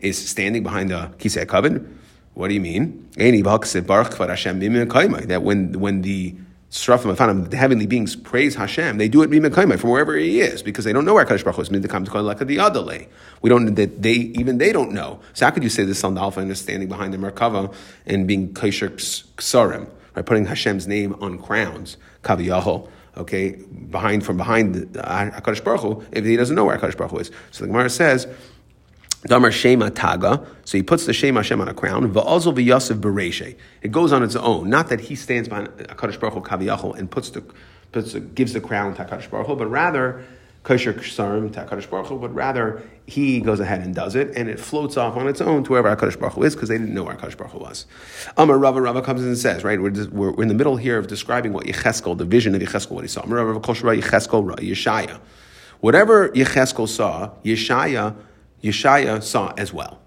is 0.00 0.30
standing 0.30 0.62
behind 0.62 0.90
the 0.90 1.10
Kisei 1.18 1.46
Coven. 1.46 1.99
What 2.34 2.48
do 2.48 2.54
you 2.54 2.60
mean? 2.60 3.08
That 3.16 3.40
when 5.42 5.80
when 5.80 6.02
the 6.02 6.34
Srafim, 6.70 7.50
the 7.50 7.56
heavenly 7.56 7.86
beings 7.86 8.14
praise 8.14 8.54
Hashem, 8.54 8.98
they 8.98 9.08
do 9.08 9.22
it 9.22 9.80
from 9.80 9.90
wherever 9.90 10.16
he 10.16 10.40
is, 10.40 10.62
because 10.62 10.84
they 10.84 10.92
don't 10.92 11.04
know 11.04 11.14
where 11.14 11.24
Kadosh 11.24 11.42
Baruch 11.42 11.56
Hu 11.56 11.62
is. 11.62 11.68
The. 11.68 13.08
We 13.42 13.48
don't 13.48 13.74
that 13.74 14.02
they 14.02 14.12
even 14.12 14.58
they 14.58 14.72
don't 14.72 14.92
know. 14.92 15.20
So 15.34 15.46
how 15.46 15.50
could 15.50 15.64
you 15.64 15.68
say 15.68 15.84
this 15.84 16.00
the 16.00 16.08
Sandalphon 16.08 16.50
is 16.50 16.60
standing 16.60 16.88
behind 16.88 17.12
the 17.12 17.18
Merkava 17.18 17.74
and 18.06 18.28
being 18.28 18.54
Kaishar 18.54 18.90
Ksarim, 19.36 19.90
right? 20.14 20.24
Putting 20.24 20.46
Hashem's 20.46 20.86
name 20.86 21.16
on 21.20 21.38
crowns, 21.38 21.96
Kaviyahol 22.22 22.88
okay, 23.16 23.56
behind 23.90 24.24
from 24.24 24.36
behind 24.36 24.74
the 24.74 25.08
uh, 25.08 25.30
Hakadosh 25.30 25.62
Baruch 25.62 25.80
Hu, 25.80 26.04
if 26.12 26.24
he 26.24 26.36
doesn't 26.36 26.56
know 26.56 26.64
where 26.64 26.78
Hakadosh 26.78 26.96
Baruch 26.96 27.10
Hu 27.10 27.18
is. 27.18 27.30
So 27.50 27.64
the 27.64 27.68
Gemara 27.68 27.90
says 27.90 28.26
Damar 29.26 29.52
Shema 29.52 29.90
Taga. 29.90 30.46
So 30.64 30.78
he 30.78 30.82
puts 30.82 31.06
the 31.06 31.12
Shema 31.12 31.40
Hashem 31.40 31.60
on 31.60 31.68
a 31.68 31.74
crown. 31.74 32.10
Va'azul 32.12 32.54
v'yasev 32.54 33.00
bereshe. 33.00 33.56
It 33.82 33.92
goes 33.92 34.12
on 34.12 34.22
its 34.22 34.36
own. 34.36 34.70
Not 34.70 34.88
that 34.88 35.00
he 35.00 35.14
stands 35.14 35.48
behind 35.48 35.68
Hakadosh 35.68 36.18
Baruch 36.18 36.34
Hu 36.34 36.40
Kaviyachol 36.40 36.98
and 36.98 37.10
puts 37.10 37.30
the, 37.30 37.44
puts 37.92 38.12
the, 38.12 38.20
gives 38.20 38.52
the 38.54 38.60
crown 38.60 38.94
to 38.94 39.04
Hakadosh 39.04 39.30
Baruch 39.30 39.46
Hu, 39.46 39.56
but 39.56 39.66
rather 39.66 40.24
kosher 40.62 40.92
ksarim 40.92 41.52
to 41.52 41.60
Hakadosh 41.60 41.88
Baruch 41.90 42.06
Hu, 42.06 42.18
but 42.18 42.34
rather 42.34 42.82
he 43.06 43.40
goes 43.40 43.60
ahead 43.60 43.82
and 43.82 43.94
does 43.94 44.14
it, 44.14 44.34
and 44.36 44.48
it 44.48 44.58
floats 44.58 44.96
off 44.96 45.16
on 45.16 45.28
its 45.28 45.40
own 45.40 45.64
to 45.64 45.72
wherever 45.72 45.94
Hakadosh 45.94 46.18
Baruch 46.18 46.34
Hu 46.34 46.42
is, 46.44 46.54
because 46.54 46.70
they 46.70 46.78
didn't 46.78 46.94
know 46.94 47.04
where 47.04 47.14
Hakadosh 47.14 47.36
Baruch 47.36 47.52
Hu 47.52 47.58
was. 47.58 47.86
Amar 48.38 48.56
Rava 48.56 48.80
Rava 48.80 49.02
comes 49.02 49.20
in 49.22 49.28
and 49.28 49.38
says, 49.38 49.64
right, 49.64 49.80
we're, 49.80 49.92
we're, 50.10 50.32
we're 50.32 50.42
in 50.42 50.48
the 50.48 50.54
middle 50.54 50.76
here 50.76 50.96
of 50.96 51.08
describing 51.08 51.52
what 51.52 51.66
Yecheskel, 51.66 52.16
the 52.16 52.24
vision 52.24 52.54
of 52.54 52.62
Yecheskel, 52.62 52.92
what 52.92 53.04
he 53.04 53.08
saw. 53.08 53.22
Amar 53.22 53.44
Rava 53.44 53.60
Kol 53.60 53.74
Yecheskel 53.74 54.58
Yeshaya. 54.60 55.20
Whatever 55.80 56.28
Yecheskel 56.30 56.88
saw, 56.88 57.32
Yeshaya 57.44 58.14
Yeshaya 58.62 59.22
saw 59.22 59.52
as 59.56 59.72
well. 59.72 60.00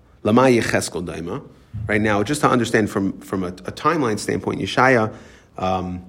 Right 1.87 2.01
now, 2.01 2.23
just 2.23 2.41
to 2.41 2.49
understand 2.49 2.89
from, 2.89 3.19
from 3.19 3.43
a, 3.43 3.47
a 3.47 3.71
timeline 3.71 4.19
standpoint, 4.19 4.61
Yeshaya, 4.61 5.13
um, 5.57 6.05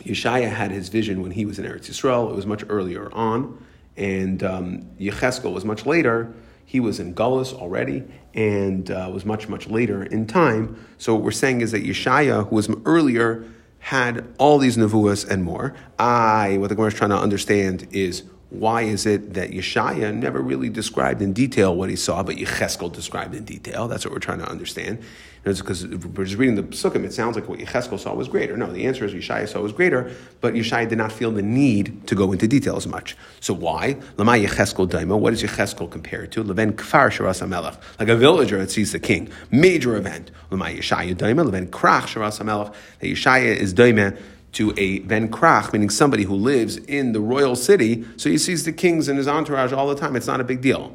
Yeshaya 0.00 0.50
had 0.50 0.70
his 0.70 0.88
vision 0.88 1.22
when 1.22 1.30
he 1.30 1.44
was 1.46 1.58
in 1.58 1.64
Eretz 1.64 1.88
Yisrael. 1.88 2.30
It 2.30 2.36
was 2.36 2.46
much 2.46 2.64
earlier 2.68 3.12
on. 3.12 3.64
And 3.96 4.42
um, 4.42 4.82
Yecheskel 5.00 5.52
was 5.52 5.64
much 5.64 5.86
later. 5.86 6.32
He 6.64 6.80
was 6.80 7.00
in 7.00 7.14
Gullus 7.14 7.52
already 7.52 8.04
and 8.34 8.90
uh, 8.90 9.10
was 9.12 9.24
much, 9.24 9.48
much 9.48 9.66
later 9.66 10.02
in 10.02 10.26
time. 10.26 10.84
So 10.98 11.14
what 11.14 11.22
we're 11.22 11.30
saying 11.32 11.60
is 11.60 11.72
that 11.72 11.84
Yeshaya, 11.84 12.48
who 12.48 12.56
was 12.56 12.70
earlier, 12.84 13.44
had 13.78 14.24
all 14.38 14.58
these 14.58 14.76
nevuas 14.76 15.28
and 15.28 15.42
more. 15.42 15.74
I, 15.98 16.56
what 16.58 16.68
the 16.68 16.74
Gemara 16.74 16.88
is 16.88 16.94
trying 16.94 17.10
to 17.10 17.18
understand 17.18 17.88
is 17.90 18.22
why 18.52 18.82
is 18.82 19.06
it 19.06 19.32
that 19.32 19.50
Yeshaya 19.50 20.14
never 20.14 20.38
really 20.38 20.68
described 20.68 21.22
in 21.22 21.32
detail 21.32 21.74
what 21.74 21.88
he 21.88 21.96
saw, 21.96 22.22
but 22.22 22.36
Yecheskel 22.36 22.92
described 22.92 23.34
in 23.34 23.44
detail? 23.44 23.88
That's 23.88 24.04
what 24.04 24.12
we're 24.12 24.20
trying 24.20 24.40
to 24.40 24.48
understand. 24.48 24.98
it's 25.46 25.62
because 25.62 25.86
we're 25.86 26.26
just 26.26 26.36
reading 26.36 26.56
the 26.56 26.64
Sukkim, 26.64 27.02
it 27.04 27.14
sounds 27.14 27.34
like 27.34 27.48
what 27.48 27.58
Yecheskel 27.58 27.98
saw 27.98 28.12
was 28.14 28.28
greater. 28.28 28.54
No, 28.58 28.70
the 28.70 28.84
answer 28.84 29.06
is 29.06 29.14
Yeshaya 29.14 29.48
saw 29.48 29.60
was 29.60 29.72
greater, 29.72 30.14
but 30.42 30.52
Yeshaya 30.52 30.86
did 30.86 30.98
not 30.98 31.12
feel 31.12 31.30
the 31.30 31.40
need 31.40 32.06
to 32.08 32.14
go 32.14 32.30
into 32.30 32.46
detail 32.46 32.76
as 32.76 32.86
much. 32.86 33.16
So 33.40 33.54
why? 33.54 33.96
Lama 34.18 34.32
Yecheskel 34.32 34.86
Daima, 34.86 35.18
what 35.18 35.32
is 35.32 35.42
Yecheskel 35.42 35.90
compared 35.90 36.30
to? 36.32 36.42
Leven 36.42 36.74
Kfar 36.74 37.08
Sharas 37.08 37.40
HaMelech, 37.40 37.80
like 37.98 38.10
a 38.10 38.16
villager 38.16 38.58
that 38.58 38.70
sees 38.70 38.92
the 38.92 39.00
king. 39.00 39.30
Major 39.50 39.96
event. 39.96 40.30
Lama 40.50 40.66
Yeshaya 40.66 41.14
Daima, 41.14 41.50
Leven 41.50 41.68
Krach 41.68 42.02
Sharas 42.02 42.38
HaMelech, 42.38 42.74
that 42.98 43.06
Yeshaya 43.06 43.56
is 43.56 43.72
Daima 43.72 44.18
to 44.52 44.72
a 44.76 45.00
ben 45.00 45.28
krach, 45.28 45.72
meaning 45.72 45.90
somebody 45.90 46.24
who 46.24 46.34
lives 46.34 46.76
in 46.76 47.12
the 47.12 47.20
royal 47.20 47.56
city, 47.56 48.04
so 48.16 48.28
he 48.28 48.38
sees 48.38 48.64
the 48.64 48.72
kings 48.72 49.08
and 49.08 49.18
his 49.18 49.26
entourage 49.26 49.72
all 49.72 49.88
the 49.88 49.94
time. 49.94 50.14
It's 50.14 50.26
not 50.26 50.40
a 50.40 50.44
big 50.44 50.60
deal. 50.60 50.94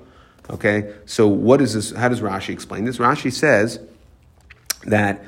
Okay, 0.50 0.94
so 1.06 1.28
what 1.28 1.60
is 1.60 1.74
this? 1.74 1.92
How 1.92 2.08
does 2.08 2.22
Rashi 2.22 2.50
explain 2.50 2.86
this? 2.86 2.98
Rashi 2.98 3.34
says 3.34 3.80
that 4.84 5.24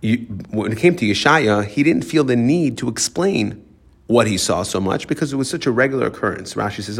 you, 0.00 0.18
when 0.50 0.72
it 0.72 0.78
came 0.78 0.96
to 0.96 1.04
Yeshaya, 1.04 1.66
he 1.66 1.82
didn't 1.82 2.04
feel 2.04 2.24
the 2.24 2.36
need 2.36 2.78
to 2.78 2.88
explain 2.88 3.62
what 4.06 4.26
he 4.26 4.38
saw 4.38 4.62
so 4.62 4.80
much 4.80 5.08
because 5.08 5.32
it 5.32 5.36
was 5.36 5.50
such 5.50 5.66
a 5.66 5.70
regular 5.70 6.06
occurrence. 6.06 6.54
Rashi 6.54 6.82
says, 6.82 6.96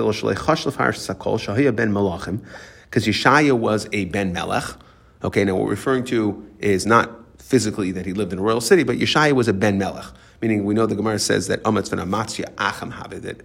because 2.91 3.07
Yeshaya 3.07 3.59
was 3.59 3.89
a 3.93 4.05
ben 4.07 4.33
melech. 4.33 4.65
Okay, 5.23 5.45
now 5.45 5.55
what 5.55 5.65
we're 5.65 5.71
referring 5.71 6.05
to 6.07 6.47
is 6.59 6.85
not 6.85 7.11
physically 7.39 7.93
that 7.93 8.05
he 8.07 8.13
lived 8.13 8.33
in 8.33 8.39
a 8.39 8.43
royal 8.43 8.61
city, 8.61 8.83
but 8.83 8.97
Yeshaya 8.97 9.33
was 9.33 9.49
a 9.49 9.53
ben 9.53 9.79
melech. 9.79 10.05
Meaning, 10.43 10.65
we 10.65 10.75
know 10.75 10.87
the 10.87 10.95
Gemara 10.95 11.19
says 11.19 11.49
that 11.49 11.63
Amatz 11.63 11.91
ben 11.91 11.99
Amatzia 11.99 12.53
Acham 12.55 12.93
Havid, 12.93 13.23
that 13.23 13.41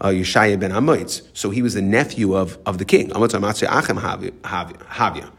uh, 0.00 0.08
Yeshaya 0.08 0.58
ben 0.58 0.70
Amitz. 0.70 1.22
So 1.32 1.50
he 1.50 1.62
was 1.62 1.74
the 1.74 1.82
nephew 1.82 2.36
of, 2.36 2.58
of 2.66 2.78
the 2.78 2.84
king. 2.84 3.10
Amatz 3.10 3.38
Amatzia 3.38 3.68
Acham 3.68 4.00
Havia. 4.00 5.30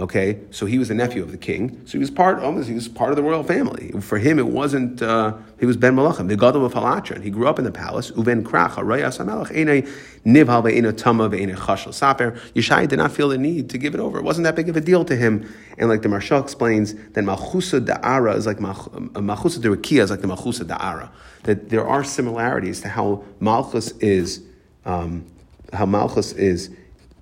Okay, 0.00 0.40
so 0.50 0.64
he 0.64 0.78
was 0.78 0.88
the 0.88 0.94
nephew 0.94 1.22
of 1.22 1.30
the 1.30 1.36
king. 1.36 1.82
So 1.84 1.92
he 1.92 1.98
was 1.98 2.10
part, 2.10 2.38
almost 2.38 2.66
he 2.66 2.74
was 2.74 2.88
part 2.88 3.10
of 3.10 3.16
the 3.16 3.22
royal 3.22 3.44
family. 3.44 3.92
For 4.00 4.16
him, 4.16 4.38
it 4.38 4.46
wasn't. 4.46 5.02
Uh, 5.02 5.34
he 5.60 5.66
was 5.66 5.76
ben 5.76 5.94
Malachim, 5.94 6.28
the 6.28 6.36
god 6.36 6.56
of 6.56 6.72
Halatran. 6.72 7.22
He 7.22 7.28
grew 7.28 7.46
up 7.46 7.58
in 7.58 7.66
the 7.66 7.70
palace. 7.70 8.10
Uven 8.12 8.42
krach 8.42 8.70
harayas 8.70 9.18
hamelach 9.18 9.50
ve'ena 10.24 10.96
tama 10.96 11.28
ve'ena 11.28 11.56
chashal 11.56 11.92
saper. 11.92 12.32
Yeshai 12.54 12.88
did 12.88 12.96
not 12.96 13.12
feel 13.12 13.28
the 13.28 13.36
need 13.36 13.68
to 13.68 13.76
give 13.76 13.92
it 13.94 14.00
over. 14.00 14.18
It 14.18 14.24
wasn't 14.24 14.44
that 14.44 14.56
big 14.56 14.70
of 14.70 14.78
a 14.78 14.80
deal 14.80 15.04
to 15.04 15.14
him. 15.14 15.46
And 15.76 15.90
like 15.90 16.00
the 16.00 16.08
Maharshal 16.08 16.42
explains, 16.42 16.94
that 16.94 17.24
malchusa 17.24 17.84
da'ara 17.84 18.34
is 18.34 18.46
like 18.46 18.58
malchusa 18.58 19.58
derakia 19.58 20.04
is 20.04 20.10
like 20.10 20.22
the 20.22 20.28
malchusa 20.28 20.64
da'ara. 20.64 21.10
That 21.42 21.68
there 21.68 21.86
are 21.86 22.02
similarities 22.02 22.80
to 22.80 22.88
how 22.88 23.24
malchus 23.40 23.90
is, 23.98 24.42
um, 24.86 25.26
how 25.70 25.84
malchus 25.84 26.32
is 26.32 26.70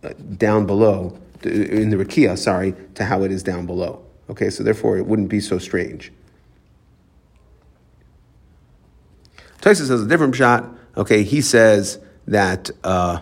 uh, 0.05 0.11
down 0.37 0.67
below 0.67 1.19
in 1.45 1.91
the 1.91 1.97
Rakia, 1.97 2.37
sorry, 2.37 2.75
to 2.95 3.05
how 3.05 3.23
it 3.23 3.33
is 3.33 3.43
down 3.43 3.67
below. 3.67 4.05
Okay, 4.29 4.51
so 4.51 4.63
therefore 4.63 4.99
it 4.99 5.07
wouldn't 5.07 5.29
be 5.29 5.41
so 5.41 5.59
strange. 5.59 6.13
Tysus 9.61 9.89
has 9.91 10.03
a 10.03 10.07
different 10.07 10.35
shot. 10.35 10.69
Okay, 10.97 11.23
he 11.23 11.41
says 11.41 11.99
that 12.27 12.71
uh, 12.85 13.21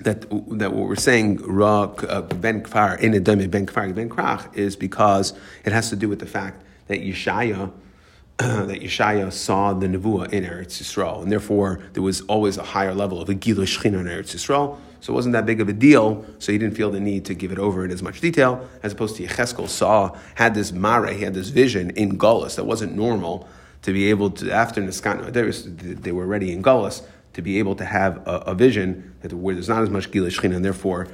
that 0.00 0.22
that 0.30 0.72
what 0.72 0.88
we're 0.88 0.96
saying 0.96 1.36
ra 1.38 1.82
uh, 1.82 2.22
ben 2.22 2.62
kfar 2.62 2.98
in 3.00 3.14
a 3.14 3.20
dummy 3.20 3.46
ben 3.46 3.66
kfar 3.66 3.94
ben 3.94 4.08
krach 4.08 4.54
is 4.56 4.76
because 4.76 5.32
it 5.64 5.72
has 5.72 5.90
to 5.90 5.96
do 5.96 6.08
with 6.08 6.20
the 6.20 6.26
fact 6.26 6.62
that 6.86 7.00
Yeshaya 7.00 7.72
that 8.38 8.80
Yeshaya 8.80 9.32
saw 9.32 9.72
the 9.72 9.86
nevuah 9.86 10.32
in 10.32 10.44
Eretz 10.44 10.80
Yisrael, 10.80 11.22
and 11.22 11.32
therefore 11.32 11.80
there 11.92 12.02
was 12.02 12.20
always 12.22 12.56
a 12.56 12.62
higher 12.62 12.94
level 12.94 13.20
of 13.20 13.28
a 13.28 13.34
gila 13.34 13.64
shechina 13.64 14.00
in 14.00 14.06
Eretz 14.06 14.34
Yisrael. 14.34 14.78
So 15.00 15.12
it 15.12 15.16
wasn't 15.16 15.32
that 15.34 15.46
big 15.46 15.60
of 15.60 15.68
a 15.68 15.72
deal. 15.72 16.24
So 16.38 16.52
he 16.52 16.58
didn't 16.58 16.76
feel 16.76 16.90
the 16.90 17.00
need 17.00 17.24
to 17.26 17.34
give 17.34 17.52
it 17.52 17.58
over 17.58 17.84
in 17.84 17.90
as 17.90 18.02
much 18.02 18.20
detail, 18.20 18.68
as 18.82 18.92
opposed 18.92 19.16
to 19.16 19.26
Yecheskel 19.26 19.68
saw 19.68 20.16
had 20.34 20.54
this 20.54 20.72
mare, 20.72 21.06
he 21.12 21.24
had 21.24 21.34
this 21.34 21.48
vision 21.48 21.90
in 21.90 22.18
Gullus 22.18 22.56
that 22.56 22.64
wasn't 22.64 22.94
normal 22.94 23.48
to 23.82 23.92
be 23.92 24.10
able 24.10 24.30
to 24.30 24.50
after 24.50 24.82
Niskan, 24.82 26.02
they 26.02 26.12
were 26.12 26.24
already 26.24 26.52
in 26.52 26.62
Gullus 26.62 27.02
to 27.34 27.42
be 27.42 27.58
able 27.58 27.76
to 27.76 27.84
have 27.84 28.26
a, 28.26 28.38
a 28.46 28.54
vision 28.54 29.14
that 29.22 29.32
where 29.32 29.54
there's 29.54 29.68
not 29.68 29.82
as 29.82 29.90
much 29.90 30.10
gila 30.10 30.30
and 30.42 30.64
therefore 30.64 31.06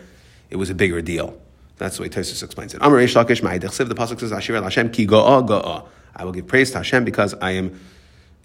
it 0.49 0.57
was 0.57 0.71
a 0.71 0.75
bigger 0.75 1.03
deal. 1.03 1.39
That's 1.77 1.97
the 1.97 2.03
way 2.03 2.09
Tosus 2.09 2.43
explains 2.43 2.73
it. 2.73 2.79
Amar 2.81 2.99
Lakish 3.01 3.43
The 3.43 3.95
pasuk 3.95 4.21
says, 4.21 4.33
"Ashir 4.33 4.61
Hashem 4.63 4.91
ki 4.91 5.07
ga'a 5.07 5.47
ga'a." 5.47 5.87
I 6.17 6.25
will 6.25 6.33
give 6.33 6.47
praise 6.47 6.71
to 6.71 6.79
Hashem 6.79 7.05
because 7.05 7.35
I 7.35 7.53
am 7.53 7.79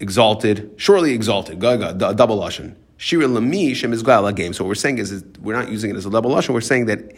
exalted, 0.00 0.74
surely 0.76 1.12
exalted. 1.12 1.60
Gaga, 1.60 1.94
double 2.14 2.38
lashon. 2.38 2.74
Shira 3.00 3.26
lami 3.26 3.72
shem 3.72 3.94
is 3.94 4.02
game. 4.02 4.52
So 4.52 4.62
what 4.62 4.68
we're 4.68 4.74
saying 4.74 4.98
is, 4.98 5.10
is, 5.10 5.24
we're 5.40 5.54
not 5.54 5.70
using 5.70 5.88
it 5.88 5.96
as 5.96 6.04
a 6.04 6.10
double 6.10 6.32
lashon. 6.32 6.52
We're 6.52 6.60
saying 6.60 6.84
that 6.84 7.16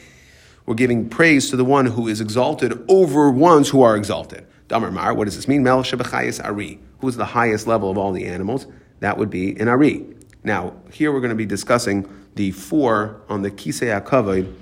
we're 0.64 0.76
giving 0.76 1.08
praise 1.08 1.50
to 1.50 1.56
the 1.56 1.64
one 1.64 1.86
who 1.86 2.06
is 2.06 2.20
exalted 2.20 2.84
over 2.88 3.32
ones 3.32 3.68
who 3.68 3.82
are 3.82 3.96
exalted. 3.96 4.46
Damar 4.68 4.92
Mar, 4.92 5.12
what 5.12 5.24
does 5.24 5.34
this 5.34 5.48
mean? 5.48 5.64
Mel 5.64 5.82
shebachayis 5.82 6.42
ari. 6.44 6.78
Who 7.00 7.08
is 7.08 7.16
the 7.16 7.24
highest 7.24 7.66
level 7.66 7.90
of 7.90 7.98
all 7.98 8.12
the 8.12 8.26
animals? 8.26 8.68
That 9.00 9.18
would 9.18 9.28
be 9.28 9.58
an 9.58 9.66
ari. 9.66 10.06
Now, 10.44 10.72
here 10.92 11.10
we're 11.10 11.18
going 11.18 11.30
to 11.30 11.34
be 11.34 11.46
discussing 11.46 12.08
the 12.36 12.52
four 12.52 13.20
on 13.28 13.42
the 13.42 13.50
Kisei 13.50 14.00
HaKavod. 14.00 14.54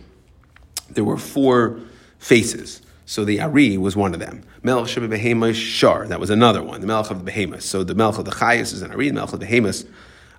There 0.88 1.04
were 1.04 1.18
four 1.18 1.80
faces. 2.18 2.80
So 3.04 3.26
the 3.26 3.42
Ari 3.42 3.76
was 3.76 3.94
one 3.94 4.14
of 4.14 4.20
them. 4.20 4.42
Melech 4.62 4.88
Sheba 4.88 5.52
Shar, 5.52 6.06
that 6.06 6.18
was 6.18 6.30
another 6.30 6.62
one, 6.62 6.80
the 6.80 6.86
Melech 6.86 7.10
of 7.10 7.18
the 7.18 7.24
Behemoth. 7.24 7.62
So 7.62 7.84
the 7.84 7.94
Melech 7.94 8.18
of 8.18 8.24
the 8.24 8.30
Chayas 8.30 8.72
is 8.72 8.80
an 8.80 8.90
Ari, 8.92 9.08
the 9.08 9.14
Melech 9.14 9.34
of 9.34 9.40
the 9.40 9.46
Behemoth, 9.46 9.84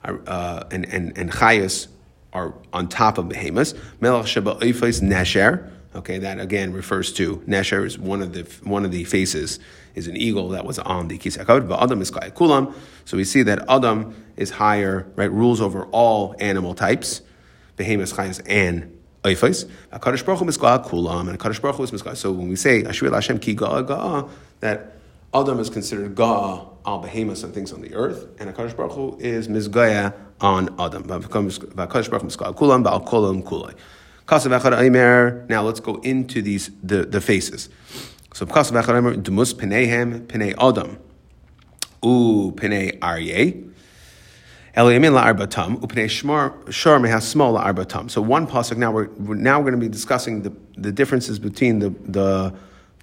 uh, 0.03 0.63
and, 0.71 0.85
and, 0.85 1.17
and 1.17 1.31
Chayas 1.31 1.87
are 2.33 2.53
on 2.73 2.87
top 2.87 3.17
of 3.17 3.29
Behemoth. 3.29 3.73
Melech 3.99 4.27
Sheba 4.27 4.55
Eifes 4.55 5.01
Nesher, 5.01 5.69
okay, 5.95 6.19
that 6.19 6.39
again 6.39 6.73
refers 6.73 7.13
to, 7.13 7.37
Nesher 7.47 7.85
is 7.85 7.97
one 7.99 8.21
of 8.21 8.33
the, 8.33 8.43
one 8.63 8.85
of 8.85 8.91
the 8.91 9.03
faces, 9.03 9.59
is 9.95 10.07
an 10.07 10.15
eagle 10.15 10.49
that 10.49 10.65
was 10.65 10.79
on 10.79 11.07
the 11.07 11.17
Kisakavod, 11.17 11.67
but 11.67 11.81
Adam 11.81 12.01
is 12.01 12.11
Kulam. 12.11 12.73
So 13.05 13.17
we 13.17 13.23
see 13.23 13.43
that 13.43 13.69
Adam 13.69 14.15
is 14.37 14.51
higher, 14.51 15.11
right, 15.15 15.31
rules 15.31 15.59
over 15.61 15.85
all 15.87 16.35
animal 16.39 16.73
types, 16.73 17.21
Behemoth, 17.77 18.13
Chayas, 18.13 18.41
and. 18.45 18.97
Hakadosh 19.23 20.25
Baruch 20.25 20.39
Hu 20.39 21.07
and 21.07 21.37
Baruch 21.37 21.75
Hu 21.75 21.83
is. 21.83 22.19
So 22.19 22.31
when 22.31 22.49
we 22.49 22.55
say 22.55 22.81
Ashir 22.81 23.11
Hashem 23.11 23.37
ki 23.37 23.53
ga'a 23.53 23.83
ga'a, 23.83 24.27
that 24.61 24.95
Adam 25.33 25.59
is 25.59 25.69
considered 25.69 26.15
ga'a 26.15 26.67
al 26.85 26.99
behemoths 26.99 27.43
and 27.43 27.53
things 27.53 27.71
on 27.71 27.81
the 27.81 27.93
earth, 27.93 28.27
and 28.39 28.53
Hakadosh 28.53 28.75
Baruch 28.75 28.91
Hu 28.93 29.17
is 29.19 29.47
mizgaya 29.47 30.13
on 30.41 30.75
Adam. 30.79 31.05
Now 35.49 35.61
let's 35.61 35.79
go 35.79 35.95
into 35.95 36.41
these 36.41 36.71
the, 36.83 37.05
the 37.05 37.21
faces. 37.21 37.69
So 38.33 38.45
demus 38.45 39.53
penehem 39.53 40.27
penei 40.27 40.53
Adam 40.57 40.97
u 42.03 42.51
la'arbatam. 47.51 48.09
So 48.09 48.21
one 48.21 48.47
pasuk. 48.47 48.77
Now 48.77 48.91
we're 48.91 49.07
now 49.17 49.59
we're 49.59 49.71
going 49.71 49.79
to 49.79 49.85
be 49.85 49.89
discussing 49.89 50.43
the, 50.43 50.53
the 50.77 50.91
differences 50.91 51.39
between 51.39 51.79
the 51.79 51.89
the 51.89 52.53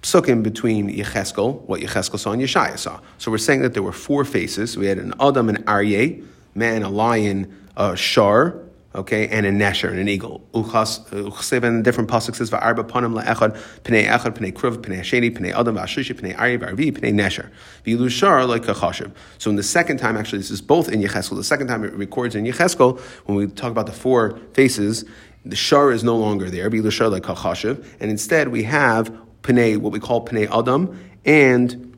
psukim 0.01 0.43
between 0.43 0.89
Yecheskel, 0.89 1.61
what 1.61 1.81
Yecheskel 1.81 2.19
saw, 2.19 2.31
and 2.31 2.41
Yeshaya 2.41 2.77
saw. 2.77 2.99
So 3.17 3.31
we're 3.31 3.37
saying 3.37 3.61
that 3.61 3.73
there 3.73 3.83
were 3.83 3.91
four 3.91 4.25
faces. 4.25 4.77
We 4.77 4.87
had 4.87 4.97
an 4.97 5.13
Adam, 5.19 5.49
an 5.49 5.63
Aryeh, 5.63 6.25
man, 6.55 6.83
a 6.83 6.89
lion, 6.89 7.55
a 7.75 7.95
shar, 7.95 8.59
okay, 8.95 9.27
and 9.27 9.45
a 9.45 9.51
nesher, 9.51 9.89
and 9.89 9.99
an 9.99 10.09
eagle. 10.09 10.41
Uchseven, 10.53 11.83
different 11.83 12.09
pasuk 12.09 12.35
says, 12.35 12.49
Va'arba 12.49 12.83
panim 12.83 13.21
la'echad, 13.21 13.55
pnei 13.83 14.07
echad, 14.07 14.37
pnei 14.37 14.51
kruv, 14.51 14.77
pnei 14.77 14.99
hasheni, 14.99 15.31
pnei 15.35 15.53
adam, 15.53 15.75
pnei 15.75 16.35
v'arvi, 16.35 16.91
pnei 16.91 17.13
nesher. 17.13 17.49
V'ilushar 17.85 18.47
like 18.47 18.67
a 18.67 18.73
chashiv. 18.73 19.11
So 19.37 19.49
in 19.49 19.55
the 19.55 19.63
second 19.63 19.97
time, 19.97 20.17
actually, 20.17 20.39
this 20.39 20.51
is 20.51 20.61
both 20.61 20.89
in 20.89 21.01
Yecheskel. 21.01 21.35
The 21.35 21.43
second 21.43 21.67
time 21.67 21.83
it 21.83 21.93
records 21.93 22.35
in 22.35 22.45
Yecheskel, 22.45 22.99
when 23.25 23.37
we 23.37 23.47
talk 23.47 23.71
about 23.71 23.85
the 23.85 23.93
four 23.93 24.39
faces, 24.53 25.05
the 25.45 25.55
shar 25.55 25.91
is 25.91 26.03
no 26.03 26.17
longer 26.17 26.49
there, 26.49 26.69
v'ilushar 26.69 27.11
like 27.11 27.29
a 27.29 27.35
chashiv, 27.35 27.85
and 27.99 28.09
instead 28.09 28.47
we 28.49 28.63
have 28.63 29.15
pnei, 29.43 29.77
what 29.77 29.91
we 29.91 29.99
call 29.99 30.25
pnei 30.25 30.49
adam, 30.49 30.99
and 31.25 31.95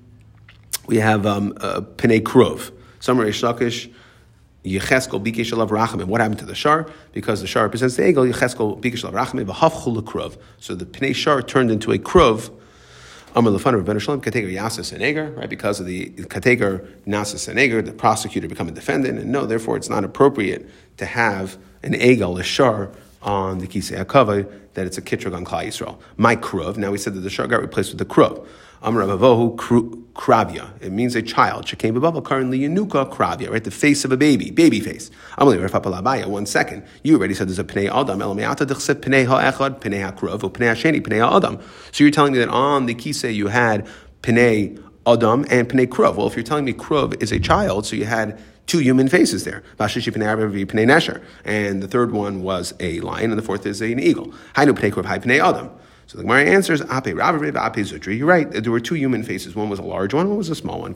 we 0.88 0.98
have 0.98 1.26
um, 1.26 1.54
uh, 1.62 1.82
kruv. 1.82 2.72
Some 3.00 3.18
Lakish, 3.18 3.92
Yecheskel 4.64 5.24
Bikesh 5.24 5.52
Alav 5.52 5.70
Rachamim. 5.70 6.06
What 6.06 6.22
happened 6.22 6.40
to 6.40 6.46
the 6.46 6.56
Shar? 6.56 6.88
Because 7.14 7.42
the 7.42 7.48
Shar 7.48 7.64
represents 7.64 7.96
the 7.96 8.04
Egel, 8.04 8.32
Yecheskel 8.32 8.80
Bikesh 8.80 9.10
Alav 9.10 9.14
Rachamim, 9.14 9.46
V'havchul 9.46 10.02
Kruv. 10.04 10.38
So 10.60 10.76
the 10.76 10.86
Pnei 10.86 11.16
Shar 11.16 11.42
turned 11.42 11.72
into 11.72 11.92
a 11.92 11.98
Kruv, 11.98 12.52
Amar 13.34 13.54
Lefan 13.54 13.76
of 13.76 13.86
Ben 13.86 13.98
Shalom, 13.98 14.22
Kateger 14.22 14.54
Yasas 14.54 14.94
and 14.94 15.38
right? 15.38 15.50
Because 15.50 15.80
of 15.80 15.86
the 15.86 16.10
Kateger 16.10 16.86
Nasas 17.08 17.48
and 17.48 17.88
the 17.88 17.94
prosecutor 17.94 18.48
become 18.48 18.68
a 18.68 18.72
defendant, 18.72 19.18
and 19.18 19.32
no, 19.32 19.46
therefore 19.46 19.78
it's 19.78 19.90
not 19.90 20.04
appropriate 20.04 20.70
to 20.98 21.06
have 21.06 21.58
an 21.82 21.94
Egel, 21.94 22.40
a 22.40 22.44
Shar, 22.44 22.92
on 23.22 23.60
the 23.60 23.68
Kisei 23.68 24.04
Akava 24.04 24.52
that 24.74 24.86
it's 24.86 24.98
a 24.98 25.02
kitrug 25.02 25.36
on 25.36 25.46
Klal 25.46 25.66
Yisrael. 25.66 26.00
My 26.18 26.36
kruv. 26.36 26.78
Now 26.78 26.92
we 26.92 26.98
said 26.98 27.14
that 27.14 27.22
the 27.22 27.30
shar 27.30 27.48
got 27.48 27.62
replaced 27.62 27.92
with 27.92 28.00
the 28.00 28.06
kruv. 28.06 28.46
Amravavu 28.82 29.56
kravia. 30.14 30.72
It 30.82 30.92
means 30.92 31.16
a 31.16 31.22
child. 31.22 31.66
Shekaim 31.66 31.94
b'bava 31.94 32.24
currently 32.24 32.60
yanuka 32.60 33.14
kravia, 33.14 33.52
right? 33.52 33.64
The 33.64 33.70
face 33.70 34.04
of 34.06 34.12
a 34.12 34.18
baby, 34.18 34.50
baby 34.50 34.80
face. 34.80 35.12
Amali 35.38 35.68
Rafapalabaya. 35.68 36.26
One 36.26 36.48
second. 36.48 36.84
You 37.04 37.18
already 37.18 37.36
said 37.36 37.48
there's 37.48 37.60
a 37.60 37.64
pnei 37.64 37.90
adam. 37.90 38.20
Elamiata 38.20 38.66
dechset 38.66 39.02
pnei 39.02 39.28
ha'sheni. 39.28 41.62
So 41.92 42.04
you're 42.04 42.12
telling 42.12 42.34
me 42.34 42.40
that 42.40 42.50
on 42.50 42.88
the 42.88 42.96
kisei 42.96 43.36
you 43.36 43.48
had 43.48 43.88
pnei 44.24 44.84
adam 45.06 45.46
and 45.50 45.70
pnei 45.70 45.86
kruv. 45.86 46.16
Well, 46.16 46.28
if 46.28 46.36
you're 46.36 46.44
telling 46.44 46.66
me 46.66 46.74
kruv 46.74 47.22
is 47.22 47.32
a 47.32 47.40
child, 47.40 47.86
so 47.86 47.96
you 47.96 48.06
had 48.06 48.40
two 48.68 48.80
human 48.80 49.08
faces 49.08 49.44
there. 49.44 49.64
And 49.80 51.84
the 51.84 51.88
third 51.88 52.12
one 52.12 52.42
was 52.42 52.74
a 52.80 53.00
lion, 53.02 53.32
and 53.32 53.38
the 53.38 53.44
fourth 53.44 53.66
is 53.66 53.82
an 53.82 54.00
eagle. 54.00 54.34
So 54.56 56.18
the 56.18 56.24
Gemara 56.24 56.44
answers, 56.44 56.82
Ape. 56.82 57.08
You're 57.08 58.28
right. 58.28 58.52
There 58.52 58.72
were 58.72 58.80
two 58.80 58.96
human 58.96 59.24
faces. 59.24 59.56
One 59.56 59.70
was 59.70 59.80
a 59.80 59.84
large 59.84 60.14
one, 60.14 60.28
one 60.28 60.38
was 60.38 60.50
a 60.50 60.56
small 60.56 60.82
one. 60.82 60.94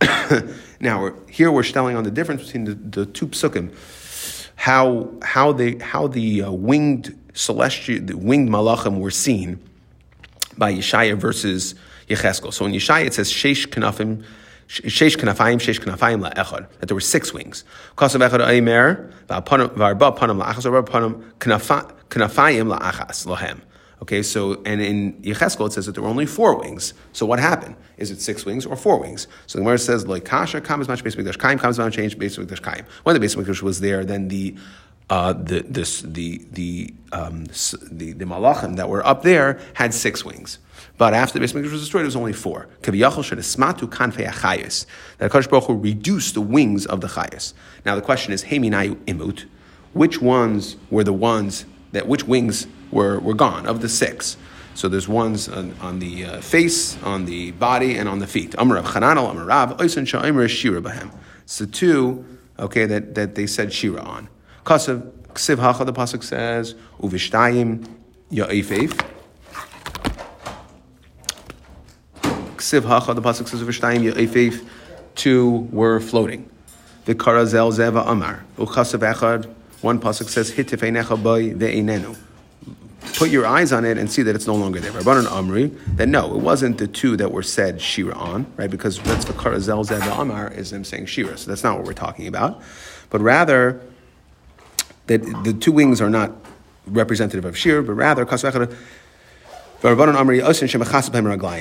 now, 0.80 1.12
here 1.28 1.50
we're 1.50 1.64
telling 1.64 1.96
on 1.96 2.04
the 2.04 2.10
difference 2.10 2.44
between 2.44 2.64
the, 2.64 2.74
the 2.74 3.06
two 3.06 3.28
psukim, 3.28 3.74
how, 4.56 5.10
how, 5.22 5.52
they, 5.52 5.76
how 5.78 6.06
the 6.06 6.42
uh, 6.42 6.50
winged 6.50 7.18
celestial, 7.34 8.04
the 8.04 8.16
winged 8.16 8.48
malachim 8.48 9.00
were 9.00 9.10
seen 9.10 9.58
by 10.56 10.72
Yeshaya 10.72 11.16
versus 11.16 11.74
Yecheskel. 12.08 12.52
So 12.52 12.66
in 12.66 12.72
Yeshaya 12.72 13.06
it 13.06 13.14
says, 13.14 13.30
Sheish 13.30 13.68
Kanafim, 13.68 14.24
Sheish 14.68 15.16
Kanafayim, 15.16 15.56
Sheish 15.56 15.80
Kanafayim 15.80 16.30
la'echad, 16.30 16.68
that 16.78 16.86
there 16.86 16.94
were 16.94 17.00
six 17.00 17.32
wings. 17.32 17.64
Kasav 17.96 18.28
echad 18.28 18.46
aimer, 18.46 19.10
v'arba 19.28 20.16
panam 20.16 20.42
la'achas, 20.42 20.70
or 20.70 20.82
panam 20.82 21.22
kanafayim 21.38 22.78
la'achas, 22.78 23.26
lohem. 23.26 23.60
Okay, 24.00 24.22
so, 24.22 24.62
and 24.64 24.80
in 24.80 25.14
Yecheskel 25.22 25.66
it 25.66 25.72
says 25.72 25.86
that 25.86 25.92
there 25.92 26.02
were 26.02 26.08
only 26.08 26.26
four 26.26 26.56
wings. 26.56 26.94
So 27.12 27.26
what 27.26 27.40
happened? 27.40 27.74
Is 27.96 28.12
it 28.12 28.20
six 28.20 28.44
wings 28.44 28.64
or 28.64 28.76
four 28.76 28.98
wings? 29.00 29.26
So 29.46 29.58
the 29.58 29.64
Gemara 29.64 29.78
says, 29.78 30.06
like, 30.06 30.24
kasha, 30.24 30.60
kam 30.60 30.80
as 30.80 30.86
much 30.86 31.02
Beis 31.02 31.16
Hamikdash 31.16 31.38
kaim, 31.38 31.58
kam 31.58 31.70
as 31.70 31.78
much 31.78 31.94
change 31.94 32.16
Beis 32.16 32.38
Hamikdash 32.38 32.62
kaim. 32.62 32.84
When 33.02 33.18
the 33.18 33.26
Beis 33.26 33.34
Hamikdash 33.34 33.60
was 33.60 33.80
there, 33.80 34.04
then 34.04 34.28
the, 34.28 34.54
uh, 35.10 35.32
the, 35.32 35.62
this, 35.62 36.02
the, 36.02 36.46
the, 36.52 36.94
um, 37.10 37.46
the, 37.46 38.12
the 38.12 38.24
malachim 38.24 38.76
that 38.76 38.88
were 38.88 39.04
up 39.04 39.22
there 39.22 39.58
had 39.74 39.92
six 39.92 40.24
wings. 40.24 40.58
But 40.98 41.14
after 41.14 41.38
the 41.38 41.44
Beis 41.44 41.54
was 41.54 41.80
destroyed, 41.80 42.02
it 42.02 42.06
was 42.06 42.16
only 42.16 42.32
four. 42.32 42.68
Kaviyachol 42.82 43.22
should 43.24 43.38
smatu 43.38 43.88
kanfei 43.88 44.26
achayis. 44.28 44.84
That 45.18 45.30
Hakadosh 45.30 45.48
Baruch 45.48 45.64
Hu 45.64 45.74
reduced 45.74 46.34
the 46.34 46.40
wings 46.40 46.86
of 46.86 47.00
the 47.00 47.06
chayis. 47.06 47.54
Now 47.86 47.94
the 47.94 48.02
question 48.02 48.32
is, 48.32 48.44
Heminayu 48.44 48.96
imut. 49.04 49.46
Which 49.92 50.20
ones 50.20 50.76
were 50.90 51.04
the 51.04 51.12
ones 51.12 51.64
that 51.92 52.08
which 52.08 52.24
wings 52.24 52.66
were, 52.90 53.20
were 53.20 53.34
gone 53.34 53.66
of 53.66 53.80
the 53.80 53.88
six? 53.88 54.36
So 54.74 54.88
there's 54.88 55.08
ones 55.08 55.48
on, 55.48 55.74
on 55.80 56.00
the 56.00 56.24
uh, 56.24 56.40
face, 56.40 57.00
on 57.02 57.24
the 57.24 57.52
body, 57.52 57.96
and 57.96 58.08
on 58.08 58.18
the 58.18 58.26
feet. 58.26 58.52
Amarav 58.52 58.84
Chananel, 58.84 59.32
Amarav 59.32 59.78
Oisan 59.78 60.04
Sha'imr 60.04 60.48
Shira. 60.48 61.10
It's 61.42 61.58
the 61.58 61.66
two, 61.66 62.24
okay, 62.58 62.86
that, 62.86 63.14
that 63.14 63.34
they 63.34 63.46
said 63.46 63.72
Shira 63.72 64.02
on. 64.02 64.28
Kasav 64.64 65.10
Ksiv 65.32 65.58
Hacha, 65.58 65.84
the 65.84 65.92
pasuk 65.92 66.22
says, 66.22 66.74
Uvishtayim 67.00 67.88
Ya'ifef. 68.30 69.17
Ksiv 72.68 72.84
Hacha, 72.84 73.14
the 73.14 73.22
pasuk 73.22 73.48
says, 73.48 73.62
of 73.62 73.68
"V'shtayim 73.68 74.12
Yefef." 74.12 74.62
Two 75.14 75.68
were 75.72 76.00
floating. 76.00 76.50
The 77.06 77.14
Karazel 77.14 77.72
Zeva 77.72 78.06
Amar. 78.06 78.44
Uchasav 78.58 79.14
Echad. 79.14 79.46
One 79.80 79.98
pasuk 79.98 80.28
says, 80.28 80.52
"Hitifeinecha 80.52 81.22
boy 81.22 81.54
ve'inenu." 81.54 82.18
Put 83.14 83.30
your 83.30 83.46
eyes 83.46 83.72
on 83.72 83.86
it 83.86 83.96
and 83.96 84.12
see 84.12 84.20
that 84.22 84.34
it's 84.34 84.46
no 84.46 84.54
longer 84.54 84.80
there. 84.80 84.92
Rabbanan 84.92 85.24
Amri, 85.28 85.96
that 85.96 86.08
no, 86.08 86.34
it 86.34 86.42
wasn't 86.42 86.76
the 86.76 86.86
two 86.86 87.16
that 87.16 87.32
were 87.32 87.42
said 87.42 87.80
Shira 87.80 88.14
on, 88.14 88.46
right? 88.58 88.70
Because 88.70 88.98
that's 88.98 89.24
the 89.24 89.32
Karazel 89.32 89.86
Zeva 89.86 90.20
Amar 90.20 90.52
is 90.52 90.70
them 90.70 90.84
saying 90.84 91.06
Shira. 91.06 91.38
So 91.38 91.50
that's 91.50 91.64
not 91.64 91.78
what 91.78 91.86
we're 91.86 91.94
talking 91.94 92.26
about. 92.26 92.60
But 93.08 93.22
rather, 93.22 93.80
that 95.06 95.22
the 95.44 95.54
two 95.54 95.72
wings 95.72 96.02
are 96.02 96.10
not 96.10 96.32
representative 96.86 97.46
of 97.46 97.56
Shira, 97.56 97.82
but 97.82 97.94
rather, 97.94 98.26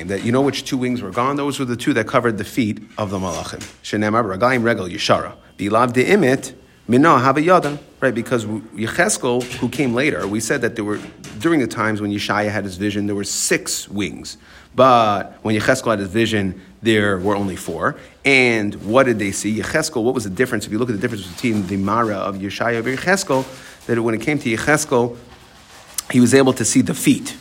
that 0.07 0.21
you 0.23 0.31
know 0.31 0.41
which 0.41 0.65
two 0.65 0.77
wings 0.77 1.03
were 1.03 1.11
gone? 1.11 1.35
Those 1.35 1.59
were 1.59 1.65
the 1.65 1.75
two 1.75 1.93
that 1.93 2.07
covered 2.07 2.39
the 2.39 2.43
feet 2.43 2.81
of 2.97 3.11
the 3.11 3.19
malachim. 3.19 3.63
Right, 7.99 8.15
because 8.15 8.45
Yecheskel, 8.45 9.43
who 9.43 9.69
came 9.69 9.93
later, 9.93 10.27
we 10.27 10.39
said 10.39 10.61
that 10.61 10.75
there 10.75 10.83
were, 10.83 10.99
during 11.39 11.59
the 11.59 11.67
times 11.67 12.01
when 12.01 12.11
Yeshaya 12.11 12.49
had 12.49 12.63
his 12.63 12.77
vision, 12.77 13.05
there 13.05 13.15
were 13.15 13.23
six 13.23 13.87
wings. 13.87 14.37
But 14.75 15.37
when 15.43 15.55
Yecheskel 15.55 15.91
had 15.91 15.99
his 15.99 16.09
vision, 16.09 16.61
there 16.81 17.19
were 17.19 17.35
only 17.35 17.55
four. 17.55 17.97
And 18.25 18.73
what 18.83 19.05
did 19.05 19.19
they 19.19 19.31
see? 19.31 19.59
Yecheskel, 19.59 20.03
what 20.03 20.15
was 20.15 20.23
the 20.23 20.29
difference? 20.31 20.65
If 20.65 20.71
you 20.71 20.79
look 20.79 20.89
at 20.89 20.95
the 20.95 21.01
difference 21.01 21.27
between 21.27 21.67
the 21.67 21.77
Mara 21.77 22.15
of 22.15 22.35
Yeshaya 22.37 22.77
and 22.77 22.97
Yecheskel, 22.97 23.45
that 23.85 24.01
when 24.01 24.15
it 24.15 24.21
came 24.21 24.39
to 24.39 24.49
Yecheskel, 24.49 25.17
he 26.11 26.19
was 26.19 26.33
able 26.33 26.53
to 26.53 26.65
see 26.65 26.81
the 26.81 26.93
feet 26.95 27.35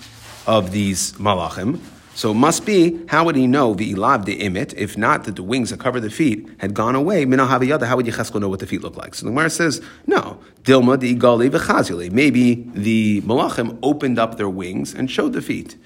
of 0.47 0.73
these 0.73 1.13
malachim. 1.13 1.81
So 2.15 2.31
it 2.31 2.35
must 2.35 2.65
be, 2.65 2.99
how 3.09 3.25
would 3.27 3.37
he 3.37 3.47
know 3.47 3.75
the 3.75 3.93
ilav 3.93 4.25
the 4.25 4.41
imit, 4.41 4.73
if 4.75 4.97
not 4.97 5.25
that 5.25 5.37
the 5.37 5.43
wings 5.43 5.69
that 5.69 5.81
cover 5.81 6.01
the 6.01 6.09
feet 6.09 6.49
had 6.57 6.73
gone 6.73 6.95
away, 6.95 7.27
minah 7.27 7.47
haviyada, 7.47 7.87
how 7.87 7.97
would 7.97 8.07
Yecheskel 8.07 8.41
know 8.41 8.49
what 8.49 8.61
the 8.61 8.67
feet 8.67 8.81
look 8.81 8.97
like? 8.97 9.15
So 9.15 9.27
the 9.27 9.33
Gemara 9.33 9.51
says, 9.51 9.83
no, 10.07 10.39
dilma 10.63 10.99
the 10.99 11.15
igali 11.15 11.51
v'chazili. 11.51 12.11
Maybe 12.11 12.55
the 12.73 13.21
malachim 13.21 13.79
opened 13.83 14.19
up 14.19 14.39
their 14.39 14.49
wings 14.49 14.95
and 14.95 15.11
showed 15.11 15.35
the 15.35 15.43
feet. 15.43 15.77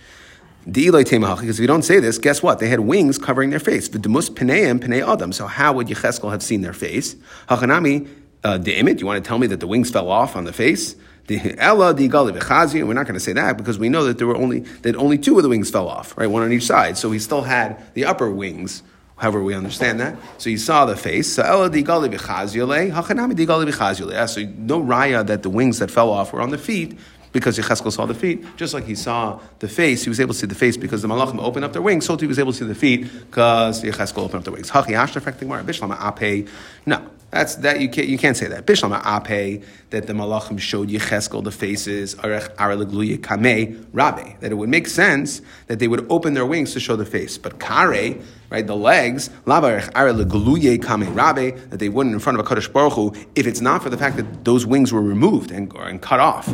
Because 0.70 1.58
if 1.58 1.58
you 1.58 1.66
don't 1.66 1.82
say 1.82 1.98
this, 1.98 2.18
guess 2.18 2.44
what? 2.44 2.60
They 2.60 2.68
had 2.68 2.80
wings 2.80 3.18
covering 3.18 3.50
their 3.50 3.58
face. 3.58 3.88
V'demus 3.88 4.30
pneim 4.30 4.78
pnei 4.78 5.04
adam. 5.04 5.32
So 5.32 5.48
how 5.48 5.72
would 5.72 5.88
Yecheskel 5.88 6.30
have 6.30 6.44
seen 6.44 6.60
their 6.60 6.74
face? 6.74 7.16
Hachanami, 7.48 8.08
uh, 8.44 8.56
the 8.58 8.76
imit, 8.76 9.00
you 9.00 9.06
want 9.06 9.24
to 9.24 9.26
tell 9.26 9.38
me 9.38 9.48
that 9.48 9.58
the 9.58 9.66
wings 9.66 9.90
fell 9.90 10.08
off 10.08 10.36
on 10.36 10.44
the 10.44 10.52
face? 10.52 10.94
The 11.30 11.54
Ella 11.58 11.94
the 11.94 12.08
Gali 12.08 12.84
we're 12.84 12.92
not 12.92 13.06
going 13.06 13.14
to 13.14 13.20
say 13.20 13.34
that 13.34 13.56
because 13.56 13.78
we 13.78 13.88
know 13.88 14.02
that 14.02 14.18
there 14.18 14.26
were 14.26 14.36
only 14.36 14.60
that 14.82 14.96
only 14.96 15.16
two 15.16 15.36
of 15.36 15.44
the 15.44 15.48
wings 15.48 15.70
fell 15.70 15.86
off, 15.86 16.18
right? 16.18 16.26
One 16.26 16.42
on 16.42 16.50
each 16.50 16.64
side. 16.64 16.98
So 16.98 17.12
he 17.12 17.20
still 17.20 17.42
had 17.42 17.80
the 17.94 18.04
upper 18.04 18.28
wings. 18.28 18.82
However, 19.16 19.40
we 19.40 19.54
understand 19.54 20.00
that. 20.00 20.16
So 20.38 20.50
you 20.50 20.58
saw 20.58 20.86
the 20.86 20.96
face. 20.96 21.32
So 21.34 21.44
Ella 21.44 21.70
di 21.70 21.84
Gali 21.84 22.12
Bechaziole, 22.12 22.90
Hachanami 22.90 23.36
di 23.36 23.46
Gali 23.46 23.70
Bechaziole. 23.70 24.28
So 24.28 24.42
no 24.58 24.82
raya 24.82 25.24
that 25.24 25.44
the 25.44 25.50
wings 25.50 25.78
that 25.78 25.92
fell 25.92 26.10
off 26.10 26.32
were 26.32 26.40
on 26.40 26.50
the 26.50 26.58
feet 26.58 26.98
because 27.30 27.56
Yecheskel 27.56 27.92
saw 27.92 28.06
the 28.06 28.14
feet, 28.14 28.44
just 28.56 28.74
like 28.74 28.86
he 28.86 28.96
saw 28.96 29.38
the 29.60 29.68
face, 29.68 30.02
he 30.02 30.08
was 30.08 30.18
able 30.18 30.34
to 30.34 30.40
see 30.40 30.48
the 30.48 30.54
face 30.56 30.76
because 30.76 31.02
the 31.02 31.06
Malachim 31.06 31.38
opened 31.40 31.64
up 31.64 31.72
their 31.72 31.80
wings, 31.80 32.04
so 32.04 32.16
he 32.16 32.26
was 32.26 32.40
able 32.40 32.50
to 32.50 32.58
see 32.58 32.64
the 32.64 32.74
feet 32.74 33.02
because 33.02 33.84
Yecheskel 33.84 34.18
opened 34.18 34.40
up 34.40 34.44
their 34.44 34.52
wings. 34.52 34.68
Hachi 34.68 34.96
Ape. 36.20 36.48
No, 36.86 37.06
that's 37.30 37.56
that 37.56 37.80
you 37.80 37.88
can't 37.88 38.08
you 38.08 38.18
can't 38.18 38.36
say 38.36 38.48
that. 38.48 38.66
Bishlama 38.66 39.00
ape 39.06 39.64
that 39.90 40.06
the 40.06 40.12
malachim 40.12 40.58
showed 40.58 40.88
Yecheskel 40.88 41.44
the 41.44 41.52
faces 41.52 42.14
kame 42.14 43.86
rabe 43.92 44.40
that 44.40 44.50
it 44.50 44.54
would 44.54 44.68
make 44.68 44.88
sense 44.88 45.40
that 45.68 45.78
they 45.78 45.86
would 45.86 46.06
open 46.10 46.34
their 46.34 46.46
wings 46.46 46.72
to 46.72 46.80
show 46.80 46.96
the 46.96 47.04
face, 47.04 47.38
but 47.38 47.60
kare 47.60 48.16
right 48.50 48.66
the 48.66 48.76
legs 48.76 49.30
lavarech 49.46 49.90
aralegluye 49.92 50.82
kame 50.82 51.06
rabe 51.14 51.70
that 51.70 51.78
they 51.78 51.88
wouldn't 51.88 52.14
in 52.14 52.18
front 52.18 52.38
of 52.38 52.44
a 52.44 52.48
kaddish 52.48 52.68
baruch 52.68 52.94
Hu, 52.94 53.14
if 53.36 53.46
it's 53.46 53.60
not 53.60 53.82
for 53.82 53.90
the 53.90 53.96
fact 53.96 54.16
that 54.16 54.44
those 54.44 54.66
wings 54.66 54.92
were 54.92 55.02
removed 55.02 55.50
and, 55.50 55.72
and 55.76 56.02
cut 56.02 56.20
off. 56.20 56.52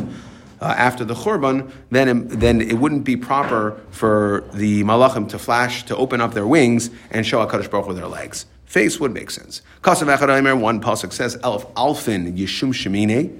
Uh, 0.59 0.73
after 0.75 1.05
the 1.05 1.13
churban, 1.13 1.71
then 1.91 2.27
then 2.29 2.61
it 2.61 2.73
wouldn't 2.73 3.03
be 3.03 3.15
proper 3.15 3.79
for 3.91 4.43
the 4.53 4.83
malachim 4.83 5.29
to 5.29 5.37
flash 5.37 5.83
to 5.85 5.95
open 5.95 6.19
up 6.19 6.33
their 6.33 6.47
wings 6.47 6.89
and 7.11 7.27
show 7.27 7.41
a 7.41 7.47
kaddish 7.49 7.67
baruch 7.67 7.85
Hu 7.85 7.93
their 7.93 8.07
legs. 8.07 8.47
Face 8.67 8.99
would 8.99 9.13
make 9.13 9.31
sense. 9.31 9.61
Kasav 9.81 10.13
Echad 10.13 10.59
one 10.59 10.81
pasuk 10.81 11.13
says, 11.13 11.37
Elf 11.41 11.73
Alfin 11.75 12.37
Yishum 12.37 12.73
Shemine, 12.73 13.39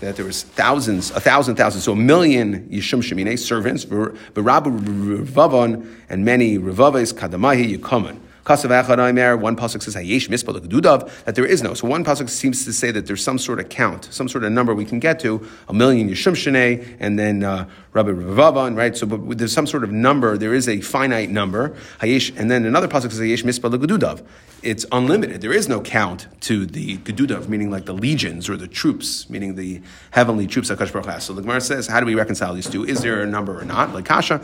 that 0.00 0.16
there 0.16 0.26
was 0.26 0.42
thousands, 0.42 1.10
a 1.10 1.20
thousand 1.20 1.56
thousands, 1.56 1.84
so 1.84 1.92
a 1.92 1.96
million 1.96 2.68
Yishum 2.68 3.02
Shemine 3.02 3.38
servants, 3.38 3.86
Barabu 3.86 4.78
Revavon, 5.24 5.90
and 6.10 6.22
many 6.22 6.58
Revaves 6.58 7.14
Kadamahi 7.14 7.78
Yukoman. 7.78 8.20
Kasav 8.48 8.70
Echad 8.70 9.40
one 9.40 9.56
pasuk 9.56 9.82
says 9.82 9.94
Hayesh 9.94 10.30
Mispal 10.30 10.58
Gedudav 10.58 11.24
that 11.24 11.34
there 11.34 11.44
is 11.44 11.62
no. 11.62 11.74
So 11.74 11.86
one 11.86 12.02
pasuk 12.02 12.30
seems 12.30 12.64
to 12.64 12.72
say 12.72 12.90
that 12.90 13.06
there's 13.06 13.22
some 13.22 13.36
sort 13.36 13.60
of 13.60 13.68
count, 13.68 14.08
some 14.10 14.26
sort 14.26 14.42
of 14.42 14.52
number 14.52 14.74
we 14.74 14.86
can 14.86 15.00
get 15.00 15.20
to 15.20 15.46
a 15.68 15.74
million 15.74 16.08
Yishum 16.08 16.32
Shene, 16.32 16.96
and 16.98 17.18
then 17.18 17.44
uh, 17.44 17.68
Rabbi 17.92 18.08
Ravavan, 18.08 18.74
right? 18.74 18.96
So, 18.96 19.06
but 19.06 19.36
there's 19.36 19.52
some 19.52 19.66
sort 19.66 19.84
of 19.84 19.92
number. 19.92 20.38
There 20.38 20.54
is 20.54 20.66
a 20.66 20.80
finite 20.80 21.28
number. 21.28 21.76
Hayesh, 22.00 22.34
and 22.38 22.50
then 22.50 22.64
another 22.64 22.88
pasuk 22.88 23.10
says 23.10 23.20
Hayesh 23.20 23.44
Mispal 23.44 23.70
Gedudav. 23.78 24.24
It's 24.62 24.86
unlimited. 24.92 25.42
There 25.42 25.52
is 25.52 25.68
no 25.68 25.82
count 25.82 26.26
to 26.42 26.64
the 26.64 26.96
Gedudav, 26.96 27.48
meaning 27.48 27.70
like 27.70 27.84
the 27.84 27.92
legions 27.92 28.48
or 28.48 28.56
the 28.56 28.66
troops, 28.66 29.28
meaning 29.28 29.56
the 29.56 29.82
heavenly 30.12 30.46
troops 30.46 30.68
that 30.68 30.78
Baruch. 30.78 31.20
So 31.20 31.34
the 31.34 31.42
Gemara 31.42 31.60
says, 31.60 31.86
how 31.86 32.00
do 32.00 32.06
we 32.06 32.14
reconcile 32.14 32.54
these 32.54 32.70
two? 32.70 32.82
Is 32.82 33.02
there 33.02 33.20
a 33.20 33.26
number 33.26 33.60
or 33.60 33.66
not? 33.66 33.92
Like 33.92 34.06
Kasha. 34.06 34.40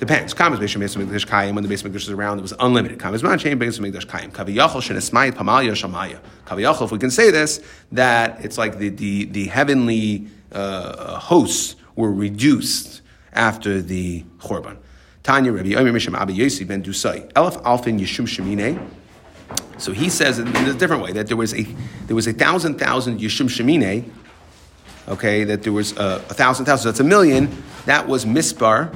Depends. 0.00 0.32
Kamas 0.32 0.58
Beis 0.58 0.74
Hamikdash 0.74 1.26
Kayim, 1.26 1.54
when 1.54 1.62
the 1.62 1.68
Beis 1.68 1.82
Hamikdash 1.82 1.92
was 1.92 2.08
around, 2.08 2.38
it 2.38 2.40
was 2.42 2.54
unlimited. 2.58 2.98
Kamas 2.98 3.22
Manchain 3.22 3.58
Beis 3.58 3.78
Hamikdash 3.78 4.06
Kayim. 4.06 4.32
Kaviyachol 4.32 4.80
Shenesmayit 4.80 5.32
Pamalya 5.32 5.72
Shamaya. 5.72 6.20
Kaviyachol, 6.46 6.86
if 6.86 6.90
we 6.90 6.98
can 6.98 7.10
say 7.10 7.30
this, 7.30 7.62
that 7.92 8.42
it's 8.42 8.56
like 8.56 8.78
the, 8.78 8.88
the, 8.88 9.26
the 9.26 9.44
heavenly 9.48 10.26
uh, 10.52 11.18
hosts 11.18 11.76
were 11.96 12.10
reduced 12.10 13.02
after 13.34 13.82
the 13.82 14.24
Chorban. 14.38 14.78
Tanya 15.22 15.52
Rabbi 15.52 15.74
Omer 15.74 15.92
Misham 15.92 16.18
Abi 16.18 16.34
Yosi 16.34 16.66
ben 16.66 16.82
Dusai. 16.82 17.30
Elef 17.34 17.62
Alfin 17.64 18.00
Yeshum 18.00 18.26
Shemine. 18.26 18.82
So 19.76 19.92
he 19.92 20.08
says 20.08 20.38
in 20.38 20.48
a 20.48 20.72
different 20.72 21.02
way 21.02 21.12
that 21.12 21.26
there 21.26 21.36
was 21.36 21.52
a 21.52 21.64
there 22.06 22.16
was 22.16 22.26
a 22.26 22.32
thousand 22.32 22.78
thousand 22.78 23.20
Yeshum 23.20 23.50
Shemine. 23.50 24.08
Okay, 25.08 25.44
that 25.44 25.62
there 25.62 25.74
was 25.74 25.92
a, 25.98 26.24
a 26.30 26.34
thousand 26.34 26.64
thousand. 26.64 26.84
So 26.84 26.88
that's 26.90 27.00
a 27.00 27.04
million. 27.04 27.62
That 27.84 28.08
was 28.08 28.24
Mispar 28.24 28.94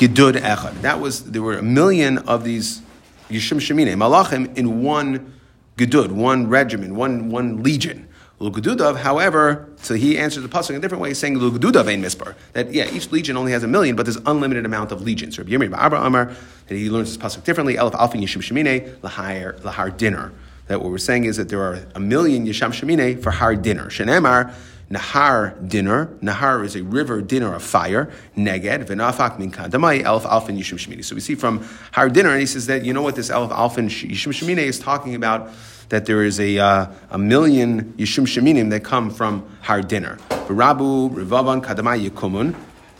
Gedud 0.00 0.32
Echad. 0.32 0.80
That 0.80 0.98
was 0.98 1.30
there 1.30 1.42
were 1.42 1.58
a 1.58 1.62
million 1.62 2.16
of 2.18 2.42
these 2.42 2.80
Yeshim 3.28 3.58
Shemine 3.58 3.94
Malachim 3.96 4.56
in 4.56 4.82
one 4.82 5.34
Gedud, 5.76 6.10
one 6.10 6.48
regiment, 6.48 6.94
one 6.94 7.30
one 7.30 7.62
legion. 7.62 8.08
Lugududav, 8.40 8.96
however, 8.96 9.68
so 9.76 9.92
he 9.92 10.16
answers 10.16 10.42
the 10.42 10.48
pasuk 10.48 10.70
in 10.70 10.76
a 10.76 10.78
different 10.78 11.02
way, 11.02 11.12
saying 11.12 11.36
Lugududav 11.36 11.86
ain't 11.86 12.02
mispar. 12.02 12.34
That 12.54 12.72
yeah, 12.72 12.90
each 12.90 13.12
legion 13.12 13.36
only 13.36 13.52
has 13.52 13.62
a 13.62 13.68
million, 13.68 13.96
but 13.96 14.06
there's 14.06 14.16
unlimited 14.24 14.64
amount 14.64 14.90
of 14.92 15.02
legions. 15.02 15.38
Rabbi 15.38 15.50
Yirmi 15.50 15.70
Ba'abra 15.70 16.06
Amar, 16.06 16.34
that 16.68 16.74
he 16.74 16.88
learns 16.88 17.14
this 17.14 17.22
pasuk 17.22 17.44
differently. 17.44 17.74
Elif 17.74 17.92
Alfin 17.92 18.22
Yeshim 18.22 18.40
Shemine 18.40 18.96
lahar 19.00 19.60
lahar 19.60 19.94
dinner. 19.94 20.32
That 20.68 20.80
what 20.80 20.90
we're 20.90 20.96
saying 20.96 21.24
is 21.24 21.36
that 21.36 21.50
there 21.50 21.60
are 21.60 21.84
a 21.94 22.00
million 22.00 22.46
Yesham 22.46 22.70
Shemine 22.70 23.22
for 23.22 23.32
har 23.32 23.54
dinner. 23.54 23.90
Shenemar 23.90 24.54
Nahar 24.90 25.68
dinner. 25.68 26.06
Nahar 26.20 26.64
is 26.64 26.74
a 26.76 26.82
river 26.82 27.22
dinner 27.22 27.54
of 27.54 27.62
fire. 27.62 28.12
Neged 28.36 28.86
v'nafak 28.86 29.38
min 29.38 29.52
kadamai 29.52 30.02
elf 30.02 30.24
alfin 30.24 30.58
yishim 30.58 30.78
shemini. 30.78 31.04
So 31.04 31.14
we 31.14 31.20
see 31.20 31.34
from 31.34 31.64
har 31.92 32.08
dinner, 32.08 32.30
and 32.30 32.40
he 32.40 32.46
says 32.46 32.66
that 32.66 32.84
you 32.84 32.92
know 32.92 33.02
what 33.02 33.16
this 33.16 33.30
elf 33.30 33.50
alfin 33.50 33.86
yishim 33.86 34.32
shemini 34.32 34.62
is 34.62 34.78
talking 34.78 35.14
about 35.14 35.50
that 35.90 36.06
there 36.06 36.24
is 36.24 36.40
a, 36.40 36.58
uh, 36.58 36.86
a 37.10 37.18
million 37.18 37.92
Yishum 37.98 38.24
Sheminim 38.24 38.70
that 38.70 38.82
come 38.82 39.10
from 39.10 39.44
Har 39.62 39.82
Dinner. 39.82 40.16
Rabu, 40.46 41.10
Rivavan, 41.10 41.62
Kadamai, 41.62 42.08
Yikumun. 42.08 42.54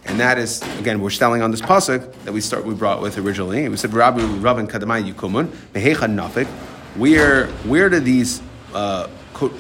And 0.07 0.19
that 0.19 0.39
is, 0.39 0.61
again, 0.79 1.01
we're 1.01 1.11
stelling 1.11 1.41
on 1.41 1.51
this 1.51 1.61
pasuk 1.61 2.13
that 2.25 2.33
we 2.33 2.41
start 2.41 2.65
we 2.65 2.75
brought 2.75 3.01
with 3.01 3.17
originally. 3.19 3.69
We 3.69 3.77
said 3.77 3.91
Rabu, 3.91 4.19
Rivavan, 4.41 4.69
Kadamai, 4.69 5.13
Yikumun, 5.13 5.47
Mehecha 5.73 6.09
Nafik. 6.09 6.47
Where, 6.97 7.47
where 7.47 7.89
do 7.89 8.01
these, 8.01 8.43
uh, 8.75 9.09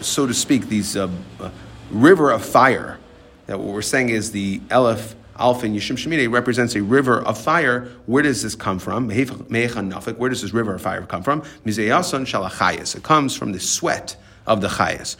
so 0.00 0.26
to 0.26 0.34
speak, 0.34 0.68
these 0.68 0.96
uh, 0.96 1.08
uh, 1.38 1.50
river 1.90 2.30
of 2.30 2.44
fire, 2.44 2.98
that 3.46 3.58
what 3.58 3.74
we're 3.74 3.82
saying 3.82 4.10
is 4.10 4.32
the 4.32 4.60
Elef, 4.68 5.14
Alpha 5.36 5.66
and 5.66 5.74
Yishim 5.74 5.96
Shemine 5.96 6.30
represents 6.30 6.74
a 6.76 6.82
river 6.82 7.20
of 7.22 7.38
fire. 7.38 7.88
Where 8.06 8.22
does 8.22 8.42
this 8.42 8.54
come 8.54 8.78
from? 8.78 9.08
Where 9.08 10.28
does 10.28 10.42
this 10.42 10.52
river 10.52 10.74
of 10.74 10.82
fire 10.82 11.02
come 11.06 11.22
from? 11.22 11.42
It 11.64 13.02
comes 13.02 13.36
from 13.36 13.52
the 13.52 13.60
sweat 13.60 14.16
of 14.46 14.60
the 14.60 14.68
Chayas. 14.68 15.16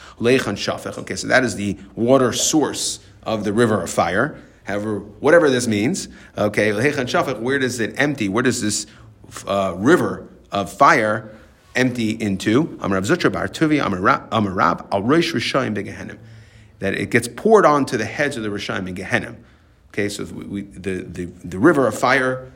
Okay, 0.99 1.16
so 1.16 1.27
that 1.27 1.43
is 1.43 1.55
the 1.57 1.79
water 1.95 2.33
source 2.33 3.01
of 3.23 3.45
the 3.45 3.53
river 3.53 3.83
of 3.83 3.91
fire. 3.91 4.39
However, 4.64 4.99
whatever 4.99 5.49
this 5.51 5.66
means, 5.66 6.09
okay, 6.37 6.73
where 6.73 7.59
does 7.59 7.81
it 7.81 7.95
empty? 7.99 8.29
Where 8.29 8.43
does 8.43 8.61
this 8.61 8.87
uh, 9.47 9.75
river 9.77 10.29
of 10.53 10.71
fire 10.73 11.35
empty 11.75 12.11
into? 12.11 12.77
Zutra 12.79 13.33
Bar 13.33 13.49
Tuvi, 13.49 13.81
Al 13.81 15.03
Rosh 15.03 15.33
Rishayim. 15.33 16.18
That 16.81 16.95
it 16.95 17.11
gets 17.11 17.28
poured 17.28 17.64
onto 17.64 17.97
the 17.97 18.05
heads 18.05 18.37
of 18.37 18.43
the 18.43 18.49
Rishayim 18.49 18.89
in 18.89 18.95
Gehenim. 18.95 19.37
Okay, 19.89 20.09
so 20.09 20.24
we, 20.24 20.62
the, 20.62 21.03
the, 21.03 21.24
the 21.24 21.59
river 21.59 21.87
of 21.87 21.99
fire 21.99 22.51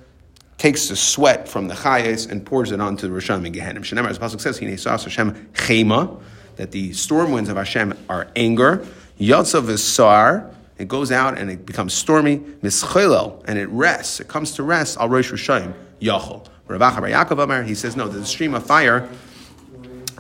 takes 0.57 0.89
the 0.89 0.97
sweat 0.97 1.49
from 1.49 1.69
the 1.69 1.75
chayes 1.75 2.31
and 2.31 2.45
pours 2.47 2.71
it 2.71 2.81
onto 2.81 3.09
the 3.09 3.15
Rishon 3.15 3.45
in 3.45 3.53
Gehenim. 3.53 3.81
Shenemar, 3.81 4.09
as 4.09 4.19
the 4.19 4.25
Pasuk 4.25 4.41
says, 4.41 4.59
Hinesas 4.59 5.05
Hashem 5.05 5.51
chema, 5.53 6.21
that 6.57 6.71
the 6.71 6.93
storm 6.93 7.33
winds 7.33 7.51
of 7.51 7.57
Hashem 7.57 7.99
are 8.09 8.29
anger. 8.37 8.87
Yatzav 9.19 9.69
is 9.69 9.83
sar, 9.83 10.51
it 10.79 10.89
goes 10.89 11.13
out 11.13 11.39
and 11.39 11.51
it 11.51 11.67
becomes 11.67 11.93
stormy. 11.93 12.39
Mischelel, 12.39 13.43
and 13.47 13.59
it 13.59 13.69
rests. 13.69 14.21
It 14.21 14.29
comes 14.29 14.53
to 14.53 14.63
rest. 14.63 14.97
Al 14.99 15.09
Rosh 15.09 15.33
Rishayim, 15.33 15.75
Yachol. 16.01 16.47
Ravach 16.69 16.97
Yaakov 16.97 17.43
Amar, 17.43 17.63
he 17.63 17.75
says, 17.75 17.97
no, 17.97 18.09
the 18.09 18.25
stream 18.25 18.55
of 18.55 18.65
fire 18.65 19.09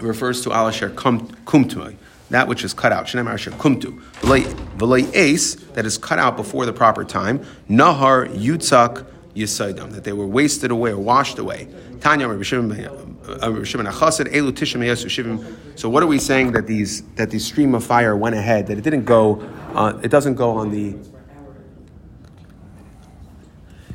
refers 0.00 0.42
to 0.42 0.50
Alasher 0.50 0.92
Kumtumai 0.92 1.96
that 2.34 2.48
which 2.48 2.64
is 2.64 2.74
cut 2.74 2.92
out. 2.92 3.06
kumtu. 3.06 5.14
ace, 5.14 5.54
that 5.54 5.86
is 5.86 5.96
cut 5.96 6.18
out 6.18 6.36
before 6.36 6.66
the 6.66 6.72
proper 6.72 7.04
time. 7.04 7.38
Nahar 7.70 8.28
yutzak 8.34 9.06
yisaidam, 9.34 9.92
that 9.92 10.02
they 10.02 10.12
were 10.12 10.26
wasted 10.26 10.72
away 10.72 10.90
or 10.90 10.98
washed 10.98 11.38
away. 11.38 11.68
Tanya 12.00 12.28
uh, 12.28 12.42
So 15.76 15.88
what 15.88 16.02
are 16.02 16.06
we 16.06 16.18
saying 16.18 16.52
that 16.52 16.66
these 16.66 17.02
that 17.14 17.30
the 17.30 17.38
stream 17.38 17.74
of 17.74 17.84
fire 17.84 18.16
went 18.16 18.34
ahead? 18.34 18.66
That 18.66 18.78
it 18.78 18.84
didn't 18.84 19.04
go. 19.04 19.40
Uh, 19.72 19.98
it 20.02 20.10
doesn't 20.10 20.34
go 20.34 20.50
on 20.50 20.70
the. 20.70 20.96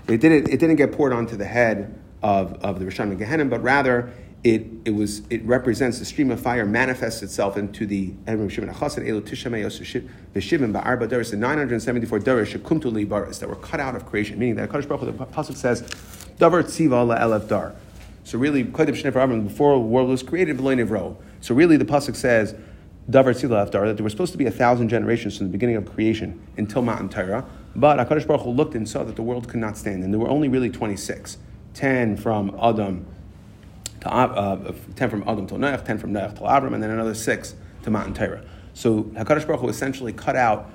It 0.08 0.22
didn't. 0.22 0.50
It 0.50 0.60
didn't 0.60 0.78
get 0.78 0.94
poured 0.94 1.14
onto 1.14 1.36
the 1.36 1.46
head 1.46 2.00
of, 2.24 2.54
of 2.64 2.80
the 2.80 2.86
Rishon 2.86 3.16
Gehenim, 3.18 3.50
but 3.50 3.62
rather 3.62 4.12
it, 4.44 4.68
it 4.86 4.92
was 4.92 5.22
it 5.30 5.44
represents 5.44 6.00
the 6.00 6.06
stream 6.06 6.32
of 6.32 6.40
fire 6.40 6.66
manifests 6.66 7.22
itself 7.22 7.58
into 7.58 7.86
the 7.86 8.12
Erim 8.26 8.50
Shimon 8.50 8.74
Achasan 8.74 9.06
Elu 9.06 9.22
Tishamei 9.22 9.64
B'Shivim 10.34 10.72
Ba'arba 10.72 11.10
Doris 11.10 11.32
the 11.32 11.38
974 11.38 12.20
Doris 12.20 12.54
Shekumtu 12.54 12.92
Li 12.92 13.04
Baris 13.04 13.40
that 13.40 13.50
were 13.50 13.58
cut 13.58 13.82
out 13.82 13.96
of 13.96 14.06
creation, 14.06 14.40
meaning 14.40 14.56
that 14.56 14.70
Kadosh 14.70 14.88
Baruch 14.88 15.02
the 15.02 15.26
pasuk 15.26 15.58
says 15.58 15.82
Davar 16.38 16.64
Tziva 16.64 17.06
La 17.06 17.18
Elef 17.18 17.50
Dar. 17.50 17.76
So 18.24 18.38
really, 18.38 18.64
Kodim 18.64 18.96
Shnei 18.96 19.12
Avram 19.12 19.46
before 19.46 19.74
the 19.74 19.80
world 19.80 20.08
was 20.08 20.24
created, 20.24 20.58
V'Lo 20.58 20.88
Nivro. 20.88 21.18
So 21.42 21.54
really, 21.54 21.76
the 21.76 21.86
pasuk 21.86 22.16
says 22.16 22.56
Davar 23.12 23.34
Tziva 23.34 23.70
Dar 23.70 23.88
that 23.88 23.98
there 23.98 24.04
were 24.06 24.10
supposed 24.10 24.32
to 24.32 24.38
be 24.38 24.46
a 24.46 24.52
thousand 24.52 24.88
generations 24.88 25.38
from 25.38 25.48
the 25.48 25.52
beginning 25.52 25.76
of 25.76 25.86
creation 25.92 26.42
until 26.56 26.82
Matan 26.82 27.10
Torah, 27.10 27.46
but 27.76 28.00
Hakadosh 28.00 28.26
Baruch 28.26 28.44
Hu 28.44 28.52
looked 28.52 28.76
and 28.76 28.88
saw 28.88 29.04
that 29.04 29.18
the 29.18 29.22
world 29.22 29.50
could 29.50 29.60
not 29.60 29.76
stand, 29.76 30.02
and 30.02 30.14
there 30.14 30.20
were 30.20 30.30
only 30.30 30.48
really 30.48 30.70
26, 30.70 31.40
10 31.74 32.16
from 32.16 32.58
Adam 32.62 33.06
to, 34.02 34.10
uh, 34.12 34.74
10 34.96 35.10
from 35.10 35.24
Adam 35.28 35.48
to 35.48 35.56
Noach, 35.56 35.86
10 35.86 35.98
from 35.98 36.14
Noach 36.14 36.38
to 36.38 36.44
Abram, 36.46 36.74
and 36.74 36.82
then 36.82 36.90
another 36.90 37.14
6 37.14 37.56
to 37.84 37.92
Matan 37.92 38.14
Torah. 38.14 38.44
So 38.74 39.04
HaKadosh 39.04 39.46
Baruch 39.46 39.62
Hu 39.62 39.70
essentially 39.70 40.14
cut 40.14 40.36
out 40.36 40.72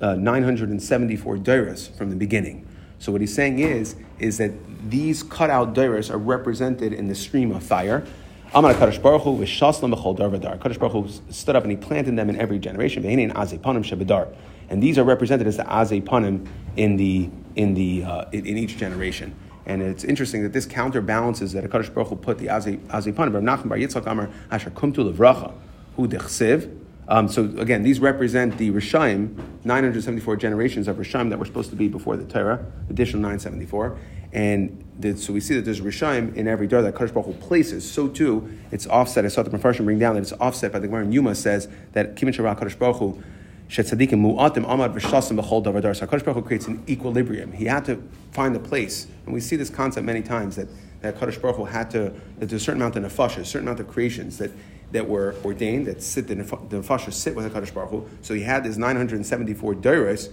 uh, 0.00 0.14
974 0.14 1.36
dairas 1.38 1.94
from 1.96 2.10
the 2.10 2.16
beginning. 2.16 2.66
So 2.98 3.12
what 3.12 3.20
he's 3.20 3.34
saying 3.34 3.58
is, 3.58 3.96
is 4.18 4.38
that 4.38 4.52
these 4.88 5.22
cut 5.22 5.50
out 5.50 5.74
dairas 5.74 6.10
are 6.10 6.18
represented 6.18 6.92
in 6.92 7.08
the 7.08 7.14
stream 7.14 7.52
of 7.52 7.62
fire. 7.62 8.06
Amar 8.54 8.74
Kadosh 8.74 9.02
Baruch 9.02 9.22
Hu 9.22 9.38
v'shaslam 9.38 9.94
b'chol 9.94 10.16
dar 10.16 10.28
v'dar. 10.30 10.78
Baruch 10.78 10.92
Hu 10.92 11.08
stood 11.32 11.56
up 11.56 11.62
and 11.64 11.72
he 11.72 11.76
planted 11.76 12.16
them 12.16 12.30
in 12.30 12.36
every 12.36 12.58
generation. 12.58 13.02
Shebedar. 13.02 14.34
And 14.68 14.82
these 14.82 14.98
are 14.98 15.04
represented 15.04 15.46
as 15.46 15.56
the 15.56 15.64
azei 15.64 16.02
panim 16.02 16.46
in 16.76 16.96
the 16.96 17.28
in 17.56 17.74
the 17.74 18.04
uh, 18.04 18.24
in, 18.32 18.46
in 18.46 18.56
each 18.56 18.76
generation. 18.76 19.34
And 19.66 19.82
it's 19.82 20.04
interesting 20.04 20.42
that 20.42 20.52
this 20.52 20.66
counterbalances 20.66 21.52
that 21.52 21.64
Hakadosh 21.64 21.92
Baruch 21.94 22.08
Hu 22.08 22.16
put 22.16 22.38
the 22.38 22.46
Azipan 22.46 22.88
Rav 22.90 23.42
Nachman 23.42 23.68
Bar 23.68 23.78
Yitzchak 23.78 24.06
Amar 24.06 24.30
Asher 24.50 24.70
Kumtu 24.70 25.12
Levracha 25.12 25.52
Hu 25.96 26.08
Dechsiv. 26.08 26.78
Um, 27.08 27.28
so 27.28 27.44
again, 27.58 27.82
these 27.82 28.00
represent 28.00 28.58
the 28.58 28.70
Rishaim, 28.70 29.36
974 29.64 30.36
generations 30.36 30.88
of 30.88 30.96
Rishaim 30.96 31.30
that 31.30 31.38
were 31.38 31.44
supposed 31.44 31.70
to 31.70 31.76
be 31.76 31.88
before 31.88 32.16
the 32.16 32.24
Torah, 32.24 32.64
additional 32.88 33.20
974. 33.22 33.98
And 34.32 34.84
the, 34.98 35.16
so 35.16 35.32
we 35.32 35.40
see 35.40 35.54
that 35.54 35.64
there's 35.64 35.80
Rishaim 35.80 36.34
in 36.36 36.48
every 36.48 36.66
door 36.66 36.80
that 36.82 36.94
Kadosh 36.94 37.12
Baruch 37.12 37.26
Hu 37.26 37.32
places. 37.34 37.88
So 37.88 38.08
too, 38.08 38.50
it's 38.70 38.86
offset. 38.86 39.24
I 39.24 39.28
saw 39.28 39.42
the 39.42 39.50
Mepharshim 39.50 39.84
bring 39.84 39.98
down 39.98 40.14
that 40.14 40.22
it's 40.22 40.32
offset 40.32 40.72
by 40.72 40.78
the 40.78 40.86
Gemara 40.88 41.06
Yuma 41.06 41.34
says 41.34 41.68
that 41.92 42.16
Kimin 42.16 42.34
Shavah 42.34 42.58
Kadosh 42.58 42.78
Baruch 42.78 42.96
Hu 42.96 43.22
Shetzadikim 43.68 44.20
mu'atim 44.20 44.64
amad 44.66 44.94
v'shasim 44.94 45.40
b'chol 45.40 45.64
davar 45.64 45.82
dar. 45.82 45.94
So 45.94 46.06
HaKadosh 46.06 46.24
Baruch 46.24 46.36
Hu 46.36 46.42
creates 46.42 46.66
an 46.66 46.82
equilibrium. 46.88 47.52
He 47.52 47.66
had 47.66 47.84
to 47.86 48.02
find 48.32 48.54
a 48.54 48.58
place, 48.58 49.06
and 49.24 49.34
we 49.34 49.40
see 49.40 49.56
this 49.56 49.70
concept 49.70 50.04
many 50.04 50.22
times 50.22 50.56
that 50.56 50.68
that 51.00 51.18
Kadosh 51.18 51.40
Baruch 51.40 51.56
Hu 51.56 51.64
had 51.64 51.90
to 51.92 52.12
that 52.38 52.48
there's 52.48 52.52
a 52.52 52.60
certain 52.60 52.80
amount 52.80 52.96
of 52.96 53.04
nefashas, 53.04 53.38
a 53.38 53.44
certain 53.44 53.68
amount 53.68 53.80
of 53.80 53.88
creations 53.88 54.38
that 54.38 54.50
that 54.92 55.08
were 55.08 55.34
ordained 55.44 55.86
that 55.86 56.02
sit 56.02 56.28
the 56.28 56.36
nefashas 56.36 57.14
sit 57.14 57.34
with 57.34 57.52
HaKadosh 57.52 57.74
Baruch 57.74 57.90
Hu. 57.90 58.08
So 58.20 58.34
he 58.34 58.42
had 58.42 58.64
this 58.64 58.76
974 58.76 59.74
dairas 59.74 60.30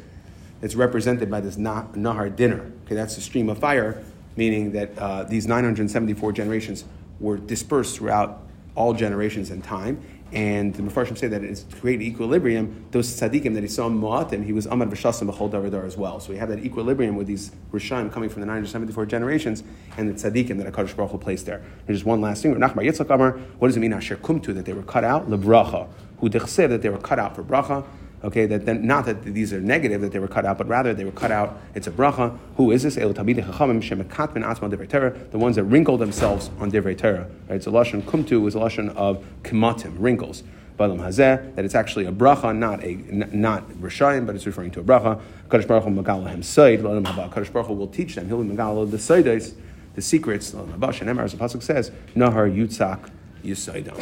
that's 0.61 0.75
represented 0.75 1.31
by 1.31 1.39
this 1.39 1.55
nahar 1.55 2.35
dinner. 2.35 2.71
Okay, 2.85 2.95
that's 2.95 3.15
the 3.15 3.21
stream 3.21 3.49
of 3.49 3.57
fire, 3.57 4.03
meaning 4.35 4.73
that 4.73 4.97
uh, 4.97 5.23
these 5.23 5.47
974 5.47 6.33
generations 6.33 6.83
were 7.19 7.37
dispersed 7.37 7.97
throughout 7.97 8.43
all 8.75 8.93
generations 8.93 9.49
and 9.49 9.63
time 9.63 10.01
and 10.31 10.75
the 10.75 10.83
Mepharshim 10.83 11.17
say 11.17 11.27
that 11.27 11.43
it's 11.43 11.63
to 11.63 11.75
create 11.77 12.01
equilibrium. 12.01 12.85
Those 12.91 13.09
tzaddikim 13.19 13.55
that 13.55 13.63
he 13.63 13.69
saw 13.69 13.87
in 13.87 13.99
Moatim, 13.99 14.45
he 14.45 14.53
was 14.53 14.67
Amad 14.67 14.91
V'Shasim 14.91 15.31
B'chol 15.31 15.51
Daradar 15.51 15.85
as 15.85 15.97
well. 15.97 16.19
So 16.19 16.31
we 16.31 16.37
have 16.37 16.49
that 16.49 16.59
equilibrium 16.59 17.15
with 17.15 17.27
these 17.27 17.51
Rishayim 17.71 18.11
coming 18.11 18.29
from 18.29 18.41
the 18.41 18.45
974 18.45 19.05
generations 19.07 19.63
and 19.97 20.07
the 20.07 20.13
tzaddikim 20.13 20.57
that 20.57 20.71
HaKadosh 20.71 20.95
Baruch 20.95 21.11
Hu 21.11 21.17
placed 21.17 21.45
there. 21.45 21.63
And 21.87 21.95
just 21.95 22.05
one 22.05 22.21
last 22.21 22.43
thing. 22.43 22.53
Nachmar 22.55 22.85
Yitzchak 22.85 23.09
Amar, 23.13 23.31
what 23.57 23.69
does 23.69 23.77
it 23.77 23.79
mean 23.79 23.93
Asher 23.93 24.17
Kumtu, 24.17 24.53
that 24.53 24.65
they 24.65 24.73
were 24.73 24.83
cut 24.83 25.03
out? 25.03 25.29
Lebracha. 25.29 25.87
Who 26.19 26.29
dechsev, 26.29 26.69
that 26.69 26.81
they 26.81 26.89
were 26.89 26.99
cut 26.99 27.17
out 27.17 27.35
for 27.35 27.43
bracha. 27.43 27.85
Okay, 28.21 28.45
that 28.47 28.65
then 28.65 28.85
not 28.85 29.05
that 29.05 29.23
these 29.23 29.53
are 29.53 29.61
negative 29.61 30.01
that 30.01 30.11
they 30.11 30.19
were 30.19 30.27
cut 30.27 30.45
out, 30.45 30.57
but 30.57 30.67
rather 30.67 30.93
they 30.93 31.05
were 31.05 31.11
cut 31.11 31.31
out. 31.31 31.57
It's 31.73 31.87
a 31.87 31.91
bracha. 31.91 32.37
Who 32.57 32.71
is 32.71 32.83
this? 32.83 32.97
El 32.97 33.13
Talmidei 33.13 33.45
Chachamim 33.45 35.31
the 35.31 35.37
ones 35.37 35.55
that 35.55 35.63
wrinkle 35.63 35.97
themselves 35.97 36.49
on 36.59 36.69
Divrei 36.69 36.97
Torah. 36.97 37.29
Right? 37.47 37.65
A 37.65 37.71
lashon 37.71 38.01
kumtu 38.01 38.45
is 38.47 38.55
a 38.55 38.59
lashon 38.59 38.93
of 38.95 39.23
kematim, 39.43 39.95
wrinkles. 39.97 40.43
Balam 40.77 40.99
Hazeh, 40.99 41.55
that 41.55 41.65
it's 41.65 41.75
actually 41.75 42.05
a 42.05 42.11
bracha, 42.11 42.55
not 42.55 42.83
a 42.83 42.95
not 43.35 43.69
rishayim, 43.73 44.25
but 44.25 44.35
it's 44.35 44.45
referring 44.45 44.71
to 44.71 44.79
a 44.79 44.83
bracha. 44.83 45.21
Kadosh 45.49 45.67
Baruch 45.67 45.83
Hu 45.83 45.89
Megalahem 45.89 46.43
Said, 46.43 46.79
Kadosh 46.79 47.51
Baruch 47.51 47.67
Hu 47.67 47.73
will 47.73 47.87
teach 47.87 48.15
them. 48.15 48.27
He'll 48.27 48.41
be 48.43 48.55
Megala 48.55 48.89
the 48.89 48.97
Saidos, 48.97 49.53
the 49.95 50.01
secrets. 50.01 50.51
Bash 50.51 51.01
and 51.01 51.09
Emar, 51.09 51.23
as 51.23 51.33
the 51.33 51.37
pasuk 51.37 51.63
says, 51.63 51.91
Nahar 52.15 52.53
Yutzak 52.53 53.09
Yisaidam. 53.43 54.01